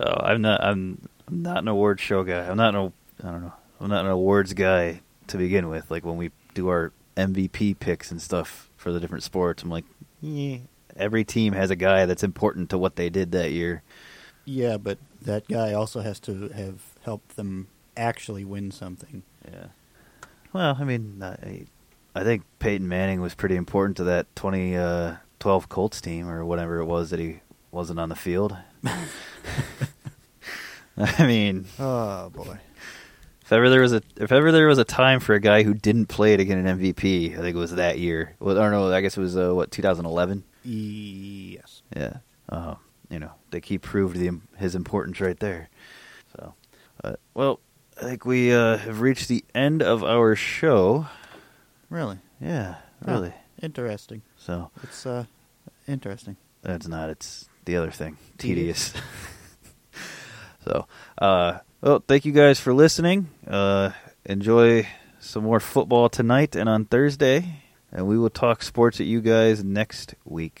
Oh, 0.00 0.20
I'm 0.24 0.42
not. 0.42 0.62
I'm, 0.62 1.08
I'm 1.28 1.42
not 1.42 1.58
an 1.58 1.68
award 1.68 2.00
show 2.00 2.24
guy. 2.24 2.48
I'm 2.48 2.56
not 2.56 2.74
an. 2.74 2.92
I 3.22 3.30
don't 3.30 3.42
know. 3.42 3.52
I'm 3.80 3.88
not 3.90 4.04
an 4.04 4.10
awards 4.10 4.52
guy 4.52 5.00
to 5.28 5.36
begin 5.36 5.68
with. 5.68 5.90
Like 5.90 6.04
when 6.04 6.16
we 6.16 6.30
do 6.54 6.68
our 6.68 6.92
MVP 7.16 7.78
picks 7.78 8.10
and 8.10 8.20
stuff 8.20 8.68
for 8.76 8.92
the 8.92 9.00
different 9.00 9.22
sports, 9.24 9.62
I'm 9.62 9.70
like, 9.70 9.84
yeah. 10.20 10.58
Every 10.96 11.24
team 11.24 11.54
has 11.54 11.70
a 11.70 11.76
guy 11.76 12.06
that's 12.06 12.22
important 12.22 12.70
to 12.70 12.78
what 12.78 12.96
they 12.96 13.08
did 13.10 13.32
that 13.32 13.50
year. 13.50 13.82
Yeah, 14.44 14.76
but 14.76 14.98
that 15.22 15.48
guy 15.48 15.72
also 15.72 16.00
has 16.00 16.20
to 16.20 16.48
have 16.50 16.82
helped 17.02 17.36
them 17.36 17.66
actually 17.96 18.44
win 18.44 18.70
something. 18.70 19.22
Yeah. 19.50 19.66
Well, 20.52 20.76
I 20.78 20.84
mean, 20.84 21.20
I, 21.22 21.66
I 22.14 22.22
think 22.22 22.44
Peyton 22.60 22.86
Manning 22.88 23.20
was 23.20 23.34
pretty 23.34 23.56
important 23.56 23.96
to 23.96 24.04
that 24.04 24.26
uh, 24.44 25.16
2012 25.40 25.68
Colts 25.68 26.00
team 26.00 26.28
or 26.28 26.44
whatever 26.44 26.78
it 26.78 26.86
was 26.86 27.10
that 27.10 27.18
he 27.20 27.40
wasn't 27.70 27.98
on 27.98 28.08
the 28.08 28.14
field. 28.16 28.56
I 30.96 31.26
mean, 31.26 31.66
Oh 31.78 32.30
boy. 32.30 32.58
If 33.42 33.52
ever 33.52 33.68
there 33.68 33.82
was 33.82 33.92
a 33.92 34.00
if 34.16 34.32
ever 34.32 34.52
there 34.52 34.66
was 34.68 34.78
a 34.78 34.84
time 34.84 35.20
for 35.20 35.34
a 35.34 35.40
guy 35.40 35.64
who 35.64 35.74
didn't 35.74 36.06
play 36.06 36.36
to 36.36 36.44
get 36.44 36.56
an 36.56 36.64
MVP, 36.78 37.32
I 37.36 37.40
think 37.42 37.54
it 37.56 37.58
was 37.58 37.74
that 37.74 37.98
year. 37.98 38.34
Well, 38.40 38.56
I 38.58 38.62
don't 38.62 38.70
know. 38.72 38.90
I 38.90 39.00
guess 39.02 39.16
it 39.18 39.20
was 39.20 39.36
uh, 39.36 39.52
what 39.54 39.70
2011. 39.70 40.44
Yes. 40.62 41.82
Yeah. 41.94 42.18
Uh, 42.48 42.76
you 43.10 43.18
know, 43.18 43.32
they 43.50 43.60
keep 43.60 43.82
proved 43.82 44.16
the 44.16 44.30
his 44.56 44.74
importance 44.74 45.20
right 45.20 45.38
there. 45.38 45.68
So, 46.36 46.54
uh, 47.02 47.14
well, 47.34 47.60
I 48.00 48.04
think 48.04 48.24
we 48.24 48.52
uh, 48.52 48.78
have 48.78 49.00
reached 49.02 49.28
the 49.28 49.44
end 49.54 49.82
of 49.82 50.02
our 50.02 50.34
show. 50.34 51.06
Really 51.90 52.18
Yeah, 52.40 52.76
really. 53.04 53.34
interesting. 53.62 54.22
So 54.44 54.70
It's 54.82 55.06
uh 55.06 55.24
interesting. 55.88 56.36
that's 56.62 56.86
not. 56.86 57.08
It's 57.08 57.48
the 57.64 57.76
other 57.76 57.90
thing. 57.90 58.18
Tedious. 58.36 58.92
Tedious. 58.92 59.02
so, 60.64 60.86
uh, 61.16 61.58
well, 61.80 62.04
thank 62.06 62.24
you 62.26 62.32
guys 62.32 62.60
for 62.60 62.74
listening. 62.74 63.28
Uh, 63.46 63.90
enjoy 64.26 64.86
some 65.18 65.44
more 65.44 65.60
football 65.60 66.10
tonight 66.10 66.56
and 66.56 66.68
on 66.68 66.84
Thursday, 66.84 67.62
and 67.90 68.06
we 68.06 68.18
will 68.18 68.28
talk 68.30 68.62
sports 68.62 69.00
at 69.00 69.06
you 69.06 69.22
guys 69.22 69.64
next 69.64 70.14
week. 70.26 70.60